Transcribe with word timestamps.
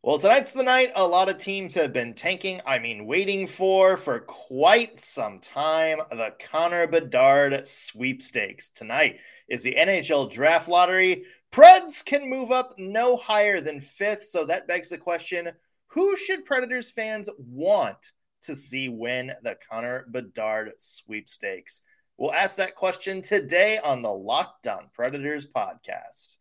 Well, 0.00 0.18
tonight's 0.18 0.52
the 0.52 0.62
night 0.62 0.92
a 0.94 1.04
lot 1.04 1.28
of 1.28 1.38
teams 1.38 1.74
have 1.74 1.92
been 1.92 2.14
tanking, 2.14 2.60
I 2.64 2.78
mean, 2.78 3.04
waiting 3.04 3.48
for 3.48 3.96
for 3.96 4.20
quite 4.20 4.96
some 5.00 5.40
time 5.40 5.98
the 6.10 6.34
Connor 6.38 6.86
Bedard 6.86 7.66
sweepstakes. 7.66 8.68
Tonight 8.68 9.18
is 9.48 9.64
the 9.64 9.74
NHL 9.74 10.30
draft 10.30 10.68
lottery. 10.68 11.24
Preds 11.50 12.04
can 12.04 12.30
move 12.30 12.52
up 12.52 12.74
no 12.78 13.16
higher 13.16 13.60
than 13.60 13.80
fifth. 13.80 14.22
So 14.22 14.44
that 14.46 14.68
begs 14.68 14.90
the 14.90 14.98
question 14.98 15.50
who 15.88 16.14
should 16.14 16.44
Predators 16.44 16.90
fans 16.90 17.28
want 17.36 18.12
to 18.42 18.54
see 18.54 18.88
win 18.88 19.32
the 19.42 19.56
Connor 19.68 20.06
Bedard 20.08 20.74
sweepstakes? 20.78 21.82
We'll 22.16 22.32
ask 22.32 22.56
that 22.58 22.76
question 22.76 23.20
today 23.20 23.78
on 23.78 24.02
the 24.02 24.12
Locked 24.12 24.68
On 24.68 24.90
Predators 24.94 25.44
podcast. 25.44 26.37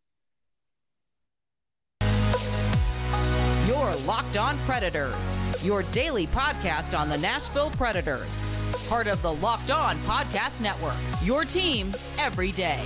Your 3.67 3.93
Locked 4.05 4.37
On 4.37 4.57
Predators, 4.59 5.37
your 5.61 5.83
daily 5.91 6.25
podcast 6.27 6.97
on 6.97 7.09
the 7.09 7.17
Nashville 7.17 7.69
Predators. 7.71 8.47
Part 8.87 9.07
of 9.07 9.21
the 9.21 9.33
Locked 9.33 9.71
On 9.71 9.97
Podcast 9.97 10.61
Network, 10.61 10.95
your 11.21 11.43
team 11.43 11.93
every 12.17 12.53
day. 12.53 12.79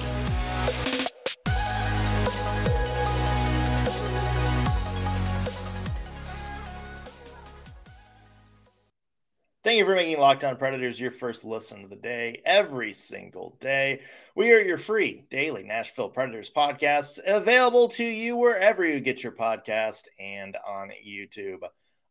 Thank 9.64 9.78
you 9.78 9.86
for 9.86 9.94
making 9.94 10.20
Locked 10.20 10.44
On 10.44 10.56
Predators 10.58 11.00
your 11.00 11.12
first 11.12 11.46
listen 11.46 11.84
of 11.84 11.92
the 11.92 11.96
day 11.96 12.42
every 12.46 12.94
single 12.94 13.56
day. 13.60 14.02
We 14.34 14.52
are 14.54 14.60
your 14.60 14.80
free 14.80 15.26
daily 15.30 15.62
Nashville 15.62 16.10
Predators 16.10 16.50
podcast, 16.50 17.20
available 17.28 17.88
to 17.90 18.04
you 18.04 18.36
wherever 18.38 18.84
you 18.84 19.00
get 19.00 19.22
your 19.22 19.34
podcast 19.34 20.08
and 20.20 20.58
on 20.68 20.90
YouTube. 21.08 21.60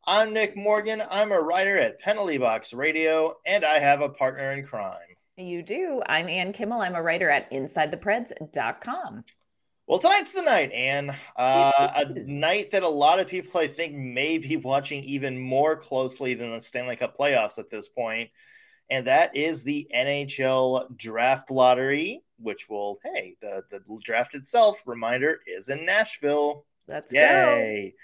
I'm 0.05 0.33
Nick 0.33 0.57
Morgan. 0.57 1.03
I'm 1.11 1.33
a 1.33 1.41
writer 1.41 1.77
at 1.77 1.99
Penalty 1.99 2.39
Box 2.39 2.73
Radio, 2.73 3.35
and 3.45 3.65
I 3.65 3.81
have 3.81 4.01
a 4.01 4.09
partner 4.09 4.53
in 4.53 4.65
crime. 4.65 5.17
You 5.37 5.65
do. 5.65 6.03
I'm 6.07 6.29
Ann 6.29 6.53
Kimmel. 6.53 6.83
I'm 6.83 6.95
a 6.95 7.03
writer 7.03 7.31
at 7.31 7.51
InsideThePreds.com. 7.51 9.25
Well, 9.91 9.99
tonight's 9.99 10.35
the 10.35 10.43
night, 10.43 10.71
Ann. 10.71 11.17
Uh, 11.35 11.73
a 11.97 12.05
night 12.25 12.71
that 12.71 12.85
a 12.85 12.89
lot 12.89 13.19
of 13.19 13.27
people, 13.27 13.61
I 13.61 13.67
think, 13.67 13.93
may 13.93 14.39
be 14.39 14.57
watching 14.57 15.03
even 15.03 15.37
more 15.37 15.75
closely 15.75 16.35
than 16.35 16.53
the 16.53 16.61
Stanley 16.61 16.95
Cup 16.95 17.19
playoffs 17.19 17.59
at 17.59 17.71
this 17.71 17.89
point. 17.89 18.31
And 18.89 19.09
that 19.09 19.35
is 19.35 19.65
the 19.65 19.89
NHL 19.93 20.97
draft 20.97 21.51
lottery, 21.51 22.23
which 22.39 22.69
will, 22.69 23.01
hey, 23.03 23.35
the, 23.41 23.65
the 23.69 23.81
draft 24.05 24.37
itself, 24.37 24.81
reminder, 24.87 25.41
is 25.45 25.69
in 25.69 25.85
Nashville. 25.85 26.67
Let's 26.87 27.13
Yay. 27.13 27.95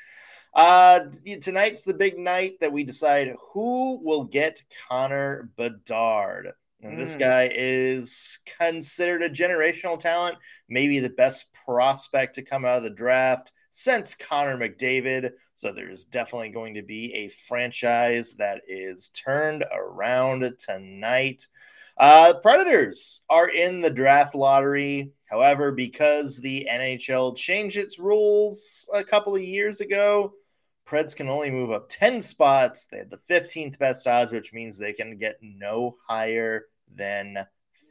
go. 0.55 0.61
Uh, 0.61 1.05
tonight's 1.41 1.85
the 1.85 1.95
big 1.95 2.19
night 2.19 2.59
that 2.63 2.73
we 2.73 2.83
decide 2.83 3.33
who 3.53 4.01
will 4.03 4.25
get 4.25 4.65
Connor 4.89 5.51
Bedard. 5.57 6.53
And 6.83 6.99
this 6.99 7.15
mm. 7.15 7.21
guy 7.21 7.51
is 7.53 8.41
considered 8.59 9.23
a 9.23 9.31
generational 9.31 9.99
talent, 9.99 10.37
maybe 10.69 10.99
the 10.99 11.11
best 11.11 11.47
prospect 11.67 12.37
to 12.37 12.43
come 12.43 12.65
out 12.65 12.79
of 12.79 12.83
the 12.83 12.91
draft 12.91 13.53
since 13.71 14.15
Connor 14.15 14.57
McDavid. 14.57 15.33
So 15.55 15.73
there's 15.73 16.05
definitely 16.05 16.51
going 16.51 16.75
to 16.75 16.83
be 16.83 17.13
a 17.15 17.29
franchise 17.29 18.35
that 18.35 18.63
is 18.67 19.11
turned 19.11 19.65
around 19.75 20.55
tonight. 20.59 21.47
Uh, 21.99 22.35
Predators 22.43 23.23
are 23.29 23.49
in 23.49 23.81
the 23.81 23.91
draft 23.91 24.35
lottery. 24.35 25.13
However, 25.25 25.73
because 25.73 26.39
the 26.39 26.69
NHL 26.71 27.37
changed 27.37 27.77
its 27.77 27.99
rules 27.99 28.89
a 28.95 29.03
couple 29.03 29.35
of 29.35 29.43
years 29.43 29.81
ago, 29.81 30.35
Preds 30.87 31.17
can 31.17 31.29
only 31.29 31.51
move 31.51 31.73
up 31.73 31.89
10 31.89 32.21
spots. 32.21 32.87
They 32.87 32.99
have 32.99 33.11
the 33.11 33.19
15th 33.29 33.79
best 33.79 34.07
odds, 34.07 34.31
which 34.31 34.53
means 34.53 34.79
they 34.79 34.93
can 34.93 35.19
get 35.19 35.39
no 35.43 35.97
higher 36.07 36.67
than 36.95 37.39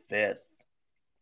fifth. 0.08 0.46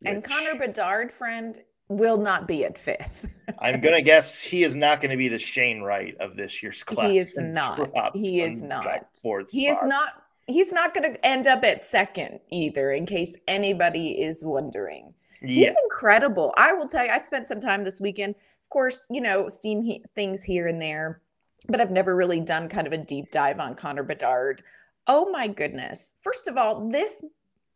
And. 0.05 0.23
Connor 0.23 0.59
Bedard, 0.59 1.11
friend, 1.11 1.57
will 1.89 2.17
not 2.17 2.47
be 2.47 2.65
at 2.65 2.77
fifth. 2.77 3.27
I'm 3.59 3.81
gonna 3.81 4.01
guess 4.01 4.41
he 4.41 4.63
is 4.63 4.75
not 4.75 5.01
going 5.01 5.11
to 5.11 5.17
be 5.17 5.27
the 5.27 5.39
Shane 5.39 5.81
Wright 5.81 6.15
of 6.19 6.35
this 6.35 6.63
year's 6.63 6.83
class. 6.83 7.09
He 7.09 7.17
is 7.17 7.37
not. 7.37 7.89
He 8.13 8.41
is 8.41 8.63
not. 8.63 9.07
He 9.51 9.67
is 9.67 9.77
not. 9.83 10.23
He's 10.47 10.73
not 10.73 10.93
going 10.93 11.13
to 11.13 11.25
end 11.25 11.47
up 11.47 11.63
at 11.63 11.81
second 11.81 12.39
either. 12.51 12.91
In 12.91 13.05
case 13.05 13.35
anybody 13.47 14.21
is 14.21 14.43
wondering, 14.43 15.13
yeah. 15.41 15.67
he's 15.67 15.75
incredible. 15.85 16.53
I 16.57 16.73
will 16.73 16.87
tell 16.87 17.05
you. 17.05 17.11
I 17.11 17.17
spent 17.17 17.47
some 17.47 17.61
time 17.61 17.83
this 17.83 18.01
weekend. 18.01 18.35
Of 18.35 18.69
course, 18.69 19.07
you 19.09 19.21
know, 19.21 19.47
seen 19.47 19.81
he- 19.83 20.03
things 20.15 20.43
here 20.43 20.67
and 20.67 20.81
there, 20.81 21.21
but 21.69 21.79
I've 21.79 21.91
never 21.91 22.15
really 22.15 22.41
done 22.41 22.67
kind 22.67 22.87
of 22.87 22.93
a 22.93 22.97
deep 22.97 23.31
dive 23.31 23.59
on 23.59 23.75
Connor 23.75 24.03
Bedard. 24.03 24.63
Oh 25.07 25.29
my 25.31 25.47
goodness! 25.47 26.15
First 26.21 26.47
of 26.47 26.57
all, 26.57 26.89
this 26.89 27.23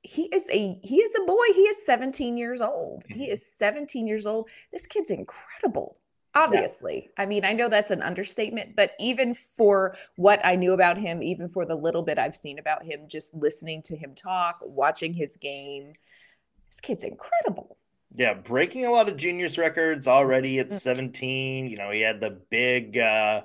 he 0.07 0.23
is 0.27 0.49
a 0.49 0.79
he 0.83 0.97
is 0.97 1.13
a 1.15 1.25
boy 1.25 1.45
he 1.53 1.63
is 1.63 1.85
17 1.85 2.37
years 2.37 2.61
old 2.61 3.03
mm-hmm. 3.03 3.19
he 3.19 3.29
is 3.29 3.45
17 3.45 4.07
years 4.07 4.25
old 4.25 4.49
this 4.71 4.87
kid's 4.87 5.09
incredible 5.09 5.97
obviously 6.33 7.09
yeah. 7.17 7.23
i 7.23 7.25
mean 7.25 7.43
i 7.43 7.51
know 7.51 7.67
that's 7.67 7.91
an 7.91 8.01
understatement 8.01 8.73
but 8.73 8.93
even 9.01 9.33
for 9.33 9.97
what 10.15 10.39
i 10.45 10.55
knew 10.55 10.71
about 10.71 10.97
him 10.97 11.21
even 11.21 11.49
for 11.49 11.65
the 11.65 11.75
little 11.75 12.03
bit 12.03 12.17
i've 12.17 12.35
seen 12.35 12.57
about 12.57 12.85
him 12.85 13.01
just 13.07 13.33
listening 13.33 13.81
to 13.81 13.97
him 13.97 14.15
talk 14.15 14.59
watching 14.61 15.13
his 15.13 15.35
game 15.35 15.91
this 16.69 16.79
kid's 16.79 17.03
incredible 17.03 17.77
yeah 18.15 18.33
breaking 18.33 18.85
a 18.85 18.91
lot 18.91 19.09
of 19.09 19.17
juniors 19.17 19.57
records 19.57 20.07
already 20.07 20.59
at 20.59 20.67
mm-hmm. 20.67 20.77
17 20.77 21.67
you 21.67 21.75
know 21.75 21.91
he 21.91 21.99
had 21.99 22.21
the 22.21 22.39
big 22.49 22.97
uh 22.97 23.41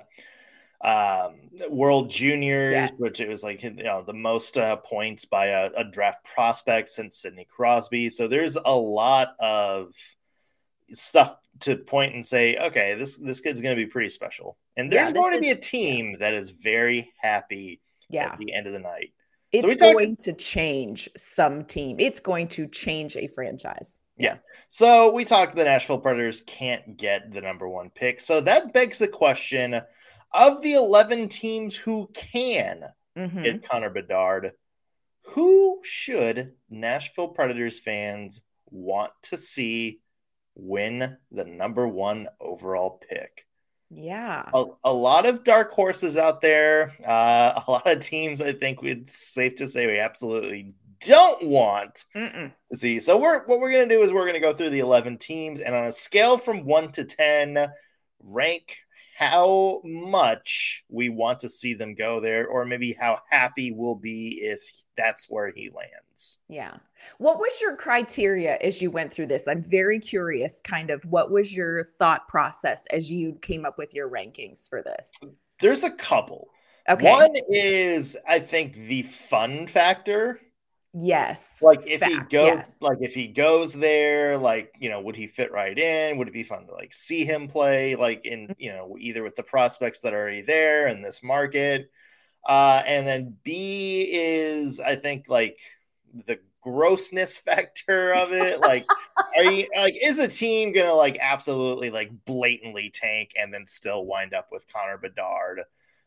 um, 0.83 1.35
World 1.69 2.09
Juniors, 2.09 2.73
yes. 2.73 2.99
which 2.99 3.21
it 3.21 3.29
was 3.29 3.41
like 3.41 3.63
you 3.63 3.71
know 3.71 4.01
the 4.01 4.13
most 4.13 4.57
uh, 4.57 4.75
points 4.77 5.23
by 5.23 5.47
a, 5.47 5.71
a, 5.77 5.83
draft 5.85 6.25
prospect 6.25 6.89
since 6.89 7.17
Sidney 7.17 7.47
Crosby. 7.49 8.09
So 8.09 8.27
there's 8.27 8.57
a 8.57 8.75
lot 8.75 9.29
of 9.39 9.93
stuff 10.91 11.37
to 11.61 11.77
point 11.77 12.15
and 12.15 12.25
say, 12.25 12.57
okay, 12.57 12.95
this 12.95 13.15
this 13.15 13.39
kid's 13.39 13.61
going 13.61 13.75
to 13.75 13.81
be 13.81 13.89
pretty 13.89 14.09
special, 14.09 14.57
and 14.75 14.91
there's 14.91 15.11
yeah, 15.11 15.21
going 15.21 15.35
to 15.35 15.39
be 15.39 15.51
a 15.51 15.55
team 15.55 16.17
that 16.19 16.33
is 16.33 16.49
very 16.49 17.13
happy 17.17 17.79
yeah. 18.09 18.33
at 18.33 18.39
the 18.39 18.53
end 18.53 18.67
of 18.67 18.73
the 18.73 18.79
night. 18.79 19.13
It's 19.53 19.63
so 19.63 19.75
going 19.75 20.15
talked- 20.17 20.25
to 20.25 20.33
change 20.33 21.09
some 21.15 21.63
team. 21.63 21.97
It's 21.99 22.19
going 22.19 22.49
to 22.49 22.67
change 22.67 23.15
a 23.15 23.27
franchise. 23.27 23.97
Yeah. 24.17 24.37
So 24.67 25.11
we 25.11 25.25
talked 25.25 25.55
the 25.55 25.63
Nashville 25.63 25.97
Predators 25.97 26.41
can't 26.41 26.97
get 26.97 27.31
the 27.31 27.41
number 27.41 27.67
one 27.67 27.89
pick. 27.89 28.19
So 28.19 28.41
that 28.41 28.73
begs 28.73 28.99
the 28.99 29.07
question 29.07 29.81
of 30.33 30.61
the 30.61 30.73
11 30.73 31.29
teams 31.29 31.75
who 31.75 32.09
can 32.13 32.83
mm-hmm. 33.17 33.43
get 33.43 33.67
Connor 33.67 33.89
Bedard, 33.89 34.51
who 35.27 35.81
should 35.83 36.53
Nashville 36.69 37.29
Predators 37.29 37.79
fans 37.79 38.41
want 38.69 39.11
to 39.23 39.37
see 39.37 39.99
win 40.55 41.17
the 41.31 41.45
number 41.45 41.87
one 41.87 42.27
overall 42.39 43.01
pick? 43.09 43.45
Yeah. 43.89 44.49
A, 44.53 44.65
a 44.85 44.93
lot 44.93 45.25
of 45.25 45.43
dark 45.43 45.71
horses 45.71 46.17
out 46.17 46.41
there. 46.41 46.93
Uh, 47.05 47.61
a 47.67 47.71
lot 47.71 47.87
of 47.87 47.99
teams, 47.99 48.41
I 48.41 48.53
think 48.53 48.79
it's 48.83 49.15
safe 49.15 49.55
to 49.57 49.67
say 49.67 49.87
we 49.87 49.99
absolutely 49.99 50.73
don't 51.05 51.43
want 51.43 52.05
Mm-mm. 52.15 52.51
to 52.71 52.77
see. 52.77 52.99
So 52.99 53.17
we're 53.17 53.45
what 53.45 53.59
we're 53.59 53.71
gonna 53.71 53.87
do 53.87 54.01
is 54.01 54.13
we're 54.13 54.25
gonna 54.25 54.39
go 54.39 54.53
through 54.53 54.71
the 54.71 54.79
11 54.79 55.17
teams 55.17 55.61
and 55.61 55.75
on 55.75 55.85
a 55.85 55.91
scale 55.91 56.37
from 56.37 56.65
one 56.65 56.91
to 56.93 57.03
10, 57.03 57.69
rank 58.21 58.77
how 59.23 59.81
much 59.83 60.83
we 60.89 61.09
want 61.09 61.39
to 61.41 61.49
see 61.49 61.73
them 61.73 61.95
go 61.95 62.19
there, 62.19 62.47
or 62.47 62.65
maybe 62.65 62.93
how 62.93 63.19
happy 63.29 63.71
we'll 63.71 63.95
be 63.95 64.39
if 64.41 64.61
that's 64.97 65.29
where 65.29 65.51
he 65.55 65.69
lands. 65.69 66.39
Yeah. 66.47 66.77
What 67.17 67.39
was 67.39 67.51
your 67.61 67.75
criteria 67.75 68.57
as 68.61 68.81
you 68.81 68.91
went 68.91 69.11
through 69.11 69.27
this? 69.27 69.47
I'm 69.47 69.63
very 69.63 69.99
curious, 69.99 70.61
kind 70.61 70.91
of 70.91 71.03
what 71.05 71.31
was 71.31 71.53
your 71.53 71.85
thought 71.85 72.27
process 72.27 72.85
as 72.91 73.11
you 73.11 73.35
came 73.41 73.65
up 73.65 73.77
with 73.77 73.93
your 73.93 74.09
rankings 74.09 74.69
for 74.69 74.81
this? 74.81 75.11
There's 75.59 75.83
a 75.83 75.91
couple. 75.91 76.49
Okay. 76.89 77.09
One 77.09 77.33
is, 77.49 78.17
I 78.27 78.39
think, 78.39 78.73
the 78.73 79.03
fun 79.03 79.67
factor. 79.67 80.39
Yes. 80.93 81.59
Like 81.63 81.87
if 81.87 82.01
Fact, 82.01 82.11
he 82.11 82.19
goes 82.37 82.45
yes. 82.45 82.75
like 82.79 82.99
if 83.01 83.15
he 83.15 83.27
goes 83.27 83.73
there, 83.73 84.37
like, 84.37 84.75
you 84.79 84.89
know, 84.89 85.01
would 85.01 85.15
he 85.15 85.25
fit 85.25 85.51
right 85.51 85.77
in? 85.77 86.17
Would 86.17 86.27
it 86.27 86.33
be 86.33 86.43
fun 86.43 86.67
to 86.67 86.71
like 86.71 86.93
see 86.93 87.25
him 87.25 87.47
play 87.47 87.95
like 87.95 88.25
in, 88.25 88.43
mm-hmm. 88.43 88.53
you 88.59 88.71
know, 88.71 88.95
either 88.99 89.23
with 89.23 89.35
the 89.35 89.43
prospects 89.43 90.01
that 90.01 90.13
are 90.13 90.21
already 90.21 90.41
there 90.41 90.87
in 90.87 91.01
this 91.01 91.23
market? 91.23 91.89
Uh 92.47 92.83
and 92.85 93.07
then 93.07 93.35
B 93.43 94.07
is 94.11 94.79
I 94.79 94.95
think 94.95 95.27
like 95.27 95.57
the 96.27 96.39
grossness 96.61 97.37
factor 97.45 98.13
of 98.13 98.31
it. 98.31 98.59
Like 98.59 98.85
are 99.35 99.45
you 99.45 99.67
like 99.75 99.97
is 99.99 100.19
a 100.19 100.27
team 100.27 100.73
gonna 100.73 100.93
like 100.93 101.17
absolutely 101.19 101.89
like 101.89 102.11
blatantly 102.23 102.91
tank 102.91 103.31
and 103.41 103.51
then 103.51 103.65
still 103.65 104.05
wind 104.05 104.35
up 104.35 104.49
with 104.51 104.71
Connor 104.71 104.99
Bedard? 104.99 105.61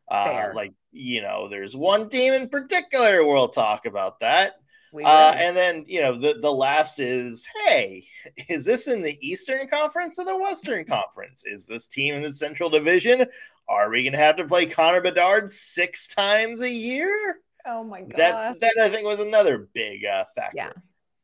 Uh, 0.09 0.51
like 0.55 0.73
you 0.93 1.23
know, 1.23 1.49
there's 1.49 1.75
one 1.75 2.09
team 2.09 2.33
in 2.33 2.49
particular 2.49 3.25
we'll 3.25 3.49
talk 3.49 3.87
about 3.87 4.21
that 4.21 4.61
Uh, 5.05 5.35
and 5.37 5.57
then 5.57 5.85
you 5.87 6.01
know 6.01 6.17
the 6.17 6.35
the 6.41 6.53
last 6.53 7.01
is 7.01 7.47
hey, 7.67 8.07
is 8.49 8.65
this 8.65 8.89
in 8.89 9.03
the 9.03 9.19
Eastern 9.27 9.69
Conference 9.69 10.19
or 10.19 10.25
the 10.25 10.37
Western 10.37 10.85
Conference? 10.89 11.45
Is 11.45 11.67
this 11.67 11.87
team 11.87 12.15
in 12.15 12.23
the 12.23 12.33
Central 12.33 12.71
Division? 12.71 13.27
Are 13.69 13.91
we 13.91 14.03
going 14.03 14.13
to 14.13 14.19
have 14.19 14.37
to 14.37 14.45
play 14.45 14.67
Connor 14.67 15.01
Bedard 15.01 15.51
six 15.51 16.07
times 16.07 16.61
a 16.61 16.71
year? 16.71 17.37
Oh 17.65 17.83
my 17.83 18.03
god, 18.03 18.17
that 18.17 18.61
that 18.61 18.75
I 18.81 18.89
think 18.89 19.05
was 19.05 19.21
another 19.21 19.69
big 19.73 20.05
uh, 20.05 20.25
factor. 20.35 20.57
Yeah. 20.57 20.73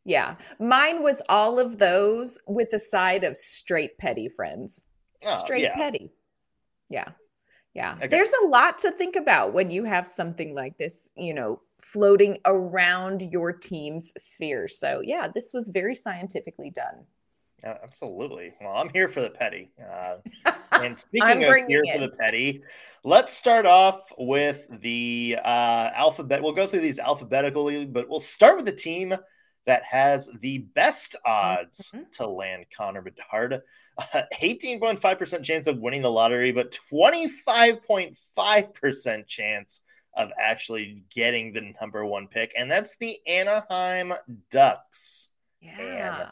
Yeah. 0.05 0.35
Mine 0.59 1.03
was 1.03 1.23
all 1.29 1.59
of 1.61 1.79
those 1.79 2.39
with 2.49 2.73
a 2.73 2.79
side 2.79 3.25
of 3.25 3.37
straight 3.39 3.97
petty 3.99 4.29
friends. 4.29 4.85
Oh, 5.25 5.43
straight 5.45 5.63
yeah. 5.63 5.75
petty. 5.75 6.13
Yeah. 6.89 7.09
Yeah. 7.75 7.95
Okay. 7.97 8.09
There's 8.09 8.33
a 8.45 8.47
lot 8.47 8.79
to 8.79 8.91
think 8.91 9.17
about 9.17 9.55
when 9.55 9.71
you 9.71 9.85
have 9.85 10.07
something 10.07 10.55
like 10.55 10.77
this, 10.77 11.13
you 11.17 11.33
know, 11.33 11.61
floating 11.81 12.39
around 12.45 13.23
your 13.23 13.53
team's 13.53 14.13
sphere. 14.17 14.69
So, 14.69 15.01
yeah, 15.03 15.29
this 15.35 15.53
was 15.55 15.71
very 15.71 15.95
scientifically 15.95 16.71
done. 16.71 17.07
Uh, 17.65 17.75
absolutely. 17.83 18.53
Well, 18.61 18.77
I'm 18.77 18.91
here 18.91 19.09
for 19.09 19.21
the 19.21 19.31
petty. 19.31 19.71
Uh, 19.81 20.17
and 20.73 20.99
speaking 20.99 21.45
of 21.45 21.55
here 21.69 21.83
it. 21.85 21.93
for 21.93 21.99
the 21.99 22.11
petty, 22.11 22.63
let's 23.05 23.33
start 23.33 23.67
off 23.67 24.13
with 24.19 24.67
the 24.81 25.39
uh, 25.43 25.91
alphabet. 25.95 26.43
We'll 26.43 26.53
go 26.53 26.67
through 26.67 26.81
these 26.81 26.99
alphabetically, 26.99 27.87
but 27.87 28.09
we'll 28.09 28.21
start 28.21 28.57
with 28.57 28.67
the 28.67 28.73
team 28.73 29.15
that 29.67 29.85
has 29.85 30.29
the 30.41 30.59
best 30.59 31.17
odds 31.25 31.93
mm-hmm. 31.93 32.03
to 32.13 32.27
land 32.27 32.67
Connor 32.77 33.03
Bedard. 33.03 33.63
Uh, 34.15 34.23
18.5% 34.41 35.45
chance 35.45 35.67
of 35.67 35.79
winning 35.79 36.01
the 36.03 36.11
lottery, 36.11 36.51
but 36.51 36.79
25.5% 36.93 39.27
chance 39.27 39.83
of 40.15 40.31
actually 40.39 41.03
getting 41.11 41.53
the 41.53 41.75
number 41.81 42.05
one 42.05 42.29
pick. 42.29 42.53
And 42.57 42.71
that's 42.71 42.97
the 42.97 43.19
Anaheim 43.27 44.13
Ducks. 44.51 45.31
Yeah. 45.61 46.29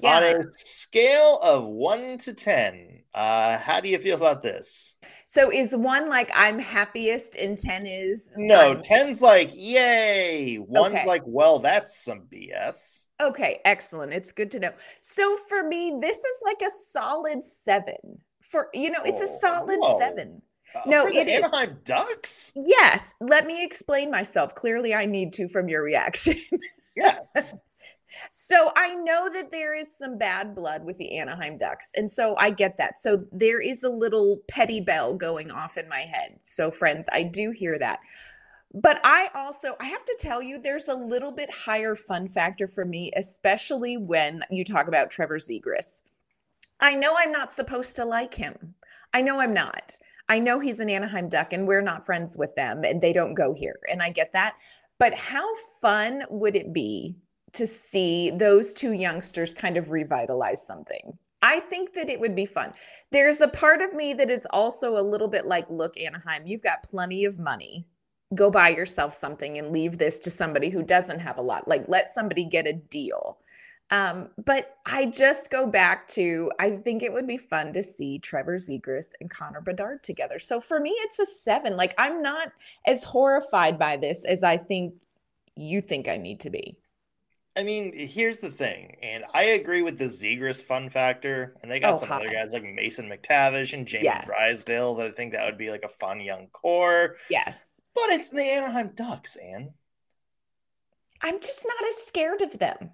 yeah. 0.00 0.08
On 0.08 0.22
a 0.22 0.42
scale 0.50 1.38
of 1.42 1.64
one 1.64 2.18
to 2.18 2.34
10, 2.34 3.02
uh, 3.14 3.58
how 3.58 3.80
do 3.80 3.88
you 3.88 3.98
feel 3.98 4.16
about 4.16 4.42
this? 4.42 4.94
So 5.32 5.50
is 5.50 5.74
one 5.74 6.10
like 6.10 6.30
I'm 6.34 6.58
happiest 6.58 7.36
and 7.36 7.56
10 7.56 7.86
is 7.86 8.28
No, 8.36 8.72
I'm... 8.72 8.82
10's 8.82 9.22
like 9.22 9.50
yay. 9.54 10.58
One's 10.58 10.94
okay. 10.96 11.06
like, 11.06 11.22
well, 11.24 11.58
that's 11.58 12.04
some 12.04 12.24
BS. 12.30 13.04
Okay, 13.18 13.60
excellent. 13.64 14.12
It's 14.12 14.30
good 14.30 14.50
to 14.50 14.60
know. 14.60 14.72
So 15.00 15.38
for 15.48 15.62
me, 15.62 15.96
this 16.02 16.18
is 16.18 16.36
like 16.44 16.60
a 16.60 16.68
solid 16.68 17.46
7. 17.46 17.94
For 18.42 18.68
you 18.74 18.90
know, 18.90 19.00
it's 19.06 19.22
a 19.22 19.26
oh, 19.26 19.38
solid 19.40 19.78
whoa. 19.80 19.98
7. 19.98 20.42
Uh, 20.74 20.80
no, 20.84 21.06
it 21.06 21.26
is. 21.26 21.42
Anaheim 21.42 21.78
Ducks? 21.82 22.52
Yes. 22.54 23.14
Let 23.22 23.46
me 23.46 23.64
explain 23.64 24.10
myself. 24.10 24.54
Clearly 24.54 24.92
I 24.92 25.06
need 25.06 25.32
to 25.32 25.48
from 25.48 25.66
your 25.66 25.82
reaction. 25.82 26.36
yes. 26.94 27.54
So 28.30 28.72
I 28.76 28.94
know 28.94 29.30
that 29.32 29.50
there 29.50 29.74
is 29.74 29.96
some 29.96 30.18
bad 30.18 30.54
blood 30.54 30.84
with 30.84 30.98
the 30.98 31.18
Anaheim 31.18 31.58
Ducks. 31.58 31.90
And 31.96 32.10
so 32.10 32.36
I 32.36 32.50
get 32.50 32.76
that. 32.78 33.00
So 33.00 33.22
there 33.32 33.60
is 33.60 33.82
a 33.82 33.88
little 33.88 34.40
petty 34.48 34.80
bell 34.80 35.14
going 35.14 35.50
off 35.50 35.76
in 35.76 35.88
my 35.88 36.00
head. 36.00 36.38
So, 36.42 36.70
friends, 36.70 37.08
I 37.12 37.22
do 37.22 37.50
hear 37.50 37.78
that. 37.78 38.00
But 38.74 39.00
I 39.04 39.28
also, 39.34 39.76
I 39.80 39.86
have 39.86 40.04
to 40.04 40.16
tell 40.18 40.42
you, 40.42 40.58
there's 40.58 40.88
a 40.88 40.94
little 40.94 41.30
bit 41.30 41.52
higher 41.52 41.94
fun 41.94 42.28
factor 42.28 42.66
for 42.66 42.84
me, 42.84 43.10
especially 43.16 43.98
when 43.98 44.42
you 44.50 44.64
talk 44.64 44.88
about 44.88 45.10
Trevor 45.10 45.38
Zegras. 45.38 46.02
I 46.80 46.94
know 46.94 47.14
I'm 47.16 47.32
not 47.32 47.52
supposed 47.52 47.96
to 47.96 48.04
like 48.04 48.32
him. 48.32 48.74
I 49.12 49.20
know 49.20 49.40
I'm 49.40 49.52
not. 49.52 49.98
I 50.28 50.38
know 50.38 50.58
he's 50.58 50.78
an 50.78 50.88
Anaheim 50.88 51.28
Duck 51.28 51.52
and 51.52 51.68
we're 51.68 51.82
not 51.82 52.06
friends 52.06 52.38
with 52.38 52.54
them 52.54 52.84
and 52.84 53.02
they 53.02 53.12
don't 53.12 53.34
go 53.34 53.52
here. 53.52 53.78
And 53.90 54.02
I 54.02 54.10
get 54.10 54.32
that. 54.32 54.56
But 54.98 55.14
how 55.14 55.46
fun 55.80 56.24
would 56.30 56.56
it 56.56 56.72
be 56.72 57.16
to 57.52 57.66
see 57.66 58.30
those 58.30 58.72
two 58.72 58.92
youngsters 58.92 59.54
kind 59.54 59.76
of 59.76 59.90
revitalize 59.90 60.66
something. 60.66 61.16
I 61.42 61.60
think 61.60 61.92
that 61.94 62.08
it 62.08 62.20
would 62.20 62.36
be 62.36 62.46
fun. 62.46 62.72
There's 63.10 63.40
a 63.40 63.48
part 63.48 63.82
of 63.82 63.92
me 63.94 64.14
that 64.14 64.30
is 64.30 64.46
also 64.50 64.96
a 64.96 65.02
little 65.02 65.28
bit 65.28 65.46
like, 65.46 65.68
look, 65.68 65.98
Anaheim, 65.98 66.46
you've 66.46 66.62
got 66.62 66.84
plenty 66.84 67.24
of 67.24 67.38
money. 67.38 67.84
Go 68.34 68.50
buy 68.50 68.68
yourself 68.68 69.12
something 69.12 69.58
and 69.58 69.72
leave 69.72 69.98
this 69.98 70.18
to 70.20 70.30
somebody 70.30 70.70
who 70.70 70.82
doesn't 70.82 71.18
have 71.18 71.38
a 71.38 71.42
lot. 71.42 71.68
Like, 71.68 71.84
let 71.88 72.10
somebody 72.10 72.44
get 72.44 72.66
a 72.66 72.72
deal. 72.72 73.38
Um, 73.90 74.30
but 74.46 74.76
I 74.86 75.06
just 75.06 75.50
go 75.50 75.66
back 75.66 76.08
to 76.08 76.50
I 76.58 76.70
think 76.70 77.02
it 77.02 77.12
would 77.12 77.26
be 77.26 77.36
fun 77.36 77.74
to 77.74 77.82
see 77.82 78.18
Trevor 78.20 78.56
Zegras 78.56 79.08
and 79.20 79.28
Connor 79.28 79.60
Bedard 79.60 80.02
together. 80.02 80.38
So 80.38 80.60
for 80.60 80.80
me, 80.80 80.90
it's 81.00 81.18
a 81.18 81.26
seven. 81.26 81.76
Like, 81.76 81.94
I'm 81.98 82.22
not 82.22 82.52
as 82.86 83.04
horrified 83.04 83.78
by 83.78 83.98
this 83.98 84.24
as 84.24 84.42
I 84.42 84.56
think 84.56 84.94
you 85.56 85.82
think 85.82 86.08
I 86.08 86.16
need 86.16 86.40
to 86.40 86.50
be. 86.50 86.78
I 87.54 87.64
mean, 87.64 87.92
here's 87.94 88.38
the 88.38 88.50
thing, 88.50 88.96
and 89.02 89.24
I 89.34 89.42
agree 89.42 89.82
with 89.82 89.98
the 89.98 90.04
Zegras 90.04 90.62
fun 90.62 90.88
factor, 90.88 91.54
and 91.62 91.70
they 91.70 91.80
got 91.80 91.94
oh, 91.94 91.96
some 91.98 92.08
hi. 92.08 92.16
other 92.16 92.30
guys 92.30 92.52
like 92.52 92.64
Mason 92.64 93.10
McTavish 93.10 93.74
and 93.74 93.86
Jamie 93.86 94.04
yes. 94.04 94.26
Drysdale 94.26 94.94
that 94.94 95.06
I 95.06 95.10
think 95.10 95.32
that 95.32 95.44
would 95.44 95.58
be 95.58 95.70
like 95.70 95.84
a 95.84 95.88
fun 95.88 96.20
young 96.20 96.46
core. 96.52 97.16
Yes. 97.28 97.80
But 97.94 98.08
it's 98.08 98.30
the 98.30 98.42
Anaheim 98.42 98.92
Ducks, 98.94 99.36
Ann. 99.36 99.74
I'm 101.20 101.40
just 101.40 101.66
not 101.66 101.88
as 101.88 101.96
scared 102.06 102.40
of 102.40 102.58
them. 102.58 102.90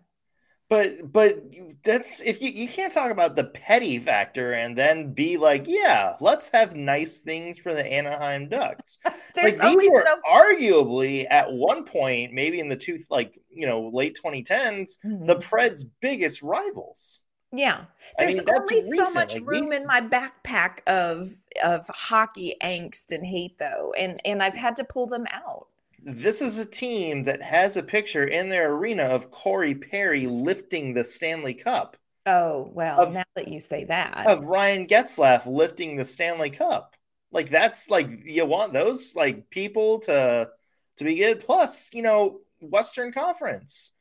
But 0.69 1.13
but 1.13 1.43
that's 1.83 2.21
if 2.21 2.43
you 2.43 2.51
you 2.51 2.69
can't 2.69 2.93
talk 2.93 3.11
about 3.11 3.37
the 3.37 3.45
petty 3.45 3.99
factor 3.99 4.53
and 4.53 4.77
then 4.77 5.15
be 5.15 5.39
like, 5.39 5.65
yeah, 5.67 6.17
let's 6.21 6.49
have 6.51 6.77
nice 6.77 7.21
things 7.21 7.59
for 7.59 7.73
the 7.73 7.87
Anaheim 7.91 8.49
Ducks. 8.51 8.99
like 9.37 9.59
these 9.59 9.91
were 9.91 10.05
so- 10.05 10.21
arguably 10.31 11.27
at 11.31 11.51
one 11.51 11.85
point, 11.85 12.35
maybe 12.35 12.61
in 12.61 12.69
the 12.69 12.77
two 12.77 12.99
like 13.09 13.39
you 13.51 13.67
know 13.67 13.89
late 13.89 14.19
2010s, 14.23 14.99
mm-hmm. 15.05 15.25
the 15.25 15.37
Preds' 15.37 15.85
biggest 16.01 16.43
rivals. 16.43 17.23
Yeah, 17.51 17.85
there's 18.19 18.35
I 18.37 18.41
mean, 18.41 18.51
only 18.55 18.75
recent. 18.75 19.07
so 19.07 19.15
much 19.15 19.35
like, 19.35 19.47
room 19.47 19.73
in 19.73 19.87
my 19.87 20.03
backpack 20.03 20.81
of 20.87 21.31
of 21.65 21.89
hockey 21.89 22.55
angst 22.63 23.11
and 23.11 23.25
hate, 23.25 23.59
though, 23.59 23.95
and 23.97 24.21
and 24.27 24.43
I've 24.43 24.57
had 24.57 24.77
to 24.77 24.85
pull 24.85 25.07
them 25.07 25.25
out 25.33 25.69
this 26.03 26.41
is 26.41 26.59
a 26.59 26.65
team 26.65 27.25
that 27.25 27.43
has 27.43 27.77
a 27.77 27.83
picture 27.83 28.25
in 28.25 28.49
their 28.49 28.73
arena 28.73 29.05
of 29.05 29.31
Corey 29.31 29.75
Perry 29.75 30.27
lifting 30.27 30.95
the 30.95 31.05
Stanley 31.05 31.55
Cup. 31.55 31.97
Oh, 32.27 32.71
well, 32.73 33.01
of, 33.01 33.15
now 33.15 33.25
that 33.37 33.49
you 33.49 33.59
say 33.59 33.85
that. 33.85 34.27
Of 34.27 34.45
Ryan 34.45 34.87
Getzlaf 34.87 35.47
lifting 35.47 35.97
the 35.97 36.05
Stanley 36.05 36.51
Cup. 36.51 36.95
Like 37.33 37.51
that's 37.51 37.91
like 37.91 38.09
you 38.25 38.45
want 38.47 38.73
those 38.73 39.15
like 39.15 39.51
people 39.51 40.01
to 40.01 40.49
to 40.97 41.05
be 41.05 41.17
good. 41.17 41.41
Plus, 41.41 41.91
you 41.93 42.03
know, 42.03 42.41
Western 42.61 43.13
Conference. 43.13 43.93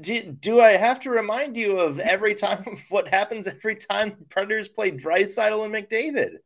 Do, 0.00 0.22
do 0.22 0.60
I 0.60 0.72
have 0.72 1.00
to 1.00 1.10
remind 1.10 1.56
you 1.56 1.78
of 1.78 1.98
every 1.98 2.34
time 2.36 2.82
what 2.88 3.08
happens 3.08 3.46
every 3.46 3.76
time 3.76 4.16
Predators 4.30 4.68
play 4.68 4.90
Draisaitl 4.90 5.64
and 5.64 5.74
McDavid? 5.74 6.38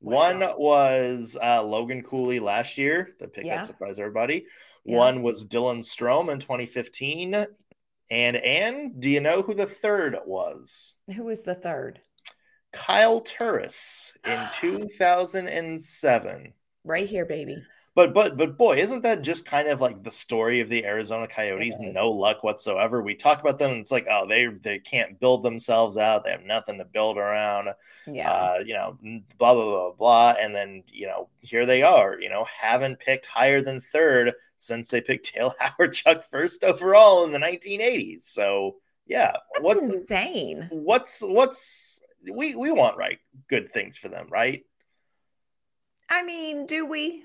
Wow. 0.00 0.16
One 0.16 0.40
was 0.58 1.36
uh, 1.42 1.62
Logan 1.62 2.02
Cooley 2.02 2.38
last 2.38 2.78
year, 2.78 3.14
the 3.18 3.28
pick 3.28 3.46
yeah. 3.46 3.56
that 3.56 3.66
surprised 3.66 3.98
everybody. 3.98 4.46
Yeah. 4.84 4.96
One 4.96 5.22
was 5.22 5.46
Dylan 5.46 5.78
Strome 5.78 6.30
in 6.30 6.38
2015. 6.38 7.46
And 8.10 8.36
Ann, 8.36 8.94
do 8.98 9.10
you 9.10 9.20
know 9.20 9.42
who 9.42 9.54
the 9.54 9.66
third 9.66 10.16
was? 10.26 10.94
Who 11.14 11.24
was 11.24 11.42
the 11.42 11.54
third? 11.54 12.00
Kyle 12.72 13.20
Turris 13.20 14.12
in 14.24 14.40
2007. 14.52 16.52
Right 16.84 17.08
here, 17.08 17.24
baby. 17.24 17.56
But 17.96 18.12
but 18.12 18.36
but 18.36 18.58
boy, 18.58 18.76
isn't 18.76 19.04
that 19.04 19.22
just 19.22 19.46
kind 19.46 19.68
of 19.68 19.80
like 19.80 20.02
the 20.02 20.10
story 20.10 20.60
of 20.60 20.68
the 20.68 20.84
Arizona 20.84 21.26
Coyotes? 21.26 21.78
No 21.80 22.10
luck 22.10 22.44
whatsoever. 22.44 23.00
We 23.00 23.14
talk 23.14 23.40
about 23.40 23.58
them, 23.58 23.70
and 23.70 23.80
it's 23.80 23.90
like, 23.90 24.06
oh, 24.10 24.26
they 24.28 24.48
they 24.48 24.78
can't 24.78 25.18
build 25.18 25.42
themselves 25.42 25.96
out. 25.96 26.22
They 26.22 26.32
have 26.32 26.44
nothing 26.44 26.76
to 26.76 26.84
build 26.84 27.16
around. 27.16 27.70
Yeah, 28.06 28.30
uh, 28.30 28.58
you 28.66 28.74
know, 28.74 28.98
blah 29.38 29.54
blah 29.54 29.64
blah 29.64 29.92
blah. 29.92 30.34
And 30.38 30.54
then 30.54 30.84
you 30.88 31.06
know, 31.06 31.30
here 31.40 31.64
they 31.64 31.82
are. 31.82 32.20
You 32.20 32.28
know, 32.28 32.44
haven't 32.44 33.00
picked 33.00 33.24
higher 33.24 33.62
than 33.62 33.80
third 33.80 34.34
since 34.56 34.90
they 34.90 35.00
picked 35.00 35.32
Dale 35.34 35.54
Hawerchuk 35.58 36.22
first 36.24 36.64
overall 36.64 37.24
in 37.24 37.32
the 37.32 37.38
1980s. 37.38 38.24
So 38.24 38.76
yeah, 39.06 39.32
That's 39.32 39.64
what's 39.64 39.86
insane? 39.86 40.68
What's 40.70 41.22
what's 41.22 42.02
we 42.30 42.56
we 42.56 42.70
want 42.72 42.98
right 42.98 43.20
good 43.48 43.72
things 43.72 43.96
for 43.96 44.08
them, 44.08 44.26
right? 44.30 44.66
I 46.10 46.22
mean, 46.22 46.66
do 46.66 46.84
we? 46.84 47.24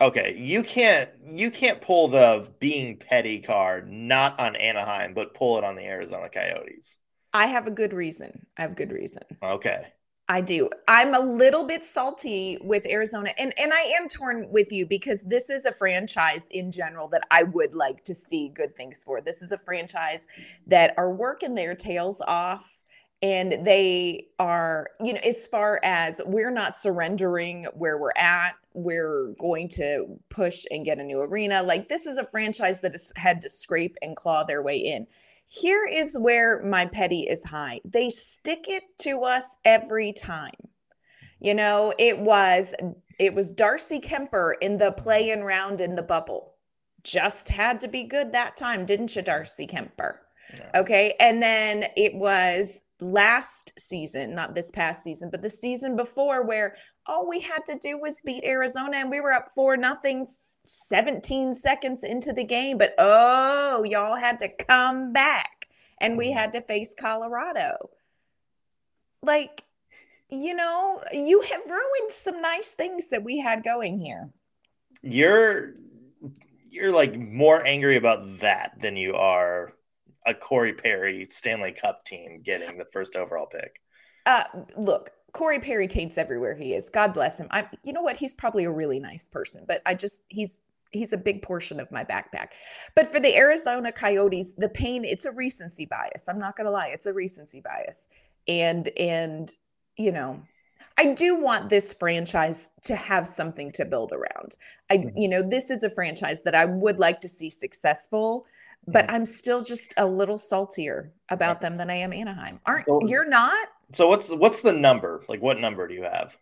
Okay, 0.00 0.34
you 0.38 0.62
can't 0.62 1.10
you 1.30 1.50
can't 1.50 1.80
pull 1.80 2.08
the 2.08 2.48
being 2.58 2.96
petty 2.96 3.38
card 3.38 3.90
not 3.90 4.38
on 4.40 4.56
Anaheim, 4.56 5.12
but 5.12 5.34
pull 5.34 5.58
it 5.58 5.64
on 5.64 5.76
the 5.76 5.84
Arizona 5.84 6.28
Coyotes. 6.30 6.96
I 7.32 7.46
have 7.46 7.66
a 7.66 7.70
good 7.70 7.92
reason. 7.92 8.46
I 8.56 8.62
have 8.62 8.76
good 8.76 8.92
reason. 8.92 9.22
Okay. 9.42 9.86
I 10.28 10.40
do. 10.40 10.70
I'm 10.86 11.12
a 11.14 11.20
little 11.20 11.64
bit 11.64 11.84
salty 11.84 12.56
with 12.62 12.86
Arizona 12.86 13.30
and 13.36 13.52
and 13.58 13.72
I 13.72 13.80
am 14.00 14.08
torn 14.08 14.48
with 14.50 14.72
you 14.72 14.86
because 14.86 15.22
this 15.22 15.50
is 15.50 15.66
a 15.66 15.72
franchise 15.72 16.46
in 16.50 16.70
general 16.72 17.08
that 17.08 17.26
I 17.30 17.42
would 17.42 17.74
like 17.74 18.04
to 18.04 18.14
see 18.14 18.48
good 18.48 18.74
things 18.76 19.04
for. 19.04 19.20
This 19.20 19.42
is 19.42 19.52
a 19.52 19.58
franchise 19.58 20.26
that 20.66 20.94
are 20.96 21.12
working 21.12 21.54
their 21.54 21.74
tails 21.74 22.22
off 22.26 22.79
and 23.22 23.66
they 23.66 24.26
are 24.38 24.88
you 25.02 25.12
know 25.12 25.20
as 25.24 25.46
far 25.46 25.80
as 25.82 26.20
we're 26.24 26.50
not 26.50 26.74
surrendering 26.74 27.66
where 27.74 27.98
we're 27.98 28.12
at 28.16 28.54
we're 28.74 29.34
going 29.38 29.68
to 29.68 30.06
push 30.28 30.64
and 30.70 30.84
get 30.84 30.98
a 30.98 31.02
new 31.02 31.20
arena. 31.20 31.62
Like 31.62 31.88
this 31.88 32.06
is 32.06 32.18
a 32.18 32.26
franchise 32.26 32.80
that 32.80 32.92
has 32.92 33.12
had 33.16 33.40
to 33.42 33.48
scrape 33.48 33.96
and 34.02 34.16
claw 34.16 34.44
their 34.44 34.62
way 34.62 34.78
in. 34.78 35.06
Here 35.46 35.86
is 35.86 36.16
where 36.18 36.62
my 36.62 36.86
petty 36.86 37.22
is 37.22 37.42
high. 37.42 37.80
They 37.84 38.10
stick 38.10 38.66
it 38.68 38.84
to 39.02 39.24
us 39.24 39.44
every 39.64 40.12
time. 40.12 40.54
You 41.40 41.54
know 41.54 41.94
it 41.98 42.18
was 42.18 42.74
it 43.18 43.34
was 43.34 43.50
Darcy 43.50 43.98
Kuemper 44.00 44.54
in 44.60 44.78
the 44.78 44.92
play 44.92 45.30
and 45.30 45.44
round 45.44 45.80
in 45.80 45.94
the 45.94 46.02
bubble. 46.02 46.54
Just 47.02 47.48
had 47.48 47.80
to 47.80 47.88
be 47.88 48.04
good 48.04 48.32
that 48.32 48.56
time 48.56 48.86
didn't 48.86 49.16
you 49.16 49.22
Darcy 49.22 49.66
Kuemper? 49.66 50.16
Yeah. 50.52 50.80
okay 50.80 51.14
and 51.20 51.40
then 51.40 51.84
it 51.96 52.12
was 52.12 52.84
last 53.00 53.72
season, 53.78 54.34
not 54.34 54.54
this 54.54 54.70
past 54.70 55.02
season, 55.02 55.30
but 55.30 55.42
the 55.42 55.50
season 55.50 55.96
before, 55.96 56.44
where 56.44 56.76
all 57.06 57.28
we 57.28 57.40
had 57.40 57.64
to 57.66 57.78
do 57.78 57.98
was 57.98 58.22
beat 58.24 58.44
Arizona 58.44 58.98
and 58.98 59.10
we 59.10 59.20
were 59.20 59.32
up 59.32 59.48
for 59.54 59.76
nothing 59.76 60.26
17 60.64 61.54
seconds 61.54 62.04
into 62.04 62.32
the 62.32 62.44
game. 62.44 62.78
But 62.78 62.94
oh, 62.98 63.84
y'all 63.84 64.16
had 64.16 64.38
to 64.40 64.48
come 64.48 65.12
back 65.12 65.68
and 66.00 66.16
we 66.16 66.26
mm-hmm. 66.26 66.38
had 66.38 66.52
to 66.52 66.60
face 66.60 66.94
Colorado. 66.98 67.90
Like, 69.22 69.64
you 70.30 70.54
know, 70.54 71.02
you 71.12 71.40
have 71.40 71.66
ruined 71.66 72.10
some 72.10 72.40
nice 72.40 72.72
things 72.72 73.08
that 73.10 73.24
we 73.24 73.38
had 73.38 73.62
going 73.64 73.98
here. 73.98 74.30
You're 75.02 75.74
you're 76.70 76.92
like 76.92 77.18
more 77.18 77.66
angry 77.66 77.96
about 77.96 78.38
that 78.38 78.80
than 78.80 78.96
you 78.96 79.16
are 79.16 79.72
a 80.26 80.34
Corey 80.34 80.72
Perry 80.72 81.26
Stanley 81.28 81.72
Cup 81.72 82.04
team 82.04 82.42
getting 82.42 82.78
the 82.78 82.84
first 82.84 83.16
overall 83.16 83.46
pick? 83.46 83.80
Uh, 84.26 84.44
look, 84.76 85.10
Corey 85.32 85.60
Perry 85.60 85.88
taints 85.88 86.18
everywhere 86.18 86.54
he 86.54 86.74
is. 86.74 86.88
God 86.88 87.14
bless 87.14 87.38
him. 87.38 87.48
I, 87.50 87.68
you 87.84 87.92
know 87.92 88.02
what? 88.02 88.16
He's 88.16 88.34
probably 88.34 88.64
a 88.64 88.70
really 88.70 89.00
nice 89.00 89.28
person, 89.28 89.64
but 89.66 89.82
I 89.86 89.94
just 89.94 90.24
he's 90.28 90.60
he's 90.90 91.12
a 91.12 91.18
big 91.18 91.42
portion 91.42 91.78
of 91.78 91.90
my 91.92 92.04
backpack. 92.04 92.48
But 92.96 93.10
for 93.10 93.20
the 93.20 93.34
Arizona 93.36 93.92
Coyotes, 93.92 94.54
the 94.54 94.68
pain 94.68 95.04
it's 95.04 95.24
a 95.24 95.32
recency 95.32 95.86
bias. 95.86 96.28
I'm 96.28 96.38
not 96.38 96.56
gonna 96.56 96.70
lie, 96.70 96.88
it's 96.88 97.06
a 97.06 97.12
recency 97.12 97.60
bias, 97.60 98.06
and 98.48 98.88
and 98.98 99.52
you 99.96 100.12
know. 100.12 100.42
I 100.98 101.14
do 101.14 101.34
want 101.34 101.70
this 101.70 101.94
franchise 101.94 102.72
to 102.84 102.94
have 102.94 103.26
something 103.26 103.72
to 103.72 103.86
build 103.86 104.12
around. 104.12 104.56
I, 104.90 104.98
mm-hmm. 104.98 105.16
you 105.16 105.28
know, 105.28 105.40
this 105.40 105.70
is 105.70 105.82
a 105.82 105.88
franchise 105.88 106.42
that 106.42 106.54
I 106.54 106.66
would 106.66 106.98
like 106.98 107.20
to 107.20 107.28
see 107.28 107.48
successful 107.48 108.44
but. 108.92 109.10
I'm 109.10 109.26
still 109.26 109.62
just 109.62 109.92
a 109.96 110.06
little 110.06 110.38
saltier 110.38 111.12
about 111.28 111.56
right. 111.56 111.60
them 111.62 111.76
than 111.76 111.90
I 111.90 111.96
am 111.96 112.12
Anaheim. 112.12 112.60
Aren't 112.64 112.86
so, 112.86 113.00
you're 113.06 113.28
not? 113.28 113.68
So 113.92 114.08
what's 114.08 114.32
what's 114.32 114.60
the 114.60 114.72
number? 114.72 115.22
Like 115.28 115.42
what 115.42 115.58
number 115.58 115.88
do 115.88 115.94
you 115.94 116.04
have? 116.04 116.36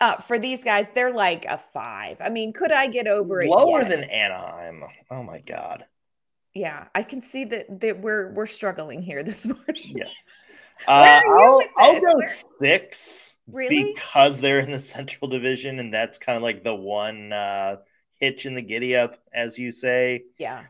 Uh, 0.00 0.16
for 0.16 0.38
these 0.38 0.64
guys, 0.64 0.86
they're 0.94 1.12
like 1.12 1.44
a 1.44 1.58
five. 1.58 2.16
I 2.20 2.28
mean, 2.28 2.52
could 2.52 2.72
I 2.72 2.86
get 2.86 3.06
over 3.06 3.42
it? 3.42 3.48
Lower 3.48 3.82
yet? 3.82 3.88
than 3.88 4.04
Anaheim. 4.04 4.84
Oh 5.10 5.22
my 5.22 5.40
god. 5.40 5.84
Yeah, 6.54 6.86
I 6.94 7.02
can 7.02 7.20
see 7.20 7.44
that 7.44 7.80
that 7.80 8.00
we're 8.00 8.32
we're 8.32 8.46
struggling 8.46 9.02
here 9.02 9.22
this 9.22 9.46
morning. 9.46 9.94
Yeah. 9.96 10.04
Uh, 10.88 11.20
I'll, 11.24 11.62
I'll 11.78 12.00
go 12.00 12.14
Where? 12.16 12.26
six 12.26 13.36
really? 13.46 13.94
because 13.94 14.40
they're 14.40 14.58
in 14.58 14.72
the 14.72 14.80
Central 14.80 15.30
Division, 15.30 15.78
and 15.78 15.94
that's 15.94 16.18
kind 16.18 16.36
of 16.36 16.42
like 16.42 16.64
the 16.64 16.74
one 16.74 17.32
uh, 17.32 17.76
hitch 18.18 18.44
in 18.44 18.56
the 18.56 18.60
giddy 18.60 18.96
up, 18.96 19.16
as 19.32 19.56
you 19.56 19.70
say. 19.70 20.24
Yeah 20.36 20.64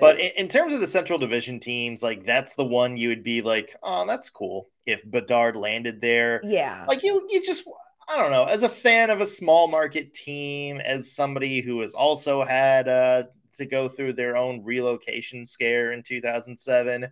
but 0.00 0.18
in, 0.18 0.32
in, 0.36 0.48
terms 0.48 0.74
of 0.74 0.80
the 0.80 0.86
Central 0.86 1.18
Division 1.18 1.60
teams, 1.60 2.02
like 2.02 2.26
that's 2.26 2.54
the 2.54 2.64
one 2.64 2.96
you 2.96 3.08
would 3.08 3.24
be 3.24 3.42
like, 3.42 3.74
oh, 3.82 4.06
that's 4.06 4.30
cool 4.30 4.68
if 4.86 5.08
Bedard 5.08 5.56
landed 5.56 6.00
there. 6.00 6.40
Yeah, 6.44 6.84
like 6.88 7.02
you, 7.02 7.26
you 7.30 7.42
just, 7.42 7.64
I 8.08 8.16
don't 8.16 8.30
know, 8.30 8.44
as 8.44 8.62
a 8.62 8.68
fan 8.68 9.10
of 9.10 9.20
a 9.20 9.26
small 9.26 9.68
market 9.68 10.14
team, 10.14 10.78
as 10.78 11.12
somebody 11.12 11.60
who 11.60 11.80
has 11.80 11.94
also 11.94 12.44
had 12.44 12.88
uh, 12.88 13.24
to 13.58 13.66
go 13.66 13.88
through 13.88 14.14
their 14.14 14.36
own 14.36 14.64
relocation 14.64 15.44
scare 15.44 15.92
in 15.92 16.02
2007. 16.02 17.08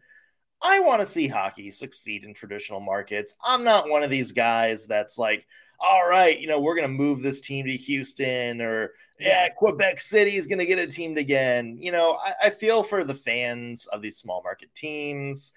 I 0.62 0.80
want 0.80 1.02
to 1.02 1.06
see 1.06 1.28
hockey 1.28 1.70
succeed 1.70 2.24
in 2.24 2.32
traditional 2.32 2.80
markets. 2.80 3.36
I'm 3.44 3.62
not 3.62 3.90
one 3.90 4.02
of 4.02 4.10
these 4.10 4.32
guys 4.32 4.86
that's 4.86 5.18
like, 5.18 5.46
all 5.78 6.08
right, 6.08 6.38
you 6.38 6.46
know, 6.46 6.60
we're 6.60 6.74
going 6.74 6.88
to 6.88 7.02
move 7.04 7.22
this 7.22 7.42
team 7.42 7.66
to 7.66 7.76
Houston 7.76 8.62
or 8.62 8.92
yeah, 9.18 9.48
Quebec 9.48 10.00
City 10.00 10.36
is 10.36 10.46
going 10.46 10.58
to 10.58 10.66
get 10.66 10.78
it 10.78 10.90
teamed 10.90 11.18
again. 11.18 11.78
You 11.80 11.92
know, 11.92 12.18
I, 12.24 12.46
I, 12.46 12.50
feel 12.50 12.82
for 12.82 13.04
the 13.04 13.14
fans 13.14 13.86
of 13.86 14.02
these 14.02 14.18
small 14.18 14.42
market 14.42 14.74
teams. 14.74 15.52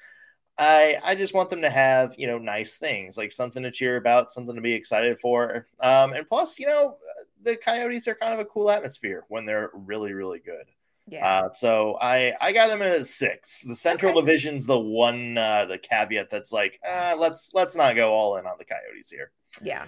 I 0.57 0.97
I 1.03 1.15
just 1.15 1.33
want 1.33 1.49
them 1.49 1.61
to 1.61 1.69
have 1.69 2.15
you 2.17 2.27
know 2.27 2.37
nice 2.37 2.75
things 2.75 3.17
like 3.17 3.31
something 3.31 3.63
to 3.63 3.71
cheer 3.71 3.95
about, 3.95 4.29
something 4.29 4.55
to 4.55 4.61
be 4.61 4.73
excited 4.73 5.19
for. 5.19 5.67
Um, 5.79 6.13
and 6.13 6.27
plus, 6.27 6.59
you 6.59 6.67
know, 6.67 6.97
the 7.41 7.55
Coyotes 7.55 8.07
are 8.07 8.15
kind 8.15 8.33
of 8.33 8.39
a 8.39 8.45
cool 8.45 8.69
atmosphere 8.69 9.23
when 9.29 9.45
they're 9.45 9.71
really 9.73 10.13
really 10.13 10.39
good. 10.39 10.65
Yeah. 11.07 11.25
Uh, 11.25 11.49
so 11.49 11.97
I 12.01 12.33
I 12.39 12.51
got 12.51 12.67
them 12.67 12.81
at 12.81 13.07
six. 13.07 13.61
The 13.61 13.75
Central 13.75 14.11
okay. 14.11 14.21
Division's 14.21 14.65
the 14.65 14.79
one 14.79 15.37
uh, 15.37 15.65
the 15.65 15.77
caveat 15.77 16.29
that's 16.29 16.51
like 16.51 16.79
uh, 16.87 17.15
let's 17.17 17.53
let's 17.53 17.75
not 17.75 17.95
go 17.95 18.13
all 18.13 18.37
in 18.37 18.45
on 18.45 18.57
the 18.57 18.65
Coyotes 18.65 19.09
here. 19.09 19.31
Yeah. 19.61 19.85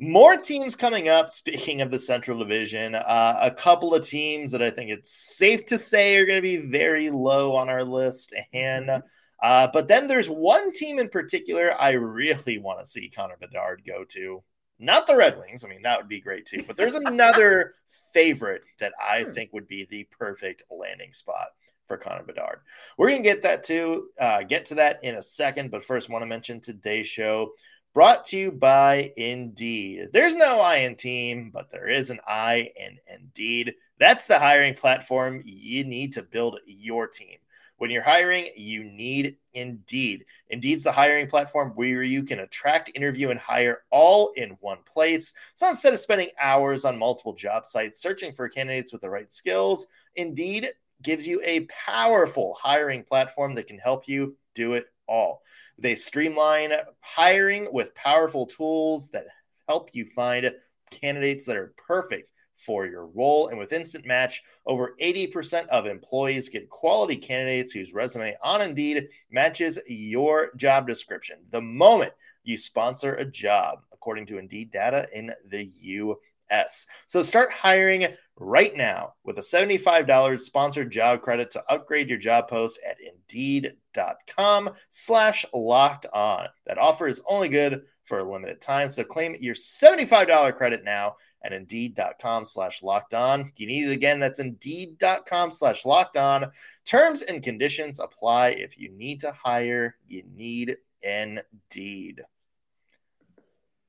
More 0.00 0.36
teams 0.36 0.76
coming 0.76 1.08
up. 1.08 1.28
Speaking 1.28 1.80
of 1.80 1.90
the 1.90 1.98
Central 1.98 2.38
Division, 2.38 2.94
uh, 2.94 3.38
a 3.40 3.50
couple 3.50 3.94
of 3.94 4.06
teams 4.06 4.52
that 4.52 4.62
I 4.62 4.70
think 4.70 4.90
it's 4.90 5.10
safe 5.36 5.66
to 5.66 5.78
say 5.78 6.16
are 6.16 6.26
going 6.26 6.38
to 6.38 6.42
be 6.42 6.56
very 6.56 7.10
low 7.10 7.56
on 7.56 7.68
our 7.68 7.82
list. 7.82 8.32
And 8.52 8.86
mm-hmm. 8.86 9.06
uh, 9.42 9.68
but 9.72 9.88
then 9.88 10.06
there's 10.06 10.28
one 10.28 10.72
team 10.72 11.00
in 11.00 11.08
particular 11.08 11.74
I 11.78 11.92
really 11.92 12.58
want 12.58 12.78
to 12.78 12.86
see 12.86 13.08
Connor 13.08 13.36
Bedard 13.40 13.82
go 13.84 14.04
to. 14.10 14.42
Not 14.78 15.08
the 15.08 15.16
Red 15.16 15.36
Wings. 15.36 15.64
I 15.64 15.68
mean, 15.68 15.82
that 15.82 15.98
would 15.98 16.08
be 16.08 16.20
great 16.20 16.46
too. 16.46 16.62
But 16.64 16.76
there's 16.76 16.94
another 16.94 17.74
favorite 18.12 18.62
that 18.78 18.92
I 19.02 19.24
hmm. 19.24 19.32
think 19.32 19.52
would 19.52 19.66
be 19.66 19.84
the 19.84 20.06
perfect 20.16 20.62
landing 20.70 21.12
spot 21.12 21.48
for 21.88 21.96
Connor 21.96 22.22
Bedard. 22.22 22.60
We're 22.96 23.08
gonna 23.08 23.22
get 23.22 23.42
that 23.42 23.64
to 23.64 24.10
uh, 24.20 24.42
get 24.44 24.66
to 24.66 24.76
that 24.76 25.02
in 25.02 25.16
a 25.16 25.22
second. 25.22 25.72
But 25.72 25.82
first, 25.82 26.08
want 26.08 26.22
to 26.22 26.26
mention 26.26 26.60
today's 26.60 27.08
show 27.08 27.52
brought 27.98 28.26
to 28.26 28.38
you 28.38 28.52
by 28.52 29.12
Indeed. 29.16 30.10
There's 30.12 30.36
no 30.36 30.60
I 30.60 30.76
in 30.76 30.94
team, 30.94 31.50
but 31.52 31.68
there 31.68 31.88
is 31.88 32.10
an 32.10 32.20
I 32.28 32.70
in 32.76 32.98
Indeed. 33.12 33.74
That's 33.98 34.28
the 34.28 34.38
hiring 34.38 34.74
platform 34.74 35.42
you 35.44 35.82
need 35.82 36.12
to 36.12 36.22
build 36.22 36.60
your 36.64 37.08
team. 37.08 37.38
When 37.78 37.90
you're 37.90 38.04
hiring, 38.04 38.50
you 38.56 38.84
need 38.84 39.38
Indeed. 39.52 40.26
Indeed's 40.48 40.84
the 40.84 40.92
hiring 40.92 41.26
platform 41.26 41.72
where 41.74 42.04
you 42.04 42.22
can 42.22 42.38
attract, 42.38 42.92
interview, 42.94 43.30
and 43.30 43.40
hire 43.40 43.82
all 43.90 44.30
in 44.36 44.56
one 44.60 44.78
place. 44.86 45.34
So 45.54 45.68
instead 45.68 45.92
of 45.92 45.98
spending 45.98 46.30
hours 46.40 46.84
on 46.84 46.96
multiple 46.96 47.34
job 47.34 47.66
sites 47.66 48.00
searching 48.00 48.32
for 48.32 48.48
candidates 48.48 48.92
with 48.92 49.02
the 49.02 49.10
right 49.10 49.32
skills, 49.32 49.88
Indeed 50.14 50.68
gives 51.02 51.26
you 51.26 51.42
a 51.44 51.66
powerful 51.86 52.56
hiring 52.62 53.02
platform 53.02 53.56
that 53.56 53.66
can 53.66 53.78
help 53.78 54.06
you 54.06 54.36
do 54.54 54.74
it 54.74 54.86
all. 55.08 55.42
They 55.78 55.94
streamline 55.94 56.72
hiring 57.00 57.68
with 57.72 57.94
powerful 57.94 58.46
tools 58.46 59.08
that 59.10 59.26
help 59.68 59.90
you 59.92 60.04
find 60.04 60.50
candidates 60.90 61.44
that 61.46 61.56
are 61.56 61.74
perfect 61.86 62.32
for 62.56 62.86
your 62.86 63.06
role. 63.06 63.48
And 63.48 63.58
with 63.58 63.72
Instant 63.72 64.04
Match, 64.04 64.42
over 64.66 64.96
80% 65.00 65.68
of 65.68 65.86
employees 65.86 66.48
get 66.48 66.68
quality 66.68 67.16
candidates 67.16 67.72
whose 67.72 67.94
resume 67.94 68.36
on 68.42 68.60
Indeed 68.60 69.08
matches 69.30 69.78
your 69.86 70.50
job 70.56 70.86
description 70.86 71.38
the 71.50 71.60
moment 71.60 72.12
you 72.42 72.56
sponsor 72.56 73.14
a 73.14 73.24
job, 73.24 73.80
according 73.92 74.26
to 74.26 74.38
Indeed 74.38 74.72
data 74.72 75.06
in 75.14 75.32
the 75.48 75.70
US. 75.80 76.86
So 77.06 77.22
start 77.22 77.52
hiring 77.52 78.08
right 78.38 78.76
now 78.76 79.14
with 79.24 79.38
a 79.38 79.42
$75 79.42 80.40
sponsored 80.40 80.90
job 80.90 81.22
credit 81.22 81.50
to 81.52 81.64
upgrade 81.68 82.08
your 82.08 82.18
job 82.18 82.48
post 82.48 82.78
at 82.88 82.96
indeed.com 83.00 84.70
slash 84.88 85.44
locked 85.52 86.06
on. 86.12 86.46
That 86.66 86.78
offer 86.78 87.08
is 87.08 87.22
only 87.28 87.48
good 87.48 87.82
for 88.04 88.20
a 88.20 88.30
limited 88.30 88.60
time. 88.60 88.88
So 88.88 89.04
claim 89.04 89.36
your 89.40 89.54
$75 89.54 90.56
credit 90.56 90.84
now 90.84 91.16
at 91.44 91.52
indeed.com 91.52 92.44
slash 92.46 92.82
locked 92.82 93.14
on. 93.14 93.52
You 93.56 93.66
need 93.66 93.88
it 93.88 93.92
again. 93.92 94.18
That's 94.18 94.40
indeed.com 94.40 95.50
slash 95.50 95.84
locked 95.84 96.16
on. 96.16 96.50
Terms 96.84 97.22
and 97.22 97.42
conditions 97.42 98.00
apply. 98.00 98.50
If 98.50 98.78
you 98.78 98.90
need 98.90 99.20
to 99.20 99.32
hire, 99.32 99.96
you 100.06 100.22
need 100.34 100.76
Indeed. 101.02 102.22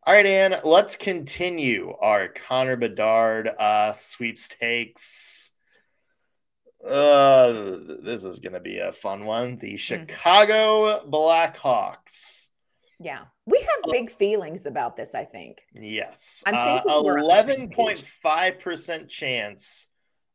All 0.10 0.16
right, 0.16 0.26
Ann, 0.26 0.56
let's 0.64 0.96
continue 0.96 1.94
our 2.02 2.30
Connor 2.30 2.76
Bedard 2.78 3.48
uh, 3.48 3.94
sweepstakes. 3.94 5.52
Uh, 6.84 7.78
this 8.02 8.24
is 8.24 8.40
going 8.40 8.54
to 8.54 8.60
be 8.60 8.80
a 8.80 8.92
fun 8.92 9.26
one. 9.26 9.60
The 9.60 9.74
hmm. 9.74 9.76
Chicago 9.76 11.08
Blackhawks. 11.08 12.48
Yeah, 13.00 13.26
we 13.46 13.60
have 13.60 13.92
big 13.92 14.10
feelings 14.10 14.66
about 14.66 14.98
this. 14.98 15.14
I 15.14 15.26
think. 15.26 15.62
Yes, 15.80 16.42
uh, 16.48 16.82
eleven 16.88 17.70
point 17.70 18.00
five 18.00 18.58
percent 18.58 19.10
chance 19.10 19.86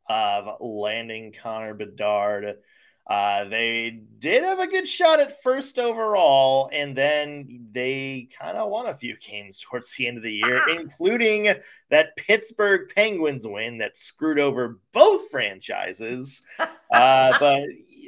of 0.07 0.61
landing 0.61 1.33
Connor 1.33 1.73
Bedard. 1.73 2.59
Uh, 3.07 3.45
they 3.45 4.01
did 4.17 4.43
have 4.43 4.59
a 4.59 4.67
good 4.67 4.87
shot 4.87 5.19
at 5.19 5.43
first 5.43 5.77
overall, 5.77 6.69
and 6.73 6.95
then 6.95 7.67
they 7.71 8.27
kind 8.39 8.57
of 8.57 8.69
won 8.71 8.87
a 8.87 8.95
few 8.95 9.15
games 9.21 9.59
towards 9.61 9.93
the 9.95 10.07
end 10.07 10.17
of 10.17 10.23
the 10.23 10.33
year, 10.33 10.61
ah. 10.67 10.71
including 10.71 11.53
that 11.89 12.15
Pittsburgh 12.15 12.89
Penguins 12.95 13.45
win 13.45 13.77
that 13.77 13.95
screwed 13.95 14.39
over 14.39 14.79
both 14.91 15.29
franchises. 15.29 16.41
uh, 16.59 17.37
but 17.39 17.63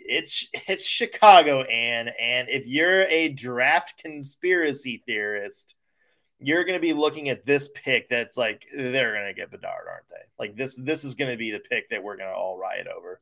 it's 0.09 0.49
it's 0.67 0.87
Chicago, 0.87 1.61
and 1.61 2.11
and 2.19 2.49
if 2.49 2.65
you're 2.65 3.03
a 3.03 3.29
draft 3.29 4.01
conspiracy 4.01 5.03
theorist, 5.05 5.75
you're 6.39 6.63
going 6.63 6.77
to 6.77 6.81
be 6.81 6.93
looking 6.93 7.29
at 7.29 7.45
this 7.45 7.69
pick 7.75 8.09
that's 8.09 8.35
like 8.35 8.65
they're 8.75 9.13
going 9.13 9.27
to 9.27 9.33
get 9.33 9.51
Bedard, 9.51 9.85
aren't 9.91 10.07
they? 10.07 10.15
Like 10.39 10.55
this 10.55 10.75
this 10.75 11.03
is 11.03 11.13
going 11.13 11.29
to 11.29 11.37
be 11.37 11.51
the 11.51 11.59
pick 11.59 11.91
that 11.91 12.03
we're 12.03 12.17
going 12.17 12.29
to 12.29 12.35
all 12.35 12.57
riot 12.57 12.87
over 12.87 13.21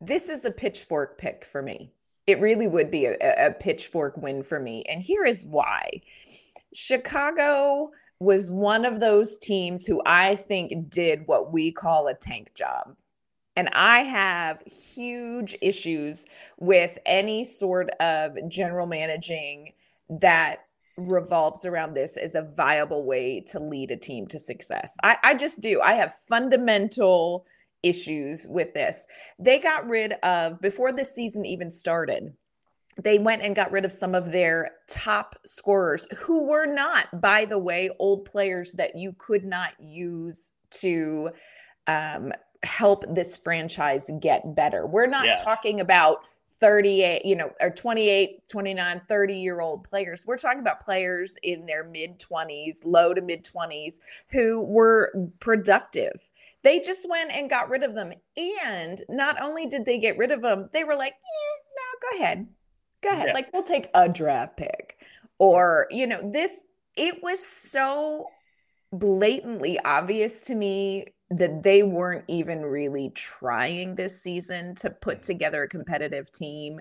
this 0.00 0.28
is 0.28 0.44
a 0.44 0.50
pitchfork 0.50 1.18
pick 1.18 1.44
for 1.44 1.62
me. 1.62 1.92
It 2.26 2.40
really 2.40 2.66
would 2.66 2.90
be 2.90 3.06
a, 3.06 3.16
a 3.20 3.52
pitchfork 3.52 4.16
win 4.16 4.42
for 4.42 4.58
me. 4.58 4.82
And 4.84 5.02
here 5.02 5.24
is 5.24 5.44
why 5.44 6.00
Chicago 6.72 7.90
was 8.20 8.50
one 8.50 8.84
of 8.84 9.00
those 9.00 9.38
teams 9.38 9.86
who 9.86 10.00
I 10.06 10.36
think 10.36 10.88
did 10.88 11.26
what 11.26 11.52
we 11.52 11.72
call 11.72 12.08
a 12.08 12.14
tank 12.14 12.54
job. 12.54 12.96
And 13.56 13.68
I 13.72 14.00
have 14.00 14.62
huge 14.62 15.56
issues 15.60 16.24
with 16.58 16.98
any 17.06 17.44
sort 17.44 17.90
of 18.00 18.36
general 18.48 18.86
managing 18.86 19.72
that 20.08 20.64
revolves 20.96 21.64
around 21.64 21.94
this 21.94 22.16
as 22.16 22.34
a 22.34 22.42
viable 22.42 23.04
way 23.04 23.40
to 23.40 23.60
lead 23.60 23.90
a 23.90 23.96
team 23.96 24.26
to 24.28 24.38
success. 24.38 24.96
I, 25.02 25.16
I 25.22 25.34
just 25.34 25.60
do. 25.60 25.80
I 25.80 25.94
have 25.94 26.14
fundamental 26.28 27.46
issues 27.84 28.46
with 28.48 28.74
this. 28.74 29.06
They 29.38 29.60
got 29.60 29.86
rid 29.86 30.14
of, 30.22 30.60
before 30.60 30.92
the 30.92 31.04
season 31.04 31.44
even 31.44 31.70
started, 31.70 32.32
they 33.02 33.18
went 33.18 33.42
and 33.42 33.54
got 33.54 33.72
rid 33.72 33.84
of 33.84 33.92
some 33.92 34.14
of 34.14 34.32
their 34.32 34.72
top 34.88 35.36
scorers 35.44 36.06
who 36.16 36.48
were 36.48 36.66
not, 36.66 37.20
by 37.20 37.44
the 37.44 37.58
way, 37.58 37.90
old 37.98 38.24
players 38.24 38.72
that 38.72 38.96
you 38.96 39.12
could 39.18 39.44
not 39.44 39.72
use 39.80 40.52
to 40.70 41.30
um, 41.86 42.32
help 42.62 43.04
this 43.08 43.36
franchise 43.36 44.10
get 44.20 44.54
better. 44.54 44.86
We're 44.86 45.06
not 45.06 45.26
yeah. 45.26 45.40
talking 45.42 45.80
about 45.80 46.18
38, 46.52 47.24
you 47.24 47.34
know, 47.34 47.50
or 47.60 47.70
28, 47.70 48.48
29, 48.48 49.02
30 49.08 49.34
year 49.34 49.60
old 49.60 49.84
players. 49.84 50.24
We're 50.26 50.38
talking 50.38 50.60
about 50.60 50.80
players 50.80 51.36
in 51.42 51.66
their 51.66 51.84
mid 51.84 52.18
20s, 52.18 52.76
low 52.84 53.12
to 53.12 53.20
mid 53.20 53.44
20s 53.44 53.98
who 54.28 54.62
were 54.62 55.12
productive 55.40 56.30
they 56.64 56.80
just 56.80 57.08
went 57.08 57.30
and 57.30 57.48
got 57.48 57.68
rid 57.68 57.84
of 57.84 57.94
them. 57.94 58.12
And 58.36 59.00
not 59.08 59.40
only 59.40 59.66
did 59.66 59.84
they 59.84 59.98
get 59.98 60.18
rid 60.18 60.32
of 60.32 60.42
them, 60.42 60.70
they 60.72 60.82
were 60.82 60.96
like, 60.96 61.12
eh, 61.12 61.60
no, 61.76 62.10
go 62.10 62.18
ahead. 62.18 62.48
Go 63.02 63.10
ahead. 63.10 63.28
Yeah. 63.28 63.34
Like, 63.34 63.52
we'll 63.52 63.62
take 63.62 63.88
a 63.94 64.08
draft 64.08 64.56
pick. 64.56 64.96
Or, 65.38 65.86
you 65.90 66.06
know, 66.06 66.30
this, 66.32 66.64
it 66.96 67.22
was 67.22 67.44
so 67.44 68.26
blatantly 68.92 69.78
obvious 69.84 70.42
to 70.42 70.54
me 70.54 71.06
that 71.30 71.62
they 71.62 71.82
weren't 71.82 72.24
even 72.28 72.62
really 72.62 73.10
trying 73.14 73.94
this 73.94 74.20
season 74.20 74.74
to 74.74 74.90
put 74.90 75.22
together 75.22 75.62
a 75.62 75.68
competitive 75.68 76.30
team. 76.30 76.80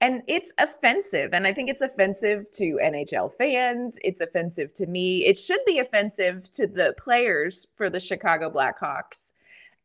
And 0.00 0.22
it's 0.26 0.52
offensive. 0.58 1.30
And 1.32 1.46
I 1.46 1.52
think 1.52 1.70
it's 1.70 1.80
offensive 1.80 2.50
to 2.52 2.80
NHL 2.82 3.32
fans. 3.38 3.98
It's 4.02 4.20
offensive 4.20 4.72
to 4.74 4.86
me. 4.86 5.24
It 5.26 5.38
should 5.38 5.60
be 5.64 5.78
offensive 5.78 6.50
to 6.52 6.66
the 6.66 6.94
players 6.98 7.68
for 7.76 7.88
the 7.88 8.00
Chicago 8.00 8.50
Blackhawks. 8.50 9.32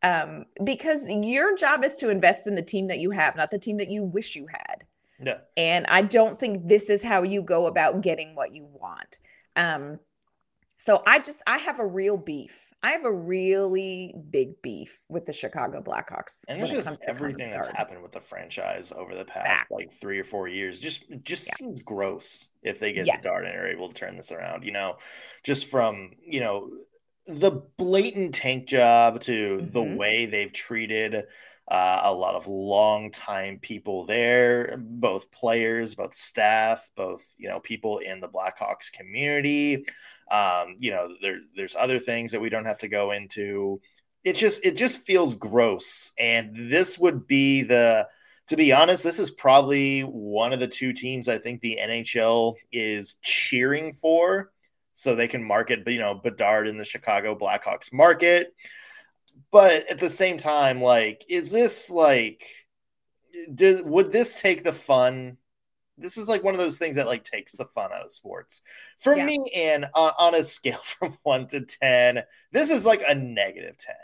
Um, 0.02 0.45
because 0.63 1.10
your 1.10 1.56
job 1.56 1.84
is 1.84 1.95
to 1.98 2.10
invest 2.10 2.48
in 2.48 2.56
the 2.56 2.62
team 2.62 2.88
that 2.88 3.00
you 3.00 3.12
have, 3.12 3.36
not 3.36 3.52
the 3.52 3.60
team 3.60 3.78
that 3.78 3.91
you 3.91 4.04
wish 4.04 4.36
you 4.36 4.48
had. 4.48 4.86
Yeah. 5.22 5.39
And 5.58 5.86
I 5.88 6.02
don't 6.02 6.39
think 6.39 6.67
this 6.67 6.89
is 6.89 7.04
how 7.04 7.24
you 7.24 7.41
go 7.41 7.67
about 7.67 8.02
getting 8.02 8.34
what 8.34 8.56
you 8.56 8.65
want. 8.72 9.19
Um, 9.56 10.00
so 10.78 11.04
I 11.06 11.19
just 11.19 11.43
I 11.45 11.58
have 11.58 11.80
a 11.80 11.86
real 11.86 12.15
beef 12.15 12.69
I 12.82 12.92
have 12.92 13.04
a 13.04 13.12
really 13.12 14.15
big 14.30 14.62
beef 14.62 15.00
with 15.10 15.26
the 15.26 15.34
Chicago 15.34 15.82
Blackhawks. 15.82 16.46
And 16.48 16.62
it's 16.62 16.72
just 16.72 17.02
everything 17.06 17.52
that's 17.52 17.68
happened 17.68 18.02
with 18.02 18.13
the 18.13 18.22
franchise 18.22 18.94
over 18.96 19.15
the 19.15 19.26
past 19.26 19.62
Fact. 19.62 19.72
like 19.72 19.92
three 19.92 20.18
or 20.18 20.24
four 20.24 20.48
years. 20.48 20.80
Just 20.80 21.04
just 21.24 21.48
yeah. 21.48 21.56
seems 21.56 21.84
gross 21.84 22.48
if 22.63 22.80
they 22.80 22.94
get 22.94 23.06
yes. 23.06 23.24
Bedard 23.24 23.46
and 23.46 23.58
are 23.58 23.68
able 23.68 23.89
to 23.89 23.94
turn 23.94 24.15
this 24.15 24.32
around. 24.32 24.63
You 24.63 24.72
know, 24.72 24.96
just 25.44 25.65
from 25.65 26.12
you 26.26 26.39
know 26.39 26.70
the 27.28 27.52
blatant 27.78 28.34
tank 28.34 28.68
job 28.68 29.20
to 29.22 29.58
mm-hmm. 29.58 29.72
the 29.72 29.84
way 29.84 30.26
they've 30.26 30.54
treated 30.54 31.26
uh, 31.70 32.02
a 32.06 32.13
lot 32.13 32.34
of 32.34 32.48
long-time 32.48 33.60
people 33.60 34.04
there, 34.06 34.76
both 34.80 35.32
players, 35.32 35.94
both 35.94 36.15
staff, 36.15 36.89
both 36.96 37.24
you 37.38 37.50
know 37.50 37.60
people 37.60 38.00
in 38.00 38.22
the 38.22 38.30
Blackhawks 38.30 38.92
community. 38.92 39.86
Um, 40.32 40.76
you 40.80 40.92
know, 40.92 41.10
there, 41.22 41.39
there's 41.56 41.76
other 41.76 42.00
things 42.00 42.32
that 42.32 42.42
we 42.42 42.50
don't 42.50 42.65
have 42.65 42.80
to 42.80 42.88
go 42.88 43.12
into. 43.12 43.82
It 44.24 44.34
just 44.34 44.65
it 44.65 44.76
just 44.76 45.00
feels 45.00 45.34
gross, 45.34 46.12
and 46.18 46.72
this 46.72 46.98
would 46.98 47.28
be 47.28 47.63
the. 47.63 48.08
To 48.48 48.58
be 48.58 48.74
honest, 48.74 49.04
this 49.04 49.20
is 49.20 49.30
probably 49.30 50.02
one 50.02 50.54
of 50.54 50.60
the 50.60 50.68
two 50.68 50.92
teams 50.92 51.28
I 51.28 51.38
think 51.38 51.62
the 51.62 51.78
NHL 51.80 52.56
is 52.72 53.13
cheering 53.22 53.94
for, 53.94 54.52
so 54.94 55.13
they 55.13 55.28
can 55.28 55.44
market, 55.44 55.88
you 55.88 56.00
know, 56.00 56.15
Bedard 56.15 56.68
in 56.68 56.80
the 56.80 56.84
Chicago 56.84 57.38
Blackhawks 57.38 57.94
market. 57.94 58.56
But 59.52 59.88
at 59.88 60.00
the 60.00 60.10
same 60.10 60.38
time, 60.38 60.82
like, 60.82 61.24
is 61.30 61.52
this 61.52 61.89
like, 61.89 62.44
does 63.54 63.82
would 63.82 64.12
this 64.12 64.42
take 64.42 64.63
the 64.63 64.74
fun 64.74 65.38
this 66.00 66.18
is 66.18 66.28
like 66.28 66.44
one 66.44 66.54
of 66.54 66.60
those 66.60 66.78
things 66.78 66.96
that 66.96 67.08
like 67.08 67.24
takes 67.24 67.54
the 67.56 67.66
fun 67.66 67.92
out 67.94 68.04
of 68.04 68.12
sports. 68.12 68.62
For 69.00 69.16
yeah. 69.16 69.26
me 69.26 69.52
and 69.56 69.86
on, 69.94 70.12
on, 70.18 70.36
a 70.36 70.44
scale 70.44 70.78
from 70.84 71.18
1 71.24 71.48
to 71.48 71.62
10 71.62 72.24
this 72.52 72.72
is 72.72 72.86
like 72.86 73.04
a 73.08 73.16
negative 73.16 73.78
10 73.78 73.96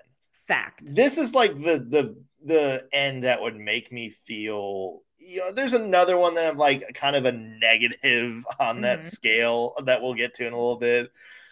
fact. 0.48 0.82
This 0.86 1.18
is 1.18 1.34
like 1.34 1.60
the 1.60 1.80
the 1.80 2.16
the 2.44 2.88
end 2.94 3.24
that 3.24 3.42
would 3.42 3.56
make 3.56 3.92
me 3.92 4.10
feel 4.10 5.02
you 5.18 5.40
know 5.40 5.52
there's 5.52 5.74
another 5.74 6.18
one 6.18 6.36
that 6.36 6.46
i'm 6.46 6.60
like 6.60 6.84
kind 6.94 7.16
of 7.16 7.26
a 7.26 7.32
negative 7.32 8.46
on 8.60 8.82
that 8.82 9.00
mm-hmm. 9.00 9.08
scale 9.08 9.74
that 9.86 10.02
we'll 10.02 10.14
get 10.14 10.34
to 10.36 10.48
in 10.48 10.54
a 10.54 10.56
little 10.56 10.78
bit. 10.78 11.12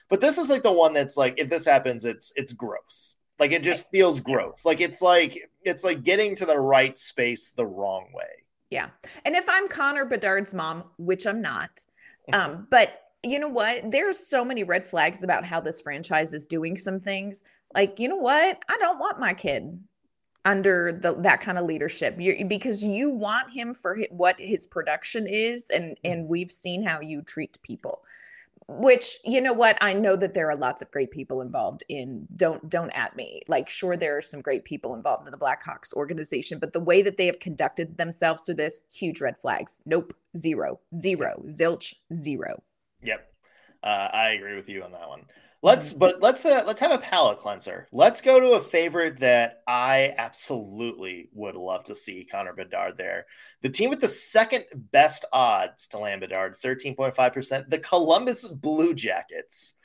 But 0.10 0.21
this 0.21 0.38
is 0.38 0.49
like 0.49 0.63
the 0.63 0.71
one 0.71 0.93
that's 0.93 1.17
like 1.17 1.36
if 1.38 1.49
this 1.49 1.65
happens 1.65 2.06
it's 2.06 2.32
it's 2.36 2.53
gross. 2.53 3.15
Like 3.39 3.51
it 3.51 3.63
just 3.63 3.89
feels 3.89 4.19
gross. 4.19 4.63
Like 4.63 4.79
it's 4.79 5.01
like 5.01 5.49
it's 5.63 5.84
like 5.84 6.03
getting 6.03 6.36
to 6.36 6.45
the 6.45 6.60
right 6.60 6.97
space 6.97 7.49
the 7.49 7.65
wrong 7.65 8.12
way 8.13 8.42
yeah. 8.73 8.89
And 9.23 9.36
if 9.36 9.45
I'm 9.47 9.67
Connor 9.67 10.03
Bedard's 10.03 10.53
mom, 10.53 10.86
which 10.97 11.27
I'm 11.27 11.39
not, 11.39 11.69
um, 12.33 12.67
but 12.71 13.03
you 13.23 13.38
know 13.38 13.47
what? 13.47 13.91
There's 13.91 14.17
so 14.17 14.43
many 14.43 14.63
red 14.63 14.86
flags 14.86 15.23
about 15.23 15.45
how 15.45 15.59
this 15.59 15.79
franchise 15.79 16.33
is 16.33 16.47
doing 16.47 16.75
some 16.75 16.99
things. 16.99 17.43
Like, 17.75 17.99
you 17.99 18.07
know 18.07 18.17
what? 18.17 18.63
I 18.67 18.77
don't 18.79 18.97
want 18.97 19.19
my 19.19 19.33
kid 19.33 19.79
under 20.45 20.91
the 20.91 21.13
that 21.19 21.39
kind 21.39 21.57
of 21.57 21.65
leadership 21.65 22.19
you 22.19 22.43
because 22.45 22.83
you 22.83 23.09
want 23.09 23.49
him 23.53 23.73
for 23.73 23.99
what 24.09 24.36
his 24.38 24.65
production 24.65 25.25
is 25.25 25.69
and 25.69 25.97
and 26.03 26.27
we've 26.27 26.51
seen 26.51 26.83
how 26.83 26.99
you 26.99 27.21
treat 27.21 27.57
people 27.63 28.01
which 28.67 29.17
you 29.26 29.41
know 29.41 29.54
what 29.54 29.78
i 29.82 29.93
know 29.93 30.15
that 30.15 30.34
there 30.34 30.49
are 30.49 30.56
lots 30.56 30.82
of 30.82 30.89
great 30.91 31.12
people 31.12 31.41
involved 31.41 31.84
in 31.89 32.28
don't 32.36 32.69
don't 32.69 32.91
at 32.91 33.15
me. 33.15 33.41
Like 33.47 33.69
sure 33.69 33.95
there 33.95 34.17
are 34.17 34.21
some 34.21 34.41
great 34.41 34.63
people 34.65 34.95
involved 34.95 35.28
in 35.28 35.32
the 35.32 35.38
blackhawks 35.38 35.93
organization 35.93 36.60
but 36.60 36.73
the 36.73 36.80
way 36.80 37.02
that 37.02 37.17
they 37.17 37.26
have 37.26 37.39
conducted 37.39 37.97
themselves 37.97 38.43
to 38.43 38.54
this 38.54 38.82
huge 38.91 39.21
red 39.21 39.38
flags. 39.38 39.82
Nope. 39.86 40.13
Zero. 40.38 40.80
Zero. 40.95 41.43
Zilch. 41.47 41.93
Zero. 42.13 42.62
Yep. 43.02 43.32
Uh, 43.84 44.10
i 44.13 44.30
agree 44.32 44.56
with 44.56 44.69
you 44.69 44.84
on 44.84 44.91
that 44.91 45.08
one 45.08 45.26
Let's 45.63 45.93
but 45.93 46.21
let's 46.21 46.45
uh, 46.45 46.65
let's 46.67 46.82
have 46.82 46.91
a 46.91 46.97
palate 46.97 47.39
cleanser. 47.39 47.88
Let's 47.93 48.19
go 48.19 48.38
to 48.38 48.52
a 48.52 48.60
favorite 48.60 49.21
that 49.21 49.62
I 49.65 50.13
absolutely 50.17 51.30
would 51.32 51.56
love 51.56 51.86
to 51.86 51.95
see 51.95 52.28
Connor 52.30 52.52
Bedard 52.52 52.97
there. 52.97 53.28
The 53.62 53.69
team 53.69 53.89
with 53.89 54.02
the 54.02 54.10
second 54.10 54.65
best 54.73 55.23
odds 55.32 55.88
to 55.88 55.99
land 55.99 56.19
Bedard, 56.19 56.58
13.5%, 56.62 57.69
the 57.69 57.80
Columbus 57.80 58.45
Blue 58.45 58.93
Jackets. 58.93 59.76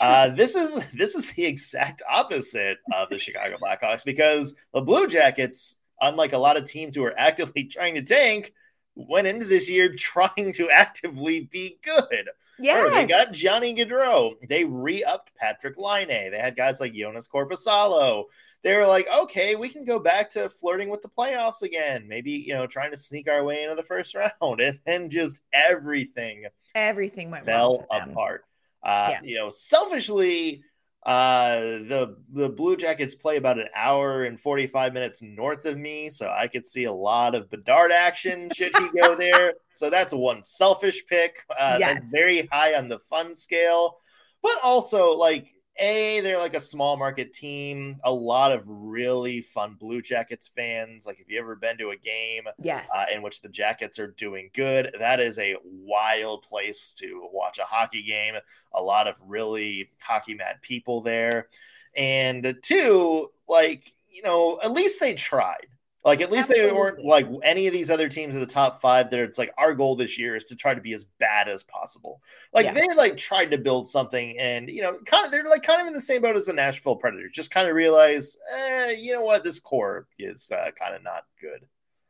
Uh, 0.00 0.34
this 0.34 0.54
is 0.54 0.82
this 0.92 1.14
is 1.14 1.30
the 1.32 1.44
exact 1.44 2.00
opposite 2.10 2.78
of 2.94 3.10
the 3.10 3.18
Chicago 3.18 3.58
Blackhawks 3.58 4.06
because 4.06 4.54
the 4.72 4.80
Blue 4.80 5.06
Jackets, 5.06 5.76
unlike 6.00 6.32
a 6.32 6.38
lot 6.38 6.56
of 6.56 6.64
teams 6.64 6.94
who 6.94 7.04
are 7.04 7.14
actively 7.18 7.64
trying 7.64 7.96
to 7.96 8.02
tank, 8.02 8.54
went 8.94 9.26
into 9.26 9.44
this 9.44 9.68
year 9.68 9.94
trying 9.94 10.54
to 10.54 10.70
actively 10.70 11.40
be 11.40 11.78
good. 11.82 12.30
Yeah, 12.58 12.88
they 12.88 13.06
got 13.06 13.32
Johnny 13.32 13.74
Gaudreau. 13.74 14.34
They 14.48 14.64
re-upped 14.64 15.30
Patrik 15.40 15.76
Laine. 15.76 16.30
They 16.30 16.38
had 16.38 16.56
guys 16.56 16.80
like 16.80 16.94
Jonas 16.94 17.28
Korpisalo. 17.28 18.24
They 18.62 18.74
were 18.74 18.86
like, 18.86 19.06
okay, 19.14 19.54
we 19.54 19.68
can 19.68 19.84
go 19.84 19.98
back 19.98 20.30
to 20.30 20.48
flirting 20.48 20.88
with 20.88 21.02
the 21.02 21.08
playoffs 21.08 21.62
again. 21.62 22.06
Maybe 22.08 22.32
you 22.32 22.54
know, 22.54 22.66
trying 22.66 22.90
to 22.90 22.96
sneak 22.96 23.28
our 23.28 23.44
way 23.44 23.62
into 23.62 23.76
the 23.76 23.82
first 23.82 24.14
round, 24.40 24.60
and 24.60 24.78
then 24.86 25.10
just 25.10 25.42
everything, 25.52 26.46
everything 26.74 27.30
went 27.30 27.44
fell 27.44 27.86
apart. 27.90 28.44
Uh, 28.82 29.10
yeah. 29.12 29.20
You 29.22 29.36
know, 29.36 29.50
selfishly, 29.50 30.62
uh, 31.06 31.60
the 31.60 32.16
the 32.32 32.48
Blue 32.48 32.76
Jackets 32.76 33.14
play 33.14 33.36
about 33.36 33.60
an 33.60 33.68
hour 33.76 34.24
and 34.24 34.40
45 34.40 34.92
minutes 34.92 35.22
north 35.22 35.64
of 35.64 35.78
me, 35.78 36.10
so 36.10 36.28
I 36.28 36.48
could 36.48 36.66
see 36.66 36.84
a 36.84 36.92
lot 36.92 37.36
of 37.36 37.48
Bedard 37.48 37.92
action 37.92 38.50
should 38.52 38.76
he 38.76 38.88
go 39.00 39.14
there. 39.18 39.54
So 39.72 39.88
that's 39.88 40.12
one 40.12 40.42
selfish 40.42 41.06
pick. 41.06 41.44
Uh, 41.48 41.76
yes. 41.78 41.94
That's 41.94 42.10
very 42.10 42.48
high 42.50 42.74
on 42.74 42.88
the 42.88 42.98
fun 42.98 43.36
scale, 43.36 43.98
but 44.42 44.54
also 44.64 45.12
like 45.12 45.46
a, 45.78 46.20
they're 46.20 46.38
like 46.38 46.54
a 46.54 46.60
small 46.60 46.96
market 46.96 47.32
team. 47.32 47.98
A 48.04 48.12
lot 48.12 48.52
of 48.52 48.64
really 48.66 49.42
fun 49.42 49.74
Blue 49.78 50.00
Jackets 50.00 50.48
fans. 50.48 51.06
Like, 51.06 51.20
if 51.20 51.30
you 51.30 51.38
ever 51.38 51.56
been 51.56 51.78
to 51.78 51.90
a 51.90 51.96
game, 51.96 52.44
yes, 52.62 52.88
uh, 52.94 53.04
in 53.14 53.22
which 53.22 53.42
the 53.42 53.48
Jackets 53.48 53.98
are 53.98 54.08
doing 54.08 54.50
good, 54.54 54.94
that 54.98 55.20
is 55.20 55.38
a 55.38 55.56
wild 55.64 56.42
place 56.42 56.94
to 56.98 57.28
watch 57.32 57.58
a 57.58 57.64
hockey 57.64 58.02
game. 58.02 58.34
A 58.74 58.82
lot 58.82 59.06
of 59.06 59.16
really 59.26 59.90
hockey 60.02 60.34
mad 60.34 60.62
people 60.62 61.00
there, 61.00 61.48
and 61.96 62.56
two, 62.62 63.28
like 63.48 63.92
you 64.10 64.22
know, 64.22 64.58
at 64.62 64.72
least 64.72 65.00
they 65.00 65.14
tried. 65.14 65.66
Like 66.06 66.20
at 66.20 66.30
least 66.30 66.50
Absolutely. 66.50 66.70
they 66.70 66.78
weren't 66.78 67.04
like 67.04 67.26
any 67.42 67.66
of 67.66 67.72
these 67.72 67.90
other 67.90 68.08
teams 68.08 68.36
in 68.36 68.40
the 68.40 68.46
top 68.46 68.80
five. 68.80 69.10
That 69.10 69.18
it's 69.18 69.38
like 69.38 69.52
our 69.58 69.74
goal 69.74 69.96
this 69.96 70.16
year 70.16 70.36
is 70.36 70.44
to 70.44 70.54
try 70.54 70.72
to 70.72 70.80
be 70.80 70.92
as 70.92 71.04
bad 71.18 71.48
as 71.48 71.64
possible. 71.64 72.22
Like 72.54 72.66
yeah. 72.66 72.74
they 72.74 72.86
like 72.96 73.16
tried 73.16 73.46
to 73.46 73.58
build 73.58 73.88
something, 73.88 74.38
and 74.38 74.70
you 74.70 74.82
know, 74.82 74.98
kind 75.04 75.26
of 75.26 75.32
they're 75.32 75.42
like 75.42 75.64
kind 75.64 75.80
of 75.80 75.88
in 75.88 75.92
the 75.92 76.00
same 76.00 76.22
boat 76.22 76.36
as 76.36 76.46
the 76.46 76.52
Nashville 76.52 76.94
Predators. 76.94 77.32
Just 77.34 77.50
kind 77.50 77.68
of 77.68 77.74
realize, 77.74 78.36
eh, 78.54 78.92
you 78.92 79.10
know 79.10 79.22
what, 79.22 79.42
this 79.42 79.58
core 79.58 80.06
is 80.16 80.48
uh, 80.52 80.70
kind 80.78 80.94
of 80.94 81.02
not 81.02 81.24
good. 81.40 81.66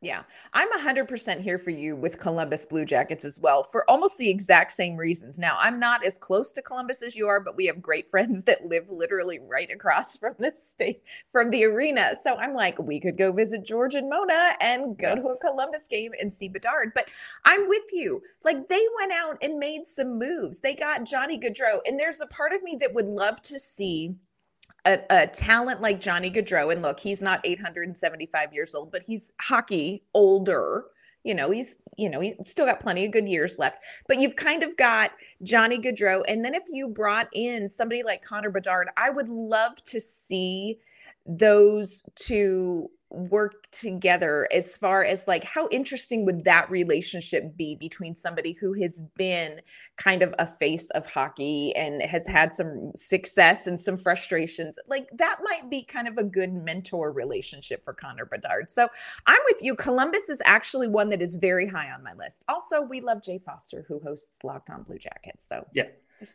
Yeah, 0.07 0.23
I'm 0.53 0.71
100% 0.71 1.41
here 1.41 1.59
for 1.59 1.71
you 1.71 1.93
with 1.93 2.17
Columbus 2.17 2.65
Blue 2.65 2.85
Jackets 2.85 3.25
as 3.25 3.41
well 3.41 3.61
for 3.61 3.83
almost 3.89 4.17
the 4.17 4.29
exact 4.29 4.71
same 4.71 4.95
reasons. 4.95 5.37
Now, 5.37 5.57
I'm 5.59 5.81
not 5.81 6.05
as 6.05 6.17
close 6.17 6.53
to 6.53 6.61
Columbus 6.61 7.01
as 7.01 7.13
you 7.13 7.27
are, 7.27 7.41
but 7.41 7.57
we 7.57 7.65
have 7.65 7.81
great 7.81 8.07
friends 8.09 8.43
that 8.43 8.65
live 8.65 8.89
literally 8.89 9.39
right 9.39 9.69
across 9.69 10.15
from 10.15 10.33
the 10.39 10.55
state, 10.55 11.03
from 11.29 11.49
the 11.49 11.65
arena. 11.65 12.13
So 12.23 12.37
I'm 12.37 12.53
like, 12.53 12.79
we 12.79 13.01
could 13.01 13.17
go 13.17 13.33
visit 13.33 13.65
George 13.65 13.95
and 13.95 14.09
Mona 14.09 14.53
and 14.61 14.97
go 14.97 15.13
to 15.13 15.27
a 15.27 15.37
Columbus 15.39 15.89
game 15.89 16.13
and 16.21 16.31
see 16.31 16.47
Bedard. 16.47 16.93
But 16.95 17.09
I'm 17.43 17.67
with 17.67 17.91
you. 17.91 18.21
Like, 18.45 18.69
they 18.69 18.85
went 18.97 19.11
out 19.11 19.35
and 19.41 19.59
made 19.59 19.87
some 19.87 20.17
moves. 20.17 20.61
They 20.61 20.73
got 20.73 21.03
Johnny 21.03 21.37
Gaudreau, 21.37 21.79
and 21.85 21.99
there's 21.99 22.21
a 22.21 22.27
part 22.27 22.53
of 22.53 22.63
me 22.63 22.77
that 22.79 22.93
would 22.93 23.07
love 23.07 23.41
to 23.41 23.59
see 23.59 24.15
a, 24.87 24.99
a, 25.09 25.27
talent 25.27 25.81
like 25.81 25.99
Johnny 25.99 26.31
Gaudreau, 26.31 26.71
and 26.71 26.81
look, 26.81 26.99
he's 26.99 27.21
not 27.21 27.41
875 27.43 28.53
years 28.53 28.73
old, 28.73 28.91
but 28.91 29.03
he's 29.03 29.31
hockey 29.39 30.03
older. 30.13 30.85
You 31.23 31.35
know, 31.35 31.51
he's 31.51 31.79
you 31.97 32.09
know 32.09 32.21
he's 32.21 32.35
still 32.45 32.65
got 32.65 32.79
plenty 32.79 33.05
of 33.05 33.11
good 33.11 33.27
years 33.27 33.59
left. 33.59 33.83
But 34.07 34.19
you've 34.19 34.37
kind 34.37 34.63
of 34.63 34.77
got 34.77 35.11
Johnny 35.43 35.77
Gaudreau, 35.77 36.23
and 36.27 36.43
then 36.43 36.55
if 36.55 36.63
you 36.69 36.87
brought 36.87 37.27
in 37.33 37.67
somebody 37.67 38.01
like 38.03 38.23
Connor 38.23 38.49
Bedard, 38.49 38.87
I 38.95 39.09
would 39.09 39.27
love 39.27 39.83
to 39.85 39.99
see 39.99 40.79
those 41.25 42.03
two 42.15 42.89
work 43.09 43.69
together 43.71 44.47
as 44.51 44.75
far 44.75 45.03
as 45.03 45.27
like 45.27 45.43
how 45.43 45.67
interesting 45.71 46.25
would 46.25 46.43
that 46.43 46.69
relationship 46.69 47.55
be 47.55 47.75
between 47.75 48.13
somebody 48.13 48.51
who 48.51 48.73
has 48.73 49.01
been 49.15 49.61
kind 49.95 50.21
of 50.21 50.35
a 50.39 50.45
face 50.45 50.89
of 50.89 51.05
hockey 51.05 51.73
and 51.75 52.01
has 52.01 52.27
had 52.27 52.53
some 52.53 52.91
success 52.95 53.65
and 53.65 53.79
some 53.79 53.97
frustrations 53.97 54.77
like 54.87 55.09
that 55.13 55.39
might 55.41 55.69
be 55.69 55.83
kind 55.83 56.07
of 56.07 56.17
a 56.17 56.23
good 56.23 56.51
mentor 56.51 57.11
relationship 57.11 57.83
for 57.83 57.93
Connor 57.93 58.25
Bedard. 58.25 58.69
So 58.69 58.89
I'm 59.25 59.41
with 59.45 59.63
you 59.63 59.75
Columbus 59.75 60.27
is 60.27 60.41
actually 60.43 60.89
one 60.89 61.09
that 61.09 61.21
is 61.21 61.37
very 61.37 61.67
high 61.67 61.91
on 61.91 62.03
my 62.03 62.13
list. 62.13 62.43
Also 62.49 62.81
we 62.81 62.99
love 62.99 63.23
Jay 63.23 63.39
Foster 63.39 63.85
who 63.87 64.01
hosts 64.01 64.43
Locked 64.43 64.69
On 64.69 64.83
Blue 64.83 64.97
Jackets. 64.97 65.47
So 65.47 65.65
Yeah. 65.73 65.85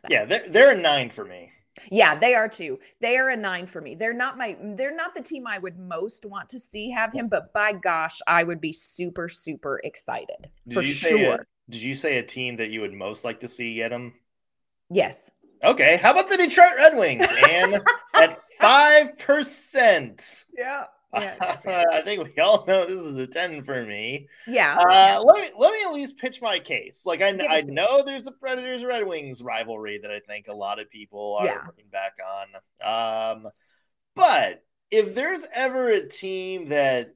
Yeah, 0.09 0.23
they're, 0.23 0.47
they're 0.47 0.71
a 0.71 0.77
9 0.77 1.09
for 1.09 1.25
me. 1.25 1.51
Yeah, 1.89 2.17
they 2.17 2.35
are 2.35 2.47
too. 2.47 2.79
They 3.01 3.17
are 3.17 3.29
a 3.29 3.37
nine 3.37 3.65
for 3.65 3.81
me. 3.81 3.95
They're 3.95 4.13
not 4.13 4.37
my 4.37 4.53
mm, 4.53 4.77
they're 4.77 4.95
not 4.95 5.15
the 5.15 5.21
team 5.21 5.47
I 5.47 5.57
would 5.57 5.77
most 5.79 6.25
want 6.25 6.49
to 6.49 6.59
see 6.59 6.89
have 6.91 7.11
him, 7.11 7.27
but 7.27 7.51
by 7.53 7.73
gosh, 7.73 8.19
I 8.27 8.43
would 8.43 8.61
be 8.61 8.73
super, 8.73 9.27
super 9.27 9.81
excited 9.83 10.49
did 10.67 10.75
for 10.75 10.83
sure. 10.83 11.33
A, 11.33 11.71
did 11.71 11.81
you 11.81 11.95
say 11.95 12.17
a 12.17 12.23
team 12.23 12.57
that 12.57 12.69
you 12.69 12.81
would 12.81 12.93
most 12.93 13.25
like 13.25 13.39
to 13.41 13.47
see 13.47 13.75
get 13.75 13.91
him? 13.91 14.13
Yes. 14.89 15.31
Okay. 15.63 15.97
How 15.97 16.11
about 16.11 16.29
the 16.29 16.37
Detroit 16.37 16.71
Red 16.77 16.97
Wings? 16.97 17.25
And 17.49 17.81
at 18.13 18.39
five 18.59 19.17
percent. 19.17 20.45
Yeah. 20.55 20.85
I 21.15 22.01
think 22.03 22.23
we 22.23 22.41
all 22.41 22.65
know 22.65 22.85
this 22.85 22.99
is 22.99 23.17
a 23.17 23.27
10 23.27 23.63
for 23.63 23.85
me. 23.85 24.27
Yeah. 24.47 24.77
Uh, 24.77 25.21
let 25.23 25.41
me 25.41 25.49
let 25.57 25.73
me 25.73 25.79
at 25.85 25.93
least 25.93 26.17
pitch 26.17 26.41
my 26.41 26.59
case. 26.59 27.05
Like 27.05 27.21
I, 27.21 27.37
I 27.49 27.61
know 27.67 27.97
me. 27.97 28.03
there's 28.05 28.27
a 28.27 28.31
Predators 28.31 28.83
Red 28.83 29.07
Wings 29.07 29.43
rivalry 29.43 29.99
that 30.01 30.11
I 30.11 30.19
think 30.19 30.47
a 30.47 30.53
lot 30.53 30.79
of 30.79 30.89
people 30.89 31.37
are 31.39 31.45
yeah. 31.45 31.61
looking 31.65 31.89
back 31.91 32.13
on. 32.83 33.35
Um, 33.35 33.47
but 34.15 34.63
if 34.89 35.13
there's 35.13 35.45
ever 35.53 35.89
a 35.89 36.07
team 36.07 36.67
that 36.69 37.13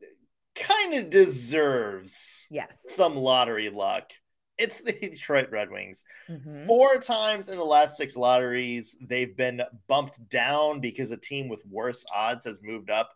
kind 0.56 0.96
of 0.96 1.12
deserves 1.12 2.48
yes 2.50 2.84
some 2.88 3.16
lottery 3.16 3.70
luck, 3.70 4.12
it's 4.58 4.82
the 4.82 4.92
Detroit 5.02 5.50
Red 5.52 5.72
Wings. 5.72 6.04
Mm-hmm. 6.30 6.66
Four 6.66 6.98
times 6.98 7.50
in 7.50 7.58
the 7.58 7.64
last 7.64 7.98
six 7.98 8.16
lotteries, 8.16 8.96
they've 9.02 9.36
been 9.36 9.62
bumped 9.88 10.28
down 10.30 10.80
because 10.80 11.12
a 11.12 11.18
team 11.18 11.50
with 11.50 11.64
worse 11.70 12.06
odds 12.14 12.46
has 12.46 12.62
moved 12.62 12.90
up 12.90 13.12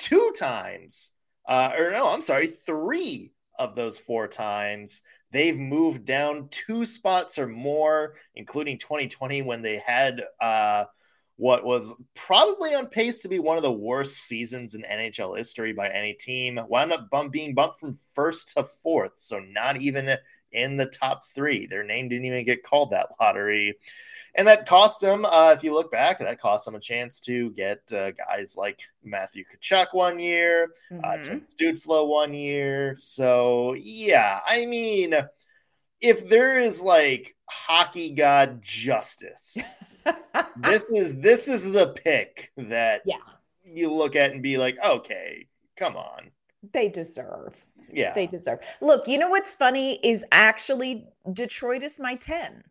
two 0.00 0.32
times, 0.36 1.12
uh, 1.46 1.72
or 1.78 1.92
no, 1.92 2.10
I'm 2.10 2.22
sorry, 2.22 2.48
three 2.48 3.32
of 3.58 3.76
those 3.76 3.98
four 3.98 4.26
times. 4.26 5.02
They've 5.30 5.56
moved 5.56 6.06
down 6.06 6.48
two 6.50 6.84
spots 6.84 7.38
or 7.38 7.46
more, 7.46 8.16
including 8.34 8.78
2020 8.78 9.42
when 9.42 9.62
they 9.62 9.78
had 9.78 10.24
uh, 10.40 10.86
what 11.36 11.64
was 11.64 11.94
probably 12.14 12.74
on 12.74 12.86
pace 12.86 13.22
to 13.22 13.28
be 13.28 13.38
one 13.38 13.56
of 13.56 13.62
the 13.62 13.70
worst 13.70 14.16
seasons 14.16 14.74
in 14.74 14.82
NHL 14.82 15.36
history 15.36 15.72
by 15.72 15.88
any 15.88 16.14
team. 16.14 16.58
Wound 16.68 16.92
up 16.92 17.10
bump, 17.10 17.32
being 17.32 17.54
bumped 17.54 17.78
from 17.78 17.96
first 18.14 18.56
to 18.56 18.64
fourth, 18.64 19.12
so 19.16 19.38
not 19.38 19.80
even 19.80 20.16
in 20.52 20.76
the 20.76 20.86
top 20.86 21.22
three. 21.34 21.66
Their 21.66 21.84
name 21.84 22.08
didn't 22.08 22.24
even 22.24 22.44
get 22.44 22.64
called 22.64 22.90
that 22.90 23.10
lottery. 23.20 23.76
And 24.34 24.46
that 24.46 24.66
cost 24.66 25.00
them, 25.00 25.24
uh, 25.24 25.54
if 25.56 25.64
you 25.64 25.74
look 25.74 25.90
back, 25.90 26.18
that 26.18 26.40
cost 26.40 26.64
them 26.64 26.74
a 26.74 26.80
chance 26.80 27.20
to 27.20 27.50
get 27.50 27.80
uh, 27.92 28.12
guys 28.12 28.56
like 28.56 28.80
Matthew 29.02 29.44
Tkachuk 29.44 29.88
one 29.92 30.18
year, 30.20 30.72
uh, 30.92 30.94
mm-hmm. 30.94 31.36
uh, 31.36 31.38
Tim 31.58 31.76
one 32.08 32.34
year. 32.34 32.94
So, 32.98 33.74
yeah, 33.74 34.40
I 34.46 34.66
mean, 34.66 35.14
if 36.00 36.28
there 36.28 36.60
is 36.60 36.82
like 36.82 37.34
hockey 37.46 38.10
god 38.10 38.62
justice, 38.62 39.76
this 40.56 40.84
is 40.92 41.16
this 41.16 41.48
is 41.48 41.70
the 41.70 41.88
pick 41.88 42.52
that 42.56 43.02
yeah. 43.04 43.16
you 43.64 43.92
look 43.92 44.16
at 44.16 44.32
and 44.32 44.42
be 44.42 44.58
like, 44.58 44.78
okay, 44.84 45.46
come 45.76 45.96
on. 45.96 46.30
They 46.72 46.88
deserve. 46.88 47.66
Yeah. 47.92 48.14
They 48.14 48.26
deserve. 48.26 48.60
Look, 48.80 49.08
you 49.08 49.18
know 49.18 49.28
what's 49.28 49.54
funny 49.54 49.98
is 50.04 50.24
actually 50.30 51.08
Detroit 51.32 51.82
is 51.82 51.98
my 51.98 52.14
10. 52.14 52.62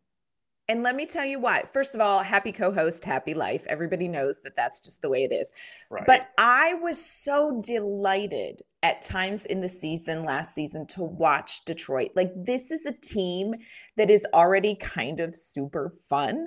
And 0.69 0.83
let 0.83 0.95
me 0.95 1.07
tell 1.07 1.25
you 1.25 1.39
why. 1.39 1.63
First 1.73 1.95
of 1.95 1.99
all, 1.99 2.21
happy 2.21 2.51
co 2.51 2.71
host, 2.71 3.03
happy 3.03 3.33
life. 3.33 3.65
Everybody 3.67 4.07
knows 4.07 4.41
that 4.43 4.55
that's 4.55 4.79
just 4.79 5.01
the 5.01 5.09
way 5.09 5.23
it 5.23 5.33
is. 5.33 5.51
Right. 5.89 6.05
But 6.05 6.29
I 6.37 6.75
was 6.75 7.03
so 7.03 7.59
delighted 7.65 8.61
at 8.83 9.01
times 9.01 9.47
in 9.47 9.61
the 9.61 9.67
season, 9.67 10.23
last 10.23 10.53
season, 10.53 10.85
to 10.87 11.01
watch 11.01 11.65
Detroit. 11.65 12.11
Like, 12.15 12.31
this 12.35 12.69
is 12.69 12.85
a 12.85 12.93
team 12.93 13.55
that 13.97 14.11
is 14.11 14.27
already 14.31 14.75
kind 14.75 15.19
of 15.19 15.35
super 15.35 15.91
fun 16.07 16.45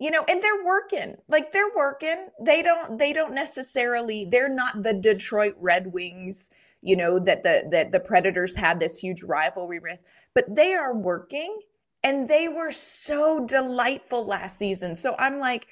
you 0.00 0.12
know 0.12 0.24
and 0.28 0.40
they're 0.40 0.64
working 0.64 1.16
like 1.26 1.50
they're 1.50 1.74
working 1.74 2.28
they 2.40 2.62
don't 2.62 2.98
they 2.98 3.12
don't 3.12 3.34
necessarily 3.34 4.24
they're 4.30 4.48
not 4.48 4.82
the 4.84 4.94
detroit 4.94 5.54
red 5.58 5.92
wings 5.92 6.50
you 6.82 6.96
know 6.96 7.18
that 7.18 7.42
the 7.42 7.66
that 7.70 7.90
the 7.90 7.98
predators 7.98 8.54
had 8.54 8.78
this 8.78 8.96
huge 8.98 9.24
rivalry 9.24 9.80
with 9.80 9.98
but 10.34 10.44
they 10.54 10.72
are 10.72 10.94
working 10.94 11.58
and 12.04 12.28
they 12.28 12.48
were 12.48 12.72
so 12.72 13.44
delightful 13.46 14.24
last 14.24 14.58
season 14.58 14.94
so 14.94 15.14
i'm 15.18 15.38
like 15.38 15.66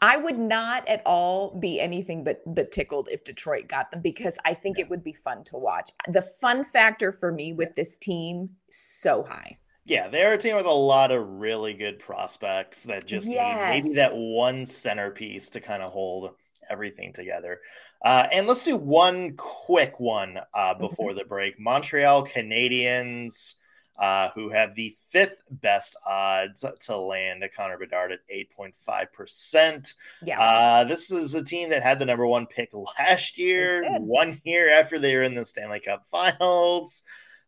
I 0.00 0.16
would 0.16 0.38
not 0.38 0.88
at 0.88 1.02
all 1.04 1.58
be 1.58 1.80
anything 1.80 2.22
but 2.22 2.40
but 2.46 2.70
tickled 2.70 3.08
if 3.10 3.24
Detroit 3.24 3.66
got 3.66 3.90
them 3.90 4.00
because 4.00 4.38
I 4.44 4.54
think 4.54 4.78
yeah. 4.78 4.84
it 4.84 4.90
would 4.90 5.02
be 5.02 5.12
fun 5.12 5.42
to 5.44 5.56
watch. 5.56 5.90
The 6.06 6.22
fun 6.22 6.64
factor 6.64 7.10
for 7.10 7.32
me 7.32 7.52
with 7.52 7.74
this 7.74 7.98
team 7.98 8.50
so 8.70 9.24
high. 9.24 9.58
Yeah, 9.84 10.08
they're 10.08 10.34
a 10.34 10.38
team 10.38 10.54
with 10.54 10.66
a 10.66 10.70
lot 10.70 11.10
of 11.12 11.26
really 11.26 11.72
good 11.72 11.98
prospects 11.98 12.84
that 12.84 13.06
just 13.06 13.28
yes. 13.28 13.74
need 13.74 13.82
maybe 13.82 13.94
that 13.96 14.14
one 14.14 14.66
centerpiece 14.66 15.50
to 15.50 15.60
kind 15.60 15.82
of 15.82 15.90
hold 15.90 16.34
everything 16.68 17.12
together. 17.12 17.60
Uh, 18.04 18.28
and 18.30 18.46
let's 18.46 18.64
do 18.64 18.76
one 18.76 19.34
quick 19.36 19.98
one 19.98 20.36
uh, 20.36 20.74
mm-hmm. 20.74 20.80
before 20.80 21.14
the 21.14 21.24
break. 21.24 21.58
Montreal 21.58 22.26
Canadiens 22.26 23.54
uh, 23.98 24.30
who 24.34 24.48
have 24.50 24.74
the 24.74 24.94
fifth 25.08 25.42
best 25.50 25.96
odds 26.06 26.64
to 26.80 26.96
land 26.96 27.42
a 27.42 27.48
Connor 27.48 27.78
Bedard 27.78 28.12
at 28.12 28.20
8.5%. 28.32 29.94
Yeah. 30.22 30.40
Uh, 30.40 30.84
this 30.84 31.10
is 31.10 31.34
a 31.34 31.42
team 31.42 31.70
that 31.70 31.82
had 31.82 31.98
the 31.98 32.06
number 32.06 32.26
one 32.26 32.46
pick 32.46 32.70
last 32.98 33.38
year, 33.38 33.84
one 33.98 34.40
year 34.44 34.70
after 34.70 34.98
they 34.98 35.16
were 35.16 35.22
in 35.22 35.34
the 35.34 35.44
Stanley 35.44 35.80
Cup 35.80 36.06
finals. 36.06 37.02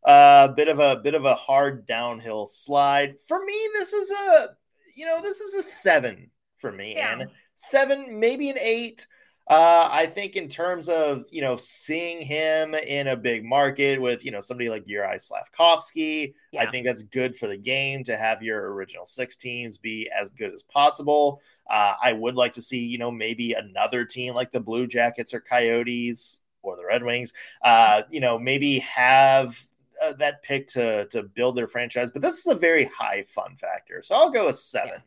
A 0.04 0.08
uh, 0.08 0.48
bit 0.48 0.68
of 0.68 0.78
a 0.78 0.96
bit 0.96 1.14
of 1.14 1.26
a 1.26 1.34
hard 1.34 1.86
downhill 1.86 2.46
slide. 2.46 3.16
For 3.28 3.44
me, 3.44 3.68
this 3.74 3.92
is 3.92 4.10
a 4.10 4.48
you 4.96 5.04
know, 5.04 5.20
this 5.22 5.40
is 5.40 5.54
a 5.54 5.62
seven 5.62 6.30
for 6.58 6.72
me. 6.72 6.94
Yeah. 6.96 7.20
And 7.20 7.30
seven, 7.54 8.18
maybe 8.18 8.50
an 8.50 8.58
eight. 8.58 9.06
Uh, 9.50 9.88
I 9.90 10.06
think 10.06 10.36
in 10.36 10.46
terms 10.46 10.88
of 10.88 11.24
you 11.32 11.40
know 11.40 11.56
seeing 11.56 12.22
him 12.22 12.72
in 12.76 13.08
a 13.08 13.16
big 13.16 13.44
market 13.44 14.00
with 14.00 14.24
you 14.24 14.30
know 14.30 14.38
somebody 14.38 14.70
like 14.70 14.86
Juraj 14.86 15.28
Slafkovsky, 15.28 16.34
yeah. 16.52 16.62
I 16.62 16.70
think 16.70 16.86
that's 16.86 17.02
good 17.02 17.36
for 17.36 17.48
the 17.48 17.56
game 17.56 18.04
to 18.04 18.16
have 18.16 18.44
your 18.44 18.72
original 18.72 19.04
six 19.04 19.34
teams 19.34 19.76
be 19.76 20.08
as 20.16 20.30
good 20.30 20.54
as 20.54 20.62
possible. 20.62 21.42
Uh, 21.68 21.94
I 22.00 22.12
would 22.12 22.36
like 22.36 22.52
to 22.54 22.62
see 22.62 22.78
you 22.78 22.96
know 22.96 23.10
maybe 23.10 23.54
another 23.54 24.04
team 24.04 24.34
like 24.34 24.52
the 24.52 24.60
Blue 24.60 24.86
Jackets 24.86 25.34
or 25.34 25.40
Coyotes 25.40 26.42
or 26.62 26.76
the 26.76 26.86
Red 26.86 27.02
Wings, 27.02 27.32
uh, 27.64 28.02
you 28.08 28.20
know 28.20 28.38
maybe 28.38 28.78
have 28.78 29.60
uh, 30.00 30.12
that 30.12 30.44
pick 30.44 30.68
to 30.68 31.06
to 31.06 31.24
build 31.24 31.56
their 31.56 31.66
franchise. 31.66 32.12
But 32.12 32.22
this 32.22 32.38
is 32.38 32.46
a 32.46 32.54
very 32.54 32.84
high 32.84 33.24
fun 33.26 33.56
factor, 33.56 34.00
so 34.04 34.14
I'll 34.14 34.30
go 34.30 34.46
with 34.46 34.58
seven. 34.58 35.02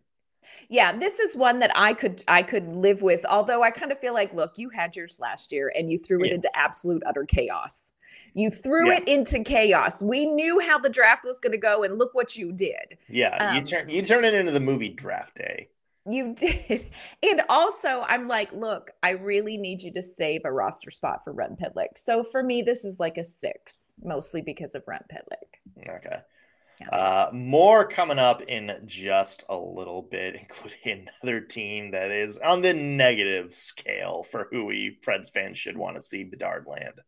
Yeah 0.70 0.98
this 0.98 1.20
is 1.20 1.36
one 1.36 1.60
that 1.60 1.72
i 1.76 1.94
could 1.94 2.24
i 2.28 2.42
could 2.42 2.68
live 2.68 3.02
with 3.02 3.26
although 3.30 3.64
i 3.64 3.72
kind 3.72 3.92
of 3.92 4.00
feel 4.00 4.14
like 4.14 4.34
look 4.34 4.54
you 4.58 4.70
had 4.70 4.96
yours 4.96 5.20
last 5.20 5.52
year 5.52 5.72
and 5.78 5.92
you 5.92 5.98
threw 5.98 6.24
it 6.24 6.28
yeah. 6.28 6.36
into 6.36 6.56
absolute 6.56 7.04
utter 7.06 7.26
chaos 7.26 7.94
you 8.34 8.50
threw 8.50 8.90
yeah. 8.90 8.98
it 8.98 9.08
into 9.08 9.44
chaos 9.44 10.02
we 10.02 10.26
knew 10.26 10.60
how 10.60 10.78
the 10.78 10.90
draft 10.90 11.26
was 11.26 11.40
going 11.40 11.52
to 11.52 11.58
go 11.58 11.84
and 11.84 11.98
look 11.98 12.14
what 12.14 12.36
you 12.36 12.52
did 12.52 12.98
yeah 13.08 13.50
um, 13.50 13.56
you 13.56 13.62
turn 13.62 13.90
you 13.90 14.02
turn 14.02 14.26
it 14.26 14.34
into 14.34 14.52
the 14.52 14.60
movie 14.60 14.90
draft 14.90 15.36
day 15.36 15.68
you 16.10 16.34
did. 16.36 16.88
And 17.22 17.42
also, 17.50 18.04
I'm 18.08 18.28
like, 18.28 18.52
look, 18.54 18.92
I 19.02 19.12
really 19.12 19.58
need 19.58 19.82
you 19.82 19.92
to 19.94 20.02
save 20.02 20.42
a 20.46 20.52
roster 20.52 20.92
spot 20.92 21.24
for 21.24 21.32
Rem 21.32 21.56
Pitlick. 21.56 21.98
So 21.98 22.24
for 22.24 22.44
me, 22.44 22.62
this 22.62 22.84
is 22.84 23.00
like 23.00 23.18
a 23.18 23.24
six, 23.24 23.94
mostly 24.04 24.42
because 24.42 24.76
of 24.76 24.84
Rem 24.88 25.04
Pitlick. 25.12 25.90
Okay. 25.96 26.18
Uh, 26.92 27.30
more 27.32 27.88
coming 27.88 28.20
up 28.20 28.42
in 28.42 28.72
just 28.86 29.46
a 29.50 29.56
little 29.56 30.02
bit, 30.02 30.36
including 30.40 31.08
another 31.24 31.42
team 31.42 31.92
that 31.92 32.12
is 32.12 32.38
on 32.38 32.62
the 32.62 32.74
negative 32.74 33.54
scale 33.54 34.24
for 34.24 34.48
who 34.52 34.66
we 34.66 34.98
Preds 35.06 35.32
fans 35.32 35.58
should 35.58 35.78
want 35.78 35.96
to 35.96 36.02
see 36.02 36.24
Bedard 36.24 36.66
land 36.68 37.02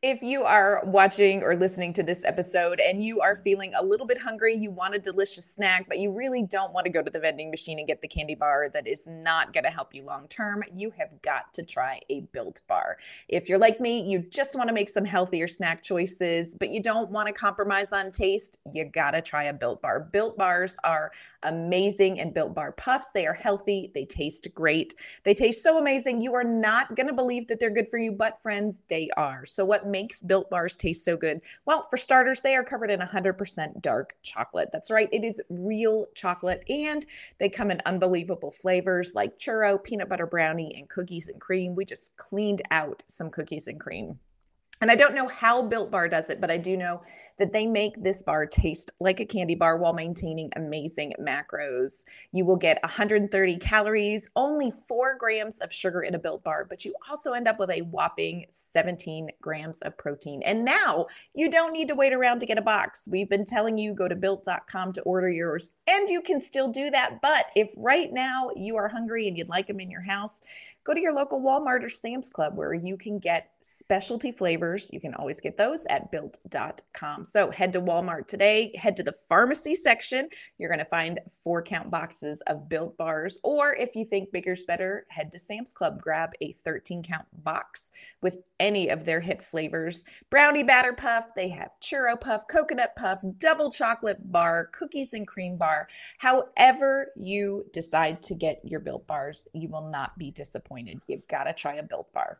if 0.00 0.22
you 0.22 0.44
are 0.44 0.80
watching 0.84 1.42
or 1.42 1.56
listening 1.56 1.92
to 1.92 2.04
this 2.04 2.24
episode 2.24 2.78
and 2.78 3.02
you 3.02 3.20
are 3.20 3.36
feeling 3.36 3.72
a 3.74 3.82
little 3.82 4.06
bit 4.06 4.16
hungry, 4.16 4.54
you 4.54 4.70
want 4.70 4.94
a 4.94 4.98
delicious 4.98 5.44
snack, 5.44 5.86
but 5.88 5.98
you 5.98 6.12
really 6.12 6.44
don't 6.44 6.72
want 6.72 6.84
to 6.84 6.92
go 6.92 7.02
to 7.02 7.10
the 7.10 7.18
vending 7.18 7.50
machine 7.50 7.80
and 7.80 7.88
get 7.88 8.00
the 8.00 8.06
candy 8.06 8.36
bar 8.36 8.68
that 8.72 8.86
is 8.86 9.08
not 9.08 9.52
going 9.52 9.64
to 9.64 9.70
help 9.70 9.92
you 9.92 10.04
long 10.04 10.28
term, 10.28 10.62
you 10.72 10.92
have 10.96 11.20
got 11.22 11.52
to 11.52 11.64
try 11.64 12.00
a 12.10 12.20
built 12.32 12.60
bar. 12.68 12.98
If 13.26 13.48
you're 13.48 13.58
like 13.58 13.80
me, 13.80 14.08
you 14.08 14.20
just 14.20 14.54
want 14.54 14.68
to 14.68 14.74
make 14.74 14.88
some 14.88 15.04
healthier 15.04 15.48
snack 15.48 15.82
choices, 15.82 16.54
but 16.54 16.70
you 16.70 16.80
don't 16.80 17.10
want 17.10 17.26
to 17.26 17.32
compromise 17.32 17.92
on 17.92 18.12
taste, 18.12 18.58
you 18.72 18.84
got 18.84 19.12
to 19.12 19.20
try 19.20 19.44
a 19.44 19.52
built 19.52 19.82
bar. 19.82 20.08
Built 20.12 20.38
bars 20.38 20.76
are 20.84 21.10
amazing 21.42 22.20
and 22.20 22.32
built 22.32 22.54
bar 22.54 22.70
puffs. 22.70 23.10
They 23.12 23.26
are 23.26 23.34
healthy, 23.34 23.90
they 23.94 24.04
taste 24.04 24.46
great. 24.54 24.94
They 25.24 25.34
taste 25.34 25.64
so 25.64 25.78
amazing. 25.78 26.20
You 26.20 26.34
are 26.36 26.44
not 26.44 26.94
going 26.94 27.08
to 27.08 27.12
believe 27.12 27.48
that 27.48 27.58
they're 27.58 27.68
good 27.68 27.88
for 27.88 27.98
you, 27.98 28.12
but 28.12 28.40
friends, 28.40 28.80
they 28.88 29.10
are. 29.16 29.44
So, 29.44 29.64
what 29.64 29.87
makes 29.90 30.22
built 30.22 30.50
bars 30.50 30.76
taste 30.76 31.04
so 31.04 31.16
good? 31.16 31.40
Well, 31.66 31.86
for 31.90 31.96
starters, 31.96 32.40
they 32.40 32.54
are 32.54 32.64
covered 32.64 32.90
in 32.90 33.00
100% 33.00 33.82
dark 33.82 34.16
chocolate. 34.22 34.70
That's 34.72 34.90
right, 34.90 35.08
it 35.12 35.24
is 35.24 35.40
real 35.48 36.06
chocolate, 36.14 36.64
and 36.68 37.04
they 37.38 37.48
come 37.48 37.70
in 37.70 37.82
unbelievable 37.86 38.50
flavors 38.50 39.14
like 39.14 39.38
churro, 39.38 39.82
peanut 39.82 40.08
butter 40.08 40.26
brownie, 40.26 40.74
and 40.76 40.88
cookies 40.88 41.28
and 41.28 41.40
cream. 41.40 41.74
We 41.74 41.84
just 41.84 42.16
cleaned 42.16 42.62
out 42.70 43.02
some 43.06 43.30
cookies 43.30 43.66
and 43.66 43.80
cream. 43.80 44.18
And 44.80 44.90
I 44.90 44.94
don't 44.94 45.14
know 45.14 45.28
how 45.28 45.62
Built 45.62 45.90
Bar 45.90 46.08
does 46.08 46.30
it, 46.30 46.40
but 46.40 46.50
I 46.50 46.56
do 46.56 46.76
know 46.76 47.02
that 47.38 47.52
they 47.52 47.66
make 47.66 48.02
this 48.02 48.22
bar 48.22 48.46
taste 48.46 48.92
like 49.00 49.20
a 49.20 49.24
candy 49.24 49.54
bar 49.54 49.76
while 49.76 49.92
maintaining 49.92 50.50
amazing 50.56 51.14
macros. 51.20 52.04
You 52.32 52.44
will 52.44 52.56
get 52.56 52.82
130 52.82 53.56
calories, 53.56 54.28
only 54.36 54.70
four 54.70 55.16
grams 55.16 55.60
of 55.60 55.72
sugar 55.72 56.02
in 56.02 56.14
a 56.14 56.18
Built 56.18 56.44
Bar, 56.44 56.66
but 56.68 56.84
you 56.84 56.94
also 57.08 57.32
end 57.32 57.48
up 57.48 57.58
with 57.58 57.70
a 57.70 57.82
whopping 57.82 58.46
17 58.50 59.30
grams 59.40 59.80
of 59.82 59.96
protein. 59.96 60.42
And 60.42 60.64
now 60.64 61.06
you 61.34 61.50
don't 61.50 61.72
need 61.72 61.88
to 61.88 61.94
wait 61.94 62.12
around 62.12 62.40
to 62.40 62.46
get 62.46 62.58
a 62.58 62.62
box. 62.62 63.08
We've 63.10 63.28
been 63.28 63.44
telling 63.44 63.78
you 63.78 63.94
go 63.94 64.08
to 64.08 64.16
built.com 64.16 64.92
to 64.92 65.02
order 65.02 65.30
yours, 65.30 65.72
and 65.88 66.08
you 66.08 66.20
can 66.20 66.40
still 66.40 66.68
do 66.68 66.90
that. 66.90 67.20
But 67.20 67.46
if 67.56 67.72
right 67.76 68.12
now 68.12 68.50
you 68.54 68.76
are 68.76 68.88
hungry 68.88 69.28
and 69.28 69.36
you'd 69.36 69.48
like 69.48 69.66
them 69.66 69.80
in 69.80 69.90
your 69.90 70.02
house, 70.02 70.40
go 70.88 70.94
to 70.94 71.00
your 71.00 71.12
local 71.12 71.42
Walmart 71.42 71.84
or 71.84 71.90
Sam's 71.90 72.30
Club 72.30 72.56
where 72.56 72.72
you 72.72 72.96
can 72.96 73.18
get 73.18 73.50
specialty 73.60 74.32
flavors. 74.32 74.90
You 74.90 75.00
can 75.00 75.12
always 75.14 75.38
get 75.38 75.58
those 75.58 75.84
at 75.90 76.10
built.com. 76.10 77.26
So 77.26 77.50
head 77.50 77.74
to 77.74 77.82
Walmart 77.82 78.26
today, 78.26 78.72
head 78.74 78.96
to 78.96 79.02
the 79.02 79.14
pharmacy 79.28 79.74
section. 79.74 80.30
You're 80.56 80.70
going 80.70 80.78
to 80.78 80.86
find 80.86 81.20
four 81.44 81.62
count 81.62 81.90
boxes 81.90 82.40
of 82.46 82.70
built 82.70 82.96
bars. 82.96 83.38
Or 83.44 83.74
if 83.74 83.94
you 83.94 84.06
think 84.06 84.32
bigger's 84.32 84.62
better, 84.62 85.04
head 85.10 85.30
to 85.32 85.38
Sam's 85.38 85.74
Club, 85.74 86.00
grab 86.00 86.30
a 86.40 86.54
13 86.64 87.02
count 87.02 87.26
box 87.44 87.92
with 88.22 88.38
any 88.58 88.88
of 88.88 89.04
their 89.04 89.20
hit 89.20 89.44
flavors 89.44 90.04
brownie 90.30 90.62
batter 90.62 90.92
puff, 90.92 91.34
they 91.36 91.48
have 91.48 91.70
churro 91.82 92.18
puff, 92.18 92.42
coconut 92.48 92.94
puff, 92.96 93.20
double 93.38 93.70
chocolate 93.70 94.32
bar, 94.32 94.66
cookies 94.72 95.12
and 95.12 95.26
cream 95.26 95.56
bar. 95.56 95.88
However, 96.18 97.08
you 97.16 97.66
decide 97.72 98.22
to 98.22 98.34
get 98.34 98.60
your 98.64 98.80
built 98.80 99.06
bars, 99.06 99.46
you 99.52 99.68
will 99.68 99.88
not 99.88 100.16
be 100.18 100.30
disappointed. 100.30 100.77
You've 101.06 101.26
got 101.28 101.44
to 101.44 101.52
try 101.52 101.74
a 101.74 101.82
built 101.82 102.12
bar. 102.12 102.38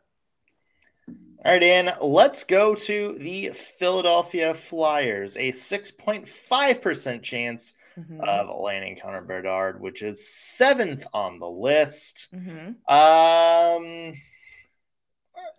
All 1.44 1.53
right, 1.53 1.62
Ann, 1.62 1.92
let's 2.01 2.44
go 2.44 2.74
to 2.74 3.14
the 3.18 3.51
Philadelphia 3.51 4.55
Flyers. 4.55 5.37
A 5.37 5.53
6.5% 5.53 7.22
chance 7.22 7.74
mm-hmm. 7.98 8.20
of 8.20 8.61
landing 8.61 8.98
Connor 9.01 9.22
Bedard, 9.22 9.81
which 9.81 10.03
is 10.03 10.29
seventh 10.29 11.07
on 11.12 11.38
the 11.38 11.48
list. 11.48 12.29
Mm-hmm. 12.35 12.68
Um, 12.92 14.14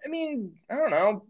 I 0.05 0.09
mean, 0.09 0.53
I 0.69 0.75
don't 0.75 0.91
know, 0.91 1.25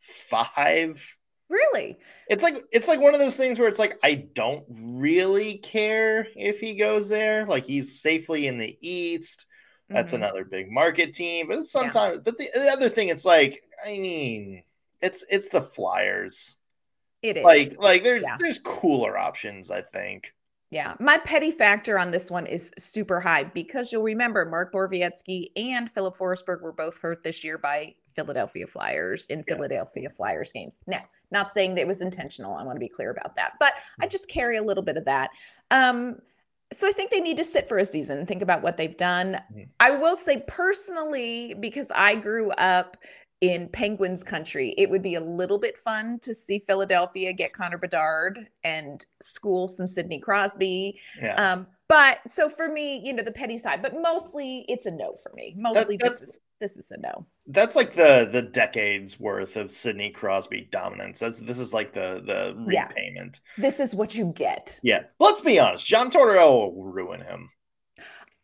five. 0.00 1.16
Really? 1.48 1.96
It's 2.28 2.42
like 2.42 2.64
it's 2.72 2.88
like 2.88 3.00
one 3.00 3.14
of 3.14 3.20
those 3.20 3.36
things 3.36 3.58
where 3.58 3.68
it's 3.68 3.78
like 3.78 3.98
I 4.02 4.14
don't 4.14 4.64
really 4.68 5.58
care 5.58 6.26
if 6.34 6.58
he 6.58 6.74
goes 6.74 7.08
there. 7.08 7.46
Like 7.46 7.64
he's 7.64 8.00
safely 8.00 8.48
in 8.48 8.58
the 8.58 8.76
East. 8.80 9.46
That's 9.88 10.12
mm-hmm. 10.12 10.22
another 10.22 10.44
big 10.44 10.70
market 10.70 11.14
team. 11.14 11.48
But 11.48 11.64
sometimes, 11.64 12.16
yeah. 12.16 12.22
but 12.24 12.36
the, 12.38 12.48
the, 12.54 12.70
other 12.70 12.88
thing, 12.88 13.08
it's 13.08 13.24
like, 13.24 13.60
I 13.86 13.98
mean, 13.98 14.62
it's 15.00 15.24
it's 15.30 15.48
the 15.48 15.62
Flyers. 15.62 16.56
It 17.22 17.38
is 17.38 17.44
like 17.44 17.76
like 17.78 18.02
there's 18.02 18.24
yeah. 18.24 18.36
there's 18.38 18.58
cooler 18.58 19.16
options. 19.16 19.70
I 19.70 19.82
think. 19.82 20.32
Yeah, 20.70 20.94
my 20.98 21.18
petty 21.18 21.52
factor 21.52 21.96
on 21.96 22.10
this 22.10 22.28
one 22.28 22.44
is 22.44 22.72
super 22.76 23.20
high 23.20 23.44
because 23.44 23.92
you'll 23.92 24.02
remember 24.02 24.44
Mark 24.44 24.72
Borowiecki 24.72 25.50
and 25.54 25.88
Filip 25.90 26.16
Forsberg 26.16 26.60
were 26.60 26.72
both 26.72 26.98
hurt 26.98 27.22
this 27.22 27.44
year 27.44 27.56
by 27.56 27.94
Philadelphia 28.16 28.66
Flyers 28.66 29.26
in 29.26 29.44
yeah. 29.46 29.54
Philadelphia 29.54 30.10
Flyers 30.10 30.50
games. 30.50 30.80
Now, 30.88 31.04
not 31.30 31.52
saying 31.52 31.76
that 31.76 31.82
it 31.82 31.86
was 31.86 32.00
intentional. 32.00 32.56
I 32.56 32.64
want 32.64 32.76
to 32.76 32.80
be 32.80 32.88
clear 32.88 33.10
about 33.10 33.36
that, 33.36 33.52
but 33.60 33.74
I 34.00 34.06
mm. 34.06 34.10
just 34.10 34.28
carry 34.28 34.56
a 34.56 34.62
little 34.62 34.82
bit 34.82 34.96
of 34.96 35.04
that. 35.04 35.30
Um, 35.70 36.16
so 36.72 36.88
I 36.88 36.92
think 36.92 37.10
they 37.10 37.20
need 37.20 37.36
to 37.36 37.44
sit 37.44 37.68
for 37.68 37.78
a 37.78 37.84
season 37.84 38.18
and 38.18 38.26
think 38.26 38.42
about 38.42 38.62
what 38.62 38.76
they've 38.76 38.96
done. 38.96 39.34
Mm-hmm. 39.52 39.62
I 39.80 39.90
will 39.90 40.16
say 40.16 40.44
personally, 40.46 41.54
because 41.60 41.90
I 41.94 42.16
grew 42.16 42.50
up 42.52 42.96
in 43.40 43.68
Penguins 43.68 44.24
country, 44.24 44.74
it 44.78 44.88
would 44.88 45.02
be 45.02 45.14
a 45.14 45.20
little 45.20 45.58
bit 45.58 45.78
fun 45.78 46.18
to 46.20 46.34
see 46.34 46.58
Philadelphia 46.66 47.32
get 47.32 47.52
Connor 47.52 47.78
Bedard 47.78 48.48
and 48.64 49.04
school 49.20 49.68
some 49.68 49.86
Sidney 49.86 50.18
Crosby. 50.18 50.98
Yeah. 51.20 51.34
Um, 51.34 51.66
but 51.88 52.18
so 52.26 52.48
for 52.48 52.68
me, 52.68 53.00
you 53.04 53.12
know, 53.12 53.22
the 53.22 53.32
petty 53.32 53.58
side, 53.58 53.82
but 53.82 53.94
mostly 54.00 54.64
it's 54.68 54.86
a 54.86 54.90
no 54.90 55.14
for 55.22 55.32
me. 55.34 55.54
Mostly 55.56 55.96
that, 55.98 56.10
this 56.10 56.22
is 56.22 56.40
this 56.60 56.76
is 56.76 56.90
a 56.90 56.98
no. 56.98 57.26
That's 57.46 57.76
like 57.76 57.94
the 57.94 58.28
the 58.30 58.42
decades 58.42 59.20
worth 59.20 59.56
of 59.56 59.70
Sidney 59.70 60.10
Crosby 60.10 60.68
dominance. 60.70 61.20
That's 61.20 61.38
this 61.38 61.58
is 61.58 61.72
like 61.72 61.92
the 61.92 62.22
the 62.24 62.54
repayment. 62.56 63.40
Yeah. 63.56 63.62
This 63.62 63.80
is 63.80 63.94
what 63.94 64.14
you 64.14 64.32
get. 64.34 64.78
Yeah. 64.82 65.04
Let's 65.18 65.40
be 65.40 65.58
honest. 65.58 65.86
John 65.86 66.10
Tortorella 66.10 66.74
will 66.74 66.84
ruin 66.84 67.20
him. 67.20 67.50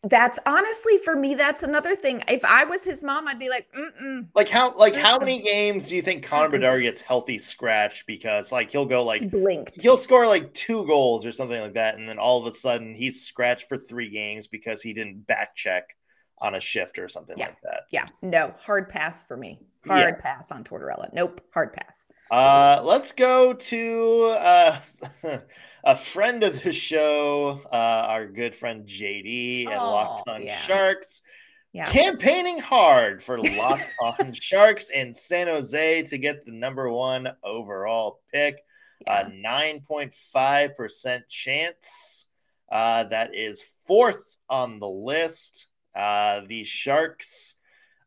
That's 0.04 0.38
honestly 0.46 0.98
for 0.98 1.14
me. 1.14 1.36
That's 1.36 1.62
another 1.62 1.94
thing. 1.94 2.24
If 2.26 2.44
I 2.44 2.64
was 2.64 2.82
his 2.82 3.04
mom, 3.04 3.28
I'd 3.28 3.38
be 3.38 3.48
like, 3.48 3.68
Mm-mm. 3.72 4.26
like 4.34 4.48
how 4.48 4.76
like 4.76 4.96
how 4.96 5.16
many 5.18 5.40
games 5.40 5.88
do 5.88 5.94
you 5.94 6.02
think 6.02 6.24
Connor 6.24 6.48
Bedard 6.48 6.82
gets 6.82 7.00
healthy 7.00 7.38
scratch 7.38 8.04
because 8.06 8.50
like 8.50 8.72
he'll 8.72 8.84
go 8.84 9.04
like 9.04 9.30
blinked, 9.30 9.80
he'll 9.80 9.96
score 9.96 10.26
like 10.26 10.52
two 10.54 10.84
goals 10.88 11.24
or 11.24 11.30
something 11.30 11.60
like 11.60 11.74
that, 11.74 11.96
and 11.98 12.08
then 12.08 12.18
all 12.18 12.40
of 12.40 12.46
a 12.46 12.52
sudden 12.52 12.96
he's 12.96 13.24
scratched 13.24 13.68
for 13.68 13.78
three 13.78 14.10
games 14.10 14.48
because 14.48 14.82
he 14.82 14.92
didn't 14.92 15.24
back 15.24 15.54
check 15.54 15.96
on 16.42 16.54
a 16.54 16.60
shift 16.60 16.98
or 16.98 17.08
something 17.08 17.38
yeah. 17.38 17.46
like 17.46 17.60
that. 17.62 17.82
Yeah, 17.90 18.06
no 18.20 18.54
hard 18.58 18.90
pass 18.90 19.24
for 19.24 19.36
me. 19.36 19.60
Hard 19.86 20.16
yeah. 20.18 20.22
pass 20.22 20.52
on 20.52 20.64
Tortorella. 20.64 21.08
Nope, 21.12 21.40
hard 21.54 21.72
pass. 21.72 22.06
Uh, 22.30 22.80
let's 22.84 23.12
go 23.12 23.54
to 23.54 24.34
uh. 24.38 24.78
a 25.84 25.96
friend 25.96 26.44
of 26.44 26.62
the 26.62 26.72
show, 26.72 27.60
uh, 27.72 28.06
our 28.08 28.26
good 28.26 28.54
friend 28.54 28.86
JD 28.86 29.66
and 29.66 29.80
oh, 29.80 29.90
Locked 29.90 30.28
On 30.28 30.42
yeah. 30.42 30.56
Sharks. 30.56 31.22
Yeah. 31.72 31.86
Campaigning 31.86 32.58
hard 32.58 33.22
for 33.22 33.38
Locked 33.42 33.90
On 34.02 34.32
Sharks 34.32 34.90
in 34.90 35.14
San 35.14 35.48
Jose 35.48 36.02
to 36.04 36.18
get 36.18 36.44
the 36.44 36.52
number 36.52 36.90
one 36.90 37.28
overall 37.42 38.20
pick. 38.32 38.62
A 39.04 39.24
9.5% 39.24 41.22
chance. 41.28 42.26
Uh, 42.70 43.02
that 43.04 43.34
is 43.34 43.64
fourth 43.84 44.36
on 44.48 44.78
the 44.78 44.88
list. 44.88 45.66
Uh, 45.94 46.40
the 46.46 46.64
Sharks, 46.64 47.56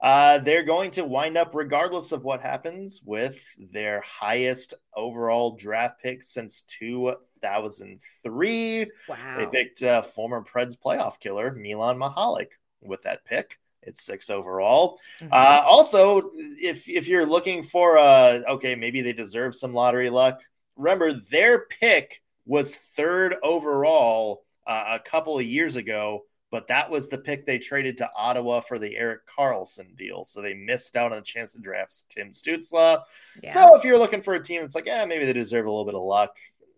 uh, 0.02 0.40
they're 0.40 0.64
going 0.64 0.92
to 0.92 1.06
wind 1.06 1.38
up, 1.38 1.56
regardless 1.56 2.12
of 2.12 2.24
what 2.24 2.42
happens, 2.42 3.02
with 3.04 3.44
their 3.58 4.02
highest 4.02 4.74
overall 4.96 5.56
draft 5.56 6.02
pick 6.02 6.24
since 6.24 6.62
2003. 6.64 8.86
Wow. 9.08 9.38
They 9.38 9.48
picked 9.48 9.84
uh, 9.84 10.02
former 10.02 10.44
Preds 10.44 10.78
playoff 10.78 11.20
killer 11.20 11.54
Milan 11.54 11.98
Michalek 11.98 12.50
with 12.82 13.04
that 13.04 13.24
pick. 13.26 13.60
It's 13.86 14.04
six 14.04 14.30
overall. 14.30 15.00
Mm-hmm. 15.20 15.32
Uh, 15.32 15.62
also, 15.66 16.32
if 16.36 16.90
if 16.90 17.08
you're 17.08 17.26
looking 17.26 17.64
for 17.64 17.98
a 17.98 18.44
okay, 18.50 18.76
maybe 18.76 19.02
they 19.02 19.14
deserve 19.14 19.56
some 19.56 19.74
lottery 19.74 20.10
luck. 20.10 20.42
Remember, 20.76 21.14
their 21.14 21.66
pick 21.66 22.22
was 22.46 22.76
third 22.76 23.36
overall 23.44 24.44
uh, 24.68 24.98
a 25.00 25.00
couple 25.00 25.38
of 25.38 25.46
years 25.46 25.76
ago, 25.76 26.26
but 26.56 26.70
that 26.70 26.90
was 26.90 27.10
the 27.10 27.18
pick 27.18 27.46
they 27.46 27.60
traded 27.60 27.98
to 27.98 28.10
Ottawa 28.16 28.62
for 28.62 28.80
the 28.80 28.96
Erik 28.96 29.28
Karlsson 29.28 29.98
deal. 29.98 30.24
So 30.24 30.42
they 30.42 30.54
missed 30.54 30.96
out 30.96 31.12
on 31.12 31.18
a 31.18 31.22
chance 31.22 31.52
to 31.52 31.60
draft 31.60 32.06
Tim 32.10 32.32
Stützle. 32.32 33.02
Yeah. 33.44 33.52
So 33.52 33.76
if 33.76 33.84
you're 33.84 33.98
looking 33.98 34.22
for 34.22 34.36
a 34.36 34.42
team, 34.42 34.64
it's 34.64 34.74
like, 34.74 34.86
yeah, 34.86 35.04
maybe 35.04 35.26
they 35.26 35.34
deserve 35.34 35.66
a 35.66 35.70
little 35.70 35.84
bit 35.84 35.96
of 35.96 36.04
luck. 36.04 36.38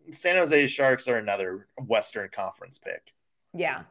San 0.09 0.35
Jose 0.35 0.65
Sharks 0.65 1.07
are 1.07 1.19
another 1.19 1.67
Western 1.77 2.27
Conference 2.29 2.79
pick. 2.79 3.13
Yeah. 3.53 3.83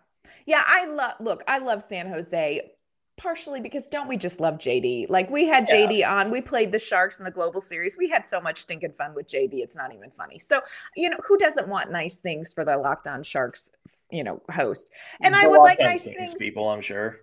Yeah, 0.44 0.64
I 0.66 0.86
love 0.86 1.14
look, 1.20 1.44
I 1.46 1.58
love 1.58 1.84
San 1.84 2.08
Jose 2.08 2.68
partially 3.16 3.60
because 3.60 3.86
don't 3.86 4.08
we 4.08 4.16
just 4.16 4.40
love 4.40 4.54
JD? 4.54 5.08
Like 5.08 5.30
we 5.30 5.46
had 5.46 5.66
yeah. 5.68 5.86
JD 5.86 6.08
on, 6.08 6.30
we 6.30 6.40
played 6.40 6.72
the 6.72 6.78
Sharks 6.78 7.18
in 7.18 7.24
the 7.24 7.30
Global 7.30 7.60
Series. 7.60 7.96
We 7.96 8.08
had 8.08 8.26
so 8.26 8.40
much 8.40 8.62
stinking 8.62 8.92
fun 8.92 9.14
with 9.14 9.26
JD. 9.26 9.54
It's 9.54 9.76
not 9.76 9.94
even 9.94 10.10
funny. 10.10 10.38
So, 10.38 10.60
you 10.96 11.10
know, 11.10 11.18
who 11.26 11.38
doesn't 11.38 11.68
want 11.68 11.90
nice 11.90 12.20
things 12.20 12.52
for 12.52 12.64
the 12.64 12.76
Locked 12.76 13.06
On 13.06 13.22
Sharks, 13.22 13.70
you 14.10 14.24
know, 14.24 14.42
host? 14.50 14.90
And 15.20 15.34
I 15.34 15.46
would 15.46 15.60
like 15.60 15.80
nice 15.80 16.04
things, 16.04 16.34
people, 16.34 16.68
I'm 16.68 16.80
sure. 16.80 17.20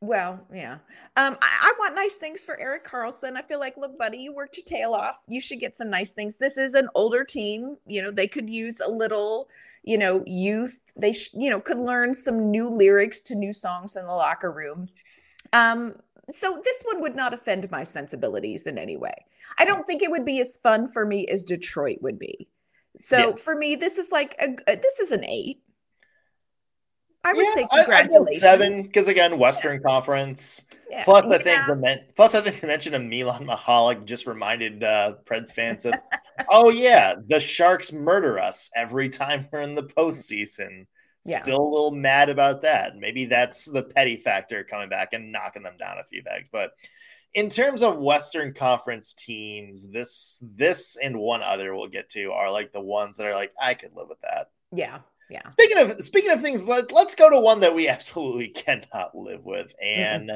Well, 0.00 0.46
yeah. 0.52 0.74
Um, 1.16 1.38
I, 1.40 1.58
I, 1.62 1.72
want 1.78 1.94
nice 1.94 2.16
things 2.16 2.44
for 2.44 2.60
Erik 2.60 2.86
Karlsson. 2.86 3.34
I 3.36 3.42
feel 3.42 3.58
like, 3.58 3.78
look, 3.78 3.98
buddy, 3.98 4.18
you 4.18 4.34
worked 4.34 4.58
your 4.58 4.64
tail 4.64 4.92
off. 4.92 5.22
You 5.26 5.40
should 5.40 5.58
get 5.58 5.74
some 5.74 5.88
nice 5.88 6.12
things. 6.12 6.36
This 6.36 6.58
is 6.58 6.74
an 6.74 6.88
older 6.94 7.24
team. 7.24 7.78
You 7.86 8.02
know, 8.02 8.10
they 8.10 8.28
could 8.28 8.50
use 8.50 8.80
a 8.80 8.90
little, 8.90 9.48
you 9.84 9.96
know, 9.96 10.22
youth. 10.26 10.92
They, 10.96 11.14
sh- 11.14 11.30
you 11.32 11.48
know, 11.48 11.60
could 11.60 11.78
learn 11.78 12.12
some 12.12 12.50
new 12.50 12.68
lyrics 12.68 13.22
to 13.22 13.34
new 13.34 13.54
songs 13.54 13.96
in 13.96 14.06
the 14.06 14.12
locker 14.12 14.52
room. 14.52 14.90
Um, 15.56 15.94
so 16.30 16.60
this 16.64 16.82
one 16.82 17.00
would 17.02 17.14
not 17.14 17.32
offend 17.32 17.70
my 17.70 17.84
sensibilities 17.84 18.66
in 18.66 18.78
any 18.78 18.96
way. 18.96 19.14
I 19.58 19.64
don't 19.64 19.86
think 19.86 20.02
it 20.02 20.10
would 20.10 20.24
be 20.24 20.40
as 20.40 20.58
fun 20.58 20.88
for 20.88 21.06
me 21.06 21.26
as 21.28 21.44
Detroit 21.44 21.98
would 22.02 22.18
be. 22.18 22.48
So 22.98 23.30
yeah. 23.30 23.34
for 23.36 23.54
me, 23.54 23.76
this 23.76 23.98
is 23.98 24.10
like 24.10 24.34
a, 24.40 24.56
a 24.70 24.76
this 24.76 25.00
is 25.00 25.12
an 25.12 25.24
eight. 25.24 25.62
I 27.24 27.32
would 27.32 27.44
yeah, 27.44 27.54
say 27.54 27.66
congratulations. 27.74 28.42
I, 28.44 28.46
seven 28.46 28.82
because 28.82 29.08
again, 29.08 29.38
Western 29.38 29.74
yeah. 29.74 29.88
Conference. 29.88 30.64
Plus, 31.04 31.26
I 31.26 31.38
think 31.38 31.66
the 31.66 32.00
plus 32.14 32.34
I 32.34 32.40
think 32.40 32.60
the 32.60 32.66
mention 32.68 32.94
of 32.94 33.02
Milan 33.02 33.46
Michalek 33.46 34.04
just 34.04 34.26
reminded 34.26 34.84
uh, 34.84 35.14
Preds 35.24 35.52
fans 35.52 35.84
of, 35.84 35.94
oh 36.48 36.70
yeah, 36.70 37.16
the 37.26 37.40
Sharks 37.40 37.92
murder 37.92 38.38
us 38.38 38.70
every 38.74 39.08
time 39.08 39.48
we're 39.50 39.60
in 39.60 39.74
the 39.74 39.82
postseason. 39.98 40.86
Yeah. 41.26 41.42
Still 41.42 41.60
a 41.60 41.68
little 41.68 41.90
mad 41.90 42.28
about 42.28 42.62
that. 42.62 42.96
Maybe 42.96 43.24
that's 43.24 43.64
the 43.64 43.82
petty 43.82 44.16
factor 44.16 44.64
coming 44.64 44.88
back 44.88 45.12
and 45.12 45.32
knocking 45.32 45.62
them 45.62 45.76
down 45.78 45.98
a 45.98 46.04
few 46.04 46.22
bags. 46.22 46.48
But 46.50 46.72
in 47.34 47.50
terms 47.50 47.82
of 47.82 47.98
Western 47.98 48.54
Conference 48.54 49.12
teams, 49.12 49.88
this 49.90 50.38
this 50.40 50.96
and 50.96 51.18
one 51.18 51.42
other 51.42 51.74
we'll 51.74 51.88
get 51.88 52.08
to 52.10 52.32
are 52.32 52.50
like 52.50 52.72
the 52.72 52.80
ones 52.80 53.16
that 53.16 53.26
are 53.26 53.34
like 53.34 53.52
I 53.60 53.74
could 53.74 53.94
live 53.94 54.08
with 54.08 54.20
that. 54.22 54.50
Yeah. 54.72 55.00
Yeah. 55.28 55.46
Speaking 55.48 55.78
of 55.78 56.02
speaking 56.02 56.30
of 56.30 56.40
things, 56.40 56.68
let, 56.68 56.92
let's 56.92 57.14
go 57.14 57.28
to 57.28 57.40
one 57.40 57.60
that 57.60 57.74
we 57.74 57.88
absolutely 57.88 58.48
cannot 58.48 59.14
live 59.14 59.44
with. 59.44 59.74
And 59.82 60.32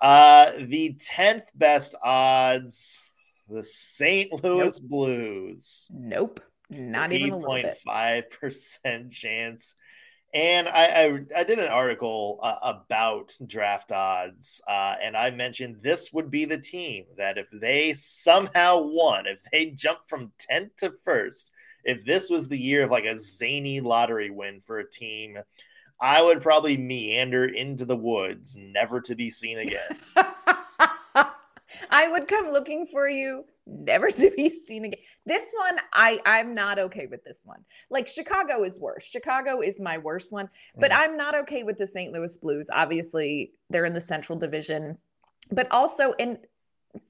uh 0.00 0.52
the 0.58 0.96
10th 0.98 1.46
best 1.54 1.94
odds, 2.02 3.08
the 3.48 3.64
St. 3.64 4.44
Louis 4.44 4.80
nope. 4.80 4.90
Blues. 4.90 5.90
Nope. 5.92 6.40
Not 6.70 7.12
even 7.12 7.30
a 7.30 7.38
little 7.38 7.54
bit. 7.54 7.78
5% 7.86 9.10
chance. 9.10 9.74
And 10.34 10.68
I, 10.68 10.84
I, 10.84 11.20
I 11.38 11.44
did 11.44 11.58
an 11.58 11.70
article 11.70 12.38
uh, 12.42 12.56
about 12.62 13.32
draft 13.46 13.92
odds, 13.92 14.60
uh, 14.68 14.96
and 15.02 15.16
I 15.16 15.30
mentioned 15.30 15.78
this 15.80 16.12
would 16.12 16.30
be 16.30 16.44
the 16.44 16.58
team 16.58 17.06
that 17.16 17.38
if 17.38 17.48
they 17.50 17.94
somehow 17.94 18.82
won, 18.82 19.26
if 19.26 19.40
they 19.50 19.66
jumped 19.66 20.08
from 20.08 20.32
10th 20.50 20.76
to 20.78 20.92
first, 20.92 21.50
if 21.82 22.04
this 22.04 22.28
was 22.28 22.48
the 22.48 22.58
year 22.58 22.84
of 22.84 22.90
like 22.90 23.06
a 23.06 23.16
zany 23.16 23.80
lottery 23.80 24.28
win 24.28 24.60
for 24.66 24.78
a 24.78 24.90
team, 24.90 25.38
I 26.00 26.22
would 26.22 26.42
probably 26.42 26.76
meander 26.76 27.46
into 27.46 27.86
the 27.86 27.96
woods, 27.96 28.54
never 28.56 29.00
to 29.02 29.16
be 29.16 29.30
seen 29.30 29.58
again. 29.58 29.96
I 31.90 32.08
would 32.10 32.28
come 32.28 32.48
looking 32.48 32.86
for 32.86 33.08
you, 33.08 33.44
never 33.68 34.10
to 34.10 34.30
be 34.36 34.48
seen 34.48 34.86
again. 34.86 35.00
This 35.26 35.52
one, 35.54 35.78
I 35.92 36.20
I'm 36.26 36.54
not 36.54 36.78
okay 36.78 37.06
with 37.06 37.24
this 37.24 37.42
one. 37.44 37.64
Like 37.90 38.06
Chicago 38.06 38.64
is 38.64 38.80
worse. 38.80 39.04
Chicago 39.04 39.60
is 39.60 39.80
my 39.80 39.98
worst 39.98 40.32
one, 40.32 40.48
but 40.76 40.90
mm. 40.90 40.98
I'm 40.98 41.16
not 41.16 41.34
okay 41.34 41.62
with 41.62 41.78
the 41.78 41.86
St. 41.86 42.12
Louis 42.12 42.36
Blues. 42.36 42.70
Obviously, 42.72 43.52
they're 43.70 43.84
in 43.84 43.94
the 43.94 44.00
Central 44.00 44.38
Division, 44.38 44.98
but 45.50 45.70
also 45.70 46.12
in 46.14 46.38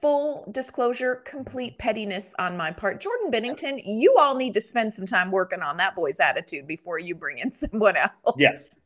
full 0.00 0.48
disclosure, 0.50 1.16
complete 1.16 1.78
pettiness 1.78 2.34
on 2.38 2.56
my 2.56 2.70
part. 2.70 3.00
Jordan 3.00 3.30
Binnington, 3.30 3.80
you 3.84 4.16
all 4.18 4.34
need 4.34 4.54
to 4.54 4.60
spend 4.60 4.92
some 4.92 5.06
time 5.06 5.30
working 5.30 5.62
on 5.62 5.76
that 5.76 5.94
boy's 5.94 6.20
attitude 6.20 6.66
before 6.66 6.98
you 6.98 7.14
bring 7.14 7.38
in 7.38 7.52
someone 7.52 7.96
else. 7.96 8.34
Yes. 8.36 8.78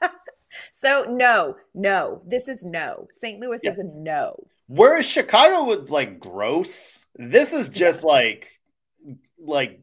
so 0.72 1.06
no, 1.08 1.56
no, 1.74 2.22
this 2.26 2.48
is 2.48 2.64
no. 2.64 3.06
St. 3.10 3.40
Louis 3.40 3.60
yeah. 3.62 3.70
is 3.70 3.78
a 3.78 3.84
no. 3.84 4.36
Whereas 4.72 5.10
Chicago 5.10 5.64
was 5.64 5.90
like 5.90 6.20
gross, 6.20 7.04
this 7.16 7.52
is 7.52 7.68
just 7.68 8.04
like 8.04 8.60
like 9.36 9.80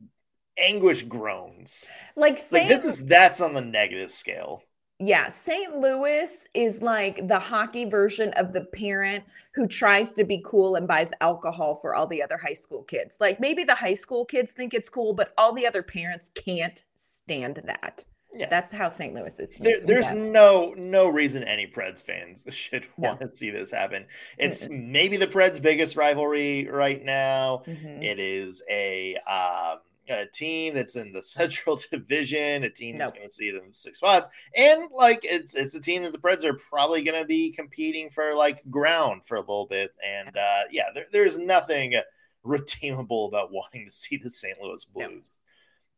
anguish 0.57 1.03
groans. 1.03 1.89
Like, 2.15 2.37
Saint, 2.37 2.69
like 2.69 2.69
this 2.69 2.85
is 2.85 3.03
that's 3.03 3.41
on 3.41 3.53
the 3.53 3.59
negative 3.59 4.13
scale. 4.13 4.63
Yeah, 4.97 5.27
St. 5.27 5.75
Louis 5.75 6.31
is 6.53 6.81
like 6.81 7.27
the 7.27 7.37
hockey 7.37 7.83
version 7.83 8.31
of 8.37 8.53
the 8.53 8.61
parent 8.61 9.25
who 9.55 9.67
tries 9.67 10.13
to 10.13 10.23
be 10.23 10.41
cool 10.45 10.75
and 10.75 10.87
buys 10.87 11.11
alcohol 11.19 11.75
for 11.75 11.93
all 11.93 12.07
the 12.07 12.23
other 12.23 12.37
high 12.37 12.53
school 12.53 12.83
kids. 12.83 13.17
Like 13.19 13.41
maybe 13.41 13.65
the 13.65 13.75
high 13.75 13.93
school 13.93 14.23
kids 14.23 14.53
think 14.53 14.73
it's 14.73 14.87
cool, 14.87 15.13
but 15.13 15.33
all 15.37 15.51
the 15.51 15.67
other 15.67 15.83
parents 15.83 16.31
can't 16.33 16.81
stand 16.95 17.61
that. 17.65 18.05
Yeah. 18.33 18.49
That's 18.49 18.71
how 18.71 18.89
St. 18.89 19.13
Louis 19.13 19.39
is. 19.39 19.51
There, 19.57 19.79
there's 19.79 20.11
yeah. 20.11 20.21
no 20.21 20.73
no 20.77 21.07
reason 21.07 21.43
any 21.43 21.65
Preds 21.65 22.03
fans 22.03 22.45
should 22.51 22.87
no. 22.97 23.09
want 23.09 23.21
to 23.21 23.35
see 23.35 23.49
this 23.49 23.71
happen. 23.71 24.05
It's 24.37 24.67
mm-hmm. 24.67 24.91
maybe 24.91 25.17
the 25.17 25.27
Preds' 25.27 25.61
biggest 25.61 25.95
rivalry 25.95 26.67
right 26.67 27.03
now. 27.03 27.63
Mm-hmm. 27.65 28.03
It 28.03 28.19
is 28.19 28.61
a 28.69 29.15
um, 29.27 29.79
a 30.09 30.25
team 30.25 30.73
that's 30.73 30.95
in 30.95 31.11
the 31.11 31.21
Central 31.37 31.79
Division, 31.91 32.63
a 32.63 32.69
team 32.69 32.97
that's 32.97 33.09
nope. 33.09 33.15
going 33.15 33.27
to 33.27 33.33
see 33.33 33.51
them 33.51 33.73
six 33.73 33.99
spots, 33.99 34.27
and 34.55 34.89
like 34.95 35.21
it's 35.23 35.55
it's 35.55 35.75
a 35.75 35.81
team 35.81 36.03
that 36.03 36.11
the 36.11 36.19
Preds 36.19 36.43
are 36.43 36.59
probably 36.69 37.03
going 37.03 37.19
to 37.19 37.27
be 37.27 37.51
competing 37.51 38.09
for 38.09 38.33
like 38.33 38.61
ground 38.69 39.25
for 39.25 39.35
a 39.35 39.41
little 39.41 39.67
bit. 39.67 39.93
And 40.05 40.35
uh, 40.35 40.63
yeah, 40.71 40.85
there, 40.93 41.05
there's 41.11 41.37
nothing 41.37 41.95
redeemable 42.43 43.27
about 43.27 43.51
wanting 43.51 43.85
to 43.85 43.91
see 43.91 44.17
the 44.17 44.29
St. 44.29 44.59
Louis 44.61 44.85
Blues. 44.85 45.36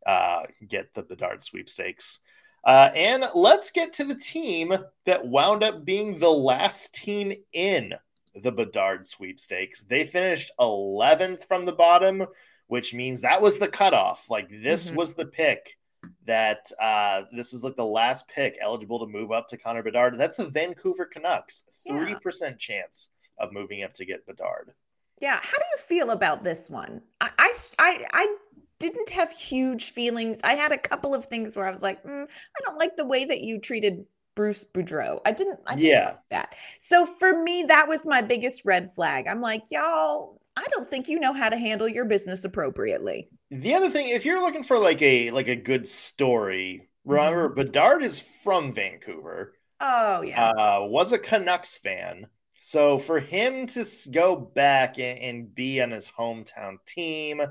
Uh, 0.06 0.43
get 0.68 0.93
the 0.93 1.04
Bedard 1.04 1.43
sweepstakes. 1.43 2.20
Uh, 2.64 2.89
and 2.93 3.26
let's 3.36 3.72
get 3.72 3.93
to 3.93 4.04
the 4.04 4.16
team 4.16 4.74
that 5.06 5.28
wound 5.28 5.64
up 5.64 5.86
being 5.86 6.20
the 6.20 6.30
last 6.30 6.93
team 6.93 7.34
in 7.54 7.93
the 8.36 8.52
Bedard 8.52 9.08
sweepstakes. 9.08 9.84
They 9.84 10.04
finished 10.04 10.52
11th 10.60 11.47
from 11.47 11.66
the 11.66 11.72
bottom 11.72 12.26
which 12.70 12.93
means 12.93 13.22
that 13.22 13.41
was 13.41 13.58
the 13.58 13.68
cutoff. 13.68 14.30
Like 14.30 14.47
this 14.50 14.88
mm-hmm. 14.88 14.95
was 14.95 15.14
the 15.14 15.26
pick 15.26 15.78
that 16.26 16.72
uh, 16.80 17.24
this 17.36 17.52
is 17.52 17.64
like 17.64 17.76
the 17.76 17.86
last 17.86 18.28
pick 18.30 18.58
eligible 18.62 19.00
to 19.00 19.08
move 19.08 19.32
up 19.32 19.47
to 19.50 19.58
Connor 19.58 19.84
Bedard. 19.84 20.18
That's 20.18 20.38
the 20.38 20.50
Vancouver 20.50 21.06
Canucks. 21.06 21.64
Three 21.86 22.12
yeah. 22.12 22.20
percent 22.20 22.60
chance 22.60 23.10
of 23.39 23.52
moving 23.52 23.84
up 23.84 23.93
to 23.95 24.06
get 24.06 24.26
Bedard. 24.26 24.72
Yeah. 25.20 25.39
How 25.41 25.58
do 25.58 25.64
you 25.76 25.80
feel 25.80 26.12
about 26.12 26.43
this 26.43 26.70
one? 26.70 27.02
I, 27.20 27.32
I, 27.39 27.54
I, 27.80 28.06
I 28.14 28.38
didn't 28.80 29.10
have 29.10 29.32
huge 29.32 29.92
feelings. 29.92 30.40
I 30.44 30.54
had 30.54 30.72
a 30.72 30.78
couple 30.78 31.14
of 31.14 31.26
things 31.26 31.56
where 31.56 31.68
I 31.68 31.72
was 31.72 31.82
like, 31.82 32.04
mm, 32.04 32.24
I 32.24 32.62
don't 32.66 32.78
like 32.78 32.96
the 32.96 33.06
way 33.06 33.26
that 33.26 33.42
you 33.42 33.60
treated 33.60 34.06
Bruce 34.36 34.64
Boudreau. 34.64 35.20
I 35.26 35.32
didn't, 35.32 35.60
I 35.68 35.76
didn't 35.76 35.90
yeah. 35.90 36.06
like 36.10 36.20
that. 36.30 36.56
So 36.80 37.06
for 37.06 37.42
me, 37.42 37.64
that 37.68 37.88
was 37.88 38.06
my 38.06 38.22
biggest 38.22 38.64
red 38.64 38.94
flag. 38.94 39.28
I'm 39.28 39.42
like, 39.42 39.64
y'all, 39.70 40.40
I 40.56 40.66
don't 40.70 40.88
think 40.88 41.08
you 41.08 41.20
know 41.20 41.34
how 41.34 41.50
to 41.50 41.58
handle 41.58 41.88
your 41.88 42.06
business 42.06 42.44
appropriately. 42.44 43.30
The 43.52 43.74
other 43.74 43.90
thing, 43.90 44.08
if 44.10 44.26
you're 44.26 44.42
looking 44.42 44.64
for 44.64 44.78
like 44.78 45.02
a 45.02 45.32
like 45.32 45.48
a 45.48 45.56
good 45.56 45.88
story, 45.88 46.90
remember 47.06 47.48
mm-hmm. 47.48 47.56
Bedard 47.56 48.04
is 48.04 48.20
from 48.44 48.74
Vancouver. 48.74 49.54
Oh 49.80 50.22
yeah, 50.22 50.50
uh, 50.50 50.80
was 50.84 51.12
a 51.12 51.20
Canucks 51.20 51.78
fan. 51.78 52.28
So 52.60 53.00
for 53.00 53.20
him 53.20 53.68
to 53.68 53.86
go 54.12 54.36
back 54.36 55.00
and, 55.00 55.18
and 55.20 55.56
be 55.56 55.82
on 55.82 55.92
his 55.92 56.10
hometown 56.10 56.78
team, 56.86 57.42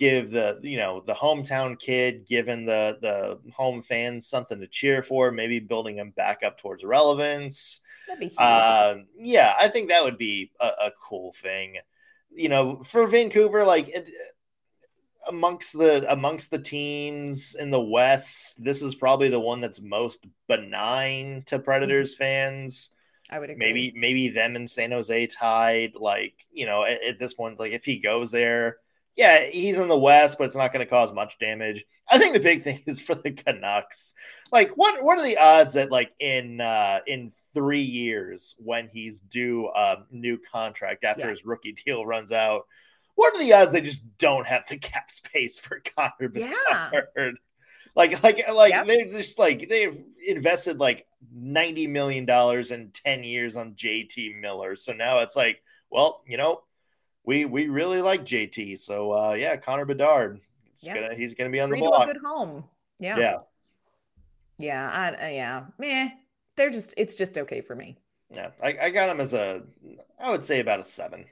give 0.00 0.30
the 0.30 0.58
you 0.62 0.78
know 0.78 1.04
the 1.06 1.12
hometown 1.12 1.78
kid, 1.78 2.26
giving 2.26 2.64
the 2.64 2.98
the 3.02 3.52
home 3.52 3.82
fans 3.82 4.26
something 4.26 4.58
to 4.58 4.66
cheer 4.66 5.02
for, 5.02 5.30
maybe 5.30 5.60
building 5.60 5.96
him 5.98 6.10
back 6.10 6.42
up 6.42 6.58
towards 6.58 6.82
relevance. 6.82 7.80
Uh, 8.38 8.96
yeah, 9.20 9.54
I 9.60 9.68
think 9.68 9.90
that 9.90 10.02
would 10.02 10.18
be 10.18 10.50
a, 10.58 10.66
a 10.66 10.92
cool 11.00 11.32
thing. 11.34 11.76
You 12.34 12.48
know, 12.48 12.82
for 12.82 13.06
Vancouver, 13.06 13.64
like. 13.64 13.88
It, 13.88 14.08
amongst 15.28 15.78
the 15.78 16.10
amongst 16.10 16.50
the 16.50 16.58
teams 16.58 17.54
in 17.54 17.70
the 17.70 17.80
West, 17.80 18.64
this 18.64 18.80
is 18.80 18.94
probably 18.94 19.28
the 19.28 19.38
one 19.38 19.60
that's 19.60 19.80
most 19.80 20.26
benign 20.48 21.44
to 21.46 21.58
Predators 21.58 22.14
mm-hmm. 22.14 22.24
fans. 22.24 22.90
I 23.30 23.38
would 23.38 23.50
agree. 23.50 23.64
Maybe 23.64 23.92
maybe 23.94 24.28
them 24.30 24.56
and 24.56 24.68
San 24.68 24.90
Jose 24.92 25.26
tied. 25.26 25.94
Like 25.94 26.34
you 26.50 26.64
know, 26.64 26.84
at, 26.84 27.02
at 27.04 27.18
this 27.18 27.34
point, 27.34 27.60
like 27.60 27.72
if 27.72 27.84
he 27.84 27.98
goes 27.98 28.30
there, 28.30 28.78
yeah, 29.16 29.44
he's 29.44 29.78
in 29.78 29.88
the 29.88 29.98
West, 29.98 30.38
but 30.38 30.44
it's 30.44 30.56
not 30.56 30.72
going 30.72 30.84
to 30.84 30.90
cause 30.90 31.12
much 31.12 31.38
damage. 31.38 31.84
I 32.08 32.18
think 32.18 32.34
the 32.34 32.40
big 32.40 32.62
thing 32.64 32.80
is 32.86 33.00
for 33.00 33.14
the 33.14 33.32
Canucks. 33.32 34.14
Like, 34.52 34.72
what 34.72 35.04
what 35.04 35.18
are 35.18 35.24
the 35.24 35.38
odds 35.38 35.74
that 35.74 35.90
like 35.90 36.12
in 36.18 36.60
uh, 36.60 37.00
in 37.06 37.30
three 37.54 37.82
years 37.82 38.54
when 38.58 38.88
he's 38.92 39.20
due 39.20 39.68
a 39.68 39.98
new 40.10 40.38
contract 40.38 41.04
after 41.04 41.26
yeah. 41.26 41.30
his 41.30 41.44
rookie 41.44 41.72
deal 41.72 42.04
runs 42.04 42.32
out? 42.32 42.66
What 43.14 43.34
are 43.34 43.40
the 43.40 43.52
odds 43.52 43.72
they 43.72 43.80
just 43.80 44.16
don't 44.18 44.46
have 44.46 44.66
the 44.68 44.78
cap 44.78 45.10
space 45.10 45.58
for 45.58 45.82
Connor 45.96 46.28
Bedard? 46.28 46.54
Yeah. 47.16 47.30
Like, 47.96 48.22
like, 48.22 48.48
like 48.48 48.72
yep. 48.72 48.86
they're 48.86 49.08
just 49.08 49.38
like 49.38 49.68
they've 49.68 50.00
invested 50.24 50.78
like 50.78 51.06
ninety 51.32 51.88
million 51.88 52.24
dollars 52.24 52.70
in 52.70 52.90
ten 52.92 53.24
years 53.24 53.56
on 53.56 53.74
JT 53.74 54.40
Miller. 54.40 54.76
So 54.76 54.92
now 54.92 55.18
it's 55.18 55.34
like, 55.34 55.60
well, 55.90 56.22
you 56.26 56.36
know, 56.36 56.62
we 57.30 57.44
we 57.44 57.68
really 57.68 58.02
like 58.02 58.24
JT. 58.24 58.76
So 58.80 59.12
uh, 59.12 59.34
yeah, 59.34 59.54
Connor 59.56 59.84
Bedard. 59.84 60.40
It's 60.72 60.84
yep. 60.84 60.96
gonna 60.96 61.14
he's 61.14 61.34
gonna 61.34 61.50
be 61.50 61.60
on 61.60 61.68
Free 61.68 61.78
the 61.78 61.86
block. 61.86 62.06
good 62.06 62.16
home. 62.24 62.64
Yeah. 62.98 63.16
Yeah. 63.18 63.36
Yeah. 64.58 64.90
I, 64.92 65.26
uh, 65.26 65.28
yeah. 65.28 65.64
Meh. 65.78 66.08
They're 66.56 66.70
just. 66.70 66.92
It's 66.96 67.14
just 67.14 67.38
okay 67.38 67.60
for 67.60 67.76
me. 67.76 67.96
Yeah. 68.34 68.50
I, 68.60 68.76
I 68.82 68.90
got 68.90 69.08
him 69.08 69.20
as 69.20 69.32
a. 69.32 69.62
I 70.18 70.30
would 70.30 70.42
say 70.42 70.58
about 70.58 70.80
a 70.80 70.84
seven. 70.84 71.24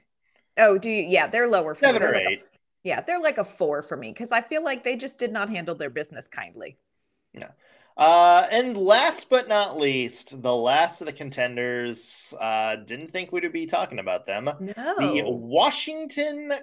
Oh, 0.57 0.77
do 0.77 0.89
you? 0.89 1.03
Yeah, 1.03 1.27
they're 1.27 1.49
lower. 1.49 1.73
Seven 1.73 2.01
or 2.01 2.15
eight. 2.15 2.43
yeah, 2.83 3.01
they're 3.01 3.21
like 3.21 3.37
a 3.37 3.43
four 3.43 3.81
for 3.81 3.97
me 3.97 4.11
because 4.13 4.31
I 4.31 4.39
feel 4.39 4.63
like 4.63 4.85
they 4.85 4.95
just 4.95 5.19
did 5.19 5.33
not 5.33 5.49
handle 5.49 5.75
their 5.75 5.89
business 5.89 6.29
kindly. 6.29 6.77
Yeah. 7.33 7.51
Uh, 7.99 8.47
and 8.49 8.77
last 8.77 9.29
but 9.29 9.49
not 9.49 9.77
least, 9.77 10.41
the 10.41 10.55
last 10.55 11.01
of 11.01 11.07
the 11.07 11.11
contenders, 11.11 12.33
uh, 12.39 12.77
didn't 12.77 13.11
think 13.11 13.33
we'd 13.33 13.51
be 13.51 13.65
talking 13.65 13.99
about 13.99 14.25
them. 14.25 14.45
No. 14.45 14.95
The 14.97 15.23
Washington 15.25 16.53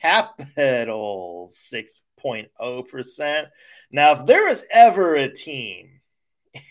Capitals, 0.00 1.54
6.0%. 1.70 3.46
Now, 3.92 4.12
if 4.12 4.24
there 4.24 4.48
was 4.48 4.64
ever 4.70 5.16
a 5.16 5.30
team 5.30 6.00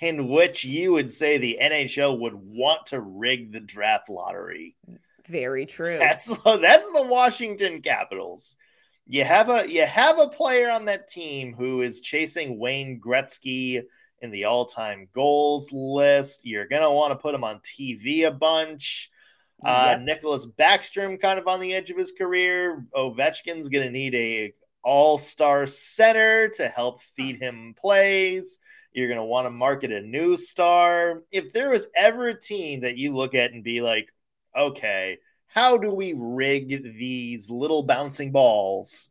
in 0.02 0.28
which 0.28 0.66
you 0.66 0.94
would 0.94 1.12
say 1.12 1.38
the 1.38 1.60
NHL 1.62 2.20
would 2.22 2.34
want 2.34 2.88
to 2.88 3.00
rig 3.00 3.52
the 3.52 3.60
draft 3.60 4.10
lottery, 4.10 4.76
very 5.28 5.68
true. 5.68 6.00
That's 6.00 6.26
that's 6.46 6.90
the 6.90 7.04
Washington 7.04 7.84
Capitals. 7.84 8.56
You 9.06 9.24
have 9.24 9.50
a 9.50 9.72
you 9.72 9.86
have 9.86 10.18
a 10.18 10.30
player 10.30 10.72
on 10.72 10.86
that 10.86 11.08
team 11.08 11.54
who 11.54 11.82
is 11.82 12.02
chasing 12.02 12.58
Wayne 12.58 13.00
Gretzky 13.00 13.84
in 14.26 14.32
the 14.32 14.44
all-time 14.46 15.08
goals 15.14 15.72
list. 15.72 16.46
You're 16.46 16.68
gonna 16.68 16.92
want 16.92 17.12
to 17.12 17.18
put 17.18 17.36
him 17.36 17.44
on 17.44 17.60
TV 17.60 18.28
a 18.28 18.32
bunch. 18.32 19.10
Uh, 19.64 19.98
yep. 19.98 20.22
Nicklas 20.22 20.46
Backstrom 20.46 21.20
kind 21.20 21.40
of 21.40 21.48
on 21.48 21.62
the 21.62 21.74
edge 21.74 21.90
of 21.90 21.98
his 21.98 22.12
career. 22.12 22.86
Ovechkin's 22.94 23.70
gonna 23.70 23.92
need 23.92 24.14
a 24.16 24.54
all-star 24.84 25.66
center 25.68 26.50
to 26.50 26.68
help 26.68 27.02
feed 27.02 27.38
him 27.38 27.74
plays. 27.78 28.58
You're 28.92 29.08
gonna 29.08 29.26
want 29.26 29.46
to 29.46 29.52
market 29.52 29.92
a 29.92 30.02
new 30.02 30.36
star. 30.36 31.24
If 31.32 31.54
there 31.54 31.70
was 31.70 31.88
ever 31.96 32.28
a 32.28 32.40
team 32.40 32.82
that 32.82 32.98
you 32.98 33.14
look 33.14 33.36
at 33.36 33.54
and 33.54 33.64
be 33.64 33.82
like, 33.82 34.10
okay, 34.58 35.20
how 35.48 35.78
do 35.78 35.90
we 35.90 36.14
rig 36.18 36.98
these 36.98 37.50
little 37.50 37.84
bouncing 37.84 38.32
balls 38.32 39.10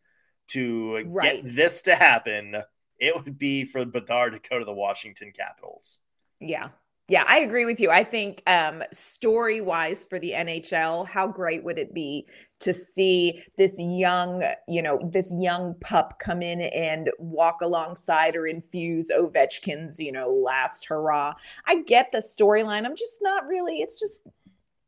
to 0.49 1.05
right. 1.07 1.43
get 1.43 1.55
this 1.55 1.83
to 1.83 1.95
happen? 1.95 2.57
It 2.99 3.15
would 3.15 3.39
be 3.39 3.65
for 3.65 3.85
Bedard 3.85 4.33
to 4.33 4.49
go 4.49 4.59
to 4.59 4.65
the 4.65 4.73
Washington 4.73 5.33
Capitals. 5.37 6.01
Yeah. 6.41 6.69
Yeah, 7.07 7.25
I 7.29 7.41
agree 7.41 7.67
with 7.67 7.81
you. 7.81 7.91
I 7.91 8.03
think 8.03 8.43
um, 8.47 8.83
story 8.91 9.61
wise 9.61 10.07
for 10.07 10.19
the 10.19 10.31
NHL, 10.31 11.07
how 11.07 11.27
great 11.27 11.63
would 11.63 11.79
it 11.79 11.93
be 11.93 12.27
to 12.61 12.73
see 12.73 13.43
this 13.59 13.77
young, 13.79 14.43
you 14.67 14.81
know, 14.81 14.99
this 15.13 15.31
young 15.39 15.75
pup 15.81 16.19
come 16.19 16.41
in 16.41 16.63
and 16.63 17.11
walk 17.19 17.61
alongside 17.61 18.37
or 18.37 18.47
infuse 18.47 19.11
Ovechkin's, 19.15 20.01
you 20.01 20.13
know, 20.13 20.31
last 20.31 20.87
hurrah? 20.87 21.35
I 21.67 21.83
get 21.83 22.11
the 22.11 22.19
storyline. 22.19 22.87
I'm 22.87 22.97
just 22.97 23.19
not 23.21 23.47
really, 23.47 23.81
it's 23.81 24.01
just 24.01 24.27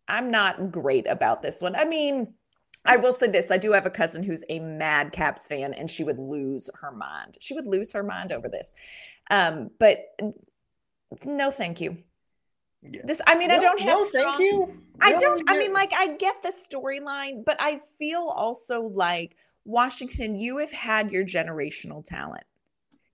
I'm 0.09 0.31
not 0.31 0.71
great 0.71 1.07
about 1.09 1.43
this 1.43 1.61
one. 1.61 1.77
I 1.77 1.85
mean, 1.85 2.33
I 2.87 2.97
will 2.97 3.13
say 3.13 3.29
this 3.29 3.51
I 3.51 3.59
do 3.59 3.73
have 3.73 3.87
a 3.87 3.91
cousin 3.91 4.23
who's 4.23 4.45
a 4.49 4.59
mad 4.59 5.13
Caps 5.13 5.47
fan, 5.49 5.75
and 5.75 5.89
she 5.91 6.05
would 6.05 6.19
lose 6.19 6.71
her 6.81 6.93
mind. 6.93 7.37
She 7.41 7.55
would 7.55 7.67
lose 7.67 7.93
her 7.93 8.03
mind 8.03 8.33
over 8.33 8.49
this. 8.49 8.75
Um, 9.31 9.71
but 9.79 10.19
no, 11.25 11.51
thank 11.51 11.81
you. 11.81 11.99
Yeah. 12.83 13.03
This, 13.05 13.21
I 13.27 13.35
mean, 13.35 13.49
no, 13.49 13.57
I 13.57 13.59
don't 13.59 13.81
have. 13.81 13.99
No, 13.99 14.05
strong, 14.05 14.25
thank 14.25 14.39
you. 14.39 14.83
I 15.01 15.13
no, 15.13 15.19
don't. 15.19 15.51
I 15.51 15.59
mean, 15.59 15.73
like, 15.73 15.93
I 15.97 16.17
get 16.17 16.43
the 16.43 16.51
storyline, 16.51 17.45
but 17.45 17.57
I 17.61 17.81
feel 17.99 18.33
also 18.35 18.83
like 18.83 19.37
Washington, 19.65 20.37
you 20.37 20.59
have 20.59 20.73
had 20.73 21.11
your 21.11 21.25
generational 21.25 22.05
talent. 22.05 22.45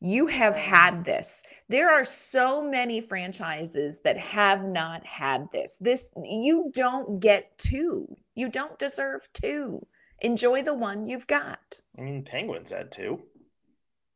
You 0.04 0.26
have 0.26 0.56
had 0.56 1.04
this. 1.04 1.44
There 1.68 1.88
are 1.88 2.04
so 2.04 2.60
many 2.60 3.00
franchises 3.00 4.00
that 4.00 4.18
have 4.18 4.64
not 4.64 5.06
had 5.06 5.46
this. 5.52 5.76
This 5.80 6.10
you 6.24 6.72
don't 6.74 7.20
get 7.20 7.56
two. 7.56 8.16
You 8.34 8.48
don't 8.48 8.76
deserve 8.80 9.28
two. 9.32 9.86
Enjoy 10.20 10.62
the 10.62 10.74
one 10.74 11.06
you've 11.06 11.28
got. 11.28 11.80
I 11.96 12.02
mean, 12.02 12.24
Penguins 12.24 12.70
had 12.70 12.90
two. 12.90 13.20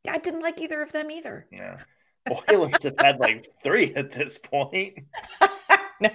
Yeah, 0.03 0.15
I 0.15 0.19
didn't 0.19 0.43
like 0.43 0.61
either 0.61 0.83
of 0.83 0.91
them 0.91 1.09
either. 1.09 1.47
Yeah. 1.53 1.79
Oilers 2.51 2.83
have 2.83 2.99
had 2.99 3.21
like 3.21 3.47
three 3.63 3.95
at 3.95 4.11
this 4.11 4.39
point. 4.39 4.99
no. 6.01 6.11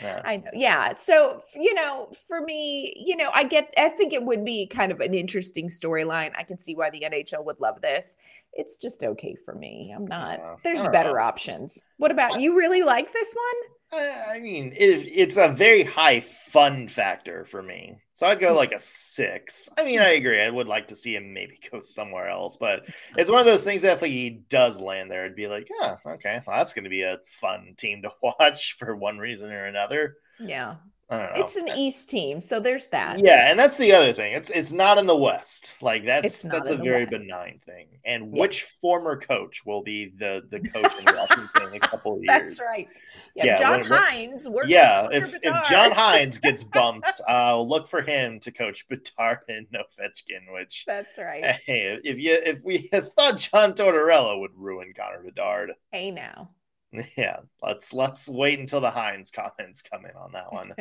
Yeah. 0.00 0.22
I 0.24 0.36
know. 0.38 0.50
Yeah. 0.54 0.94
So, 0.94 1.42
you 1.54 1.74
know, 1.74 2.10
for 2.26 2.40
me, 2.40 2.94
you 2.96 3.16
know, 3.16 3.30
I 3.34 3.44
get, 3.44 3.74
I 3.76 3.88
think 3.88 4.12
it 4.12 4.22
would 4.22 4.44
be 4.44 4.66
kind 4.66 4.92
of 4.92 5.00
an 5.00 5.12
interesting 5.14 5.68
storyline. 5.68 6.32
I 6.38 6.44
can 6.44 6.58
see 6.58 6.74
why 6.74 6.90
the 6.90 7.00
NHL 7.00 7.44
would 7.44 7.60
love 7.60 7.80
this. 7.82 8.16
It's 8.58 8.76
just 8.76 9.04
okay 9.04 9.36
for 9.44 9.54
me. 9.54 9.94
I'm 9.94 10.06
not, 10.06 10.40
there's 10.64 10.82
better 10.88 11.14
know. 11.14 11.22
options. 11.22 11.78
What 11.96 12.10
about 12.10 12.40
you? 12.40 12.56
Really 12.56 12.82
like 12.82 13.12
this 13.12 13.34
one? 13.34 13.70
I 13.90 14.38
mean, 14.40 14.74
it, 14.76 15.08
it's 15.10 15.36
a 15.36 15.48
very 15.48 15.82
high 15.82 16.20
fun 16.20 16.88
factor 16.88 17.44
for 17.44 17.62
me. 17.62 17.98
So 18.14 18.26
I'd 18.26 18.40
go 18.40 18.50
hmm. 18.50 18.56
like 18.56 18.72
a 18.72 18.78
six. 18.78 19.70
I 19.78 19.84
mean, 19.84 20.00
hmm. 20.00 20.06
I 20.06 20.10
agree. 20.10 20.42
I 20.42 20.50
would 20.50 20.66
like 20.66 20.88
to 20.88 20.96
see 20.96 21.14
him 21.14 21.32
maybe 21.32 21.58
go 21.72 21.78
somewhere 21.78 22.28
else, 22.28 22.56
but 22.56 22.86
it's 23.16 23.30
one 23.30 23.40
of 23.40 23.46
those 23.46 23.64
things 23.64 23.82
that 23.82 24.02
if 24.02 24.02
he 24.02 24.42
does 24.50 24.80
land 24.80 25.10
there, 25.10 25.24
it'd 25.24 25.36
be 25.36 25.46
like, 25.46 25.68
yeah, 25.80 25.96
okay, 26.04 26.42
well, 26.46 26.56
that's 26.56 26.74
going 26.74 26.84
to 26.84 26.90
be 26.90 27.02
a 27.02 27.20
fun 27.40 27.74
team 27.78 28.02
to 28.02 28.10
watch 28.22 28.76
for 28.76 28.94
one 28.94 29.18
reason 29.18 29.50
or 29.52 29.66
another. 29.66 30.16
Yeah. 30.40 30.76
It's 31.10 31.56
an 31.56 31.68
East 31.74 32.10
team, 32.10 32.40
so 32.40 32.60
there's 32.60 32.88
that. 32.88 33.24
Yeah, 33.24 33.50
and 33.50 33.58
that's 33.58 33.78
the 33.78 33.92
other 33.92 34.12
thing. 34.12 34.34
It's 34.34 34.50
it's 34.50 34.72
not 34.72 34.98
in 34.98 35.06
the 35.06 35.16
West. 35.16 35.74
Like 35.80 36.04
that's 36.04 36.42
that's 36.42 36.70
a 36.70 36.76
very 36.76 37.04
West. 37.04 37.10
benign 37.10 37.60
thing. 37.64 37.86
And 38.04 38.34
yeah. 38.34 38.40
which 38.40 38.64
former 38.64 39.18
coach 39.18 39.64
will 39.64 39.82
be 39.82 40.12
the 40.16 40.44
the 40.50 40.60
coach 40.60 40.92
in 40.98 41.04
Washington 41.16 41.68
in 41.68 41.74
a 41.76 41.80
couple 41.80 42.14
of 42.14 42.18
years? 42.18 42.28
That's 42.28 42.60
right. 42.60 42.88
Yeah, 43.34 43.46
yeah 43.46 43.58
John 43.58 43.82
Hynes. 43.82 44.46
Yeah, 44.66 45.08
if, 45.10 45.34
if 45.34 45.68
John 45.68 45.92
Hynes 45.92 46.38
gets 46.42 46.64
bumped, 46.64 47.20
uh, 47.28 47.60
look 47.60 47.88
for 47.88 48.02
him 48.02 48.38
to 48.40 48.52
coach 48.52 48.86
Bedard 48.88 49.38
and 49.48 49.66
Ovechkin. 49.68 50.52
Which 50.52 50.84
that's 50.86 51.16
right. 51.16 51.44
Hey, 51.64 51.98
if 52.04 52.18
you 52.18 52.38
if 52.44 52.62
we 52.64 52.78
thought 52.78 53.38
John 53.38 53.72
Tortorella 53.72 54.38
would 54.40 54.52
ruin 54.56 54.92
Connor 54.94 55.22
Bedard, 55.22 55.72
hey 55.90 56.10
now. 56.10 56.50
Yeah, 57.16 57.40
let's 57.62 57.92
let's 57.92 58.28
wait 58.28 58.58
until 58.58 58.80
the 58.80 58.90
Hynes 58.90 59.30
comments 59.30 59.82
come 59.82 60.04
in 60.04 60.16
on 60.16 60.32
that 60.32 60.52
one. 60.52 60.72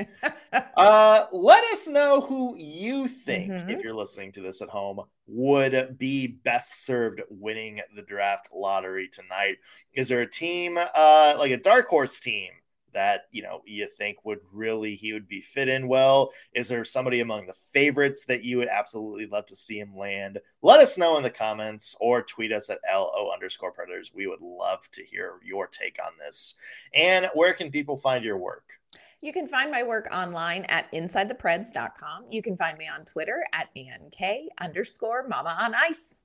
uh, 0.77 1.25
let 1.31 1.63
us 1.65 1.87
know 1.87 2.21
who 2.21 2.55
you 2.57 3.07
think, 3.07 3.51
mm-hmm. 3.51 3.69
if 3.69 3.83
you're 3.83 3.93
listening 3.93 4.31
to 4.33 4.41
this 4.41 4.61
at 4.61 4.69
home, 4.69 5.01
would 5.27 5.97
be 5.97 6.27
best 6.27 6.85
served 6.85 7.21
winning 7.29 7.81
the 7.95 8.01
draft 8.03 8.49
lottery 8.53 9.09
tonight. 9.09 9.57
Is 9.93 10.07
there 10.07 10.21
a 10.21 10.29
team, 10.29 10.77
uh, 10.77 11.35
like 11.37 11.51
a 11.51 11.57
dark 11.57 11.87
horse 11.87 12.19
team, 12.19 12.51
that 12.97 13.27
you 13.31 13.43
know 13.43 13.61
you 13.63 13.85
think 13.85 14.25
would 14.25 14.39
really 14.51 14.95
he 14.95 15.13
would 15.13 15.27
be 15.27 15.39
fit 15.39 15.69
in 15.69 15.87
well? 15.87 16.31
Is 16.53 16.67
there 16.67 16.83
somebody 16.83 17.19
among 17.19 17.45
the 17.45 17.53
favorites 17.53 18.25
that 18.25 18.43
you 18.43 18.57
would 18.57 18.69
absolutely 18.69 19.27
love 19.27 19.45
to 19.45 19.55
see 19.55 19.79
him 19.79 19.95
land? 19.95 20.39
Let 20.63 20.79
us 20.79 20.97
know 20.97 21.15
in 21.17 21.23
the 21.23 21.29
comments 21.29 21.95
or 22.01 22.23
tweet 22.23 22.51
us 22.51 22.71
at 22.71 22.79
lo 22.91 23.29
underscore 23.31 23.71
predators. 23.71 24.11
We 24.15 24.25
would 24.25 24.41
love 24.41 24.89
to 24.93 25.03
hear 25.03 25.33
your 25.45 25.67
take 25.67 25.99
on 26.03 26.13
this. 26.17 26.55
And 26.95 27.29
where 27.35 27.53
can 27.53 27.69
people 27.69 27.97
find 27.97 28.25
your 28.25 28.37
work? 28.37 28.63
You 29.21 29.31
can 29.31 29.47
find 29.47 29.69
my 29.69 29.83
work 29.83 30.07
online 30.11 30.65
at 30.65 30.91
insidethepreds.com. 30.91 32.25
You 32.31 32.41
can 32.41 32.57
find 32.57 32.79
me 32.79 32.87
on 32.87 33.05
Twitter 33.05 33.45
at 33.53 33.69
ANK 33.75 34.49
underscore 34.59 35.27
mama 35.27 35.55
on 35.61 35.75
ice. 35.75 36.21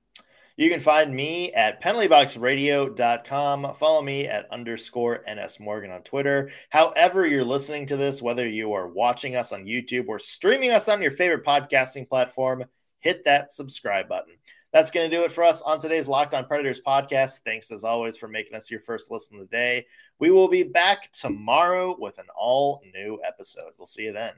You 0.55 0.69
can 0.69 0.79
find 0.79 1.11
me 1.15 1.51
at 1.53 1.81
penaltyboxradio.com. 1.81 3.73
Follow 3.75 4.01
me 4.03 4.27
at 4.27 4.51
underscore 4.51 5.23
NS 5.27 5.59
Morgan 5.59 5.89
on 5.89 6.03
Twitter. 6.03 6.51
However, 6.69 7.25
you're 7.25 7.43
listening 7.43 7.87
to 7.87 7.97
this, 7.97 8.21
whether 8.21 8.47
you 8.47 8.73
are 8.73 8.87
watching 8.87 9.35
us 9.35 9.51
on 9.51 9.65
YouTube 9.65 10.07
or 10.09 10.19
streaming 10.19 10.69
us 10.69 10.87
on 10.87 11.01
your 11.01 11.09
favorite 11.09 11.43
podcasting 11.43 12.07
platform, 12.07 12.65
hit 12.99 13.25
that 13.25 13.51
subscribe 13.51 14.07
button. 14.07 14.35
That's 14.71 14.91
going 14.91 15.09
to 15.09 15.15
do 15.15 15.23
it 15.23 15.31
for 15.31 15.43
us 15.43 15.63
on 15.63 15.79
today's 15.79 16.07
Locked 16.07 16.35
On 16.35 16.45
Predators 16.45 16.81
podcast. 16.85 17.39
Thanks 17.43 17.71
as 17.71 17.83
always 17.83 18.15
for 18.15 18.27
making 18.27 18.55
us 18.55 18.69
your 18.69 18.79
first 18.79 19.09
listen 19.09 19.39
of 19.39 19.49
the 19.49 19.55
day. 19.55 19.87
We 20.19 20.29
will 20.29 20.49
be 20.49 20.61
back 20.61 21.11
tomorrow 21.13 21.95
with 21.99 22.19
an 22.19 22.27
all 22.39 22.83
new 22.93 23.19
episode. 23.25 23.71
We'll 23.79 23.87
see 23.87 24.03
you 24.03 24.13
then. 24.13 24.33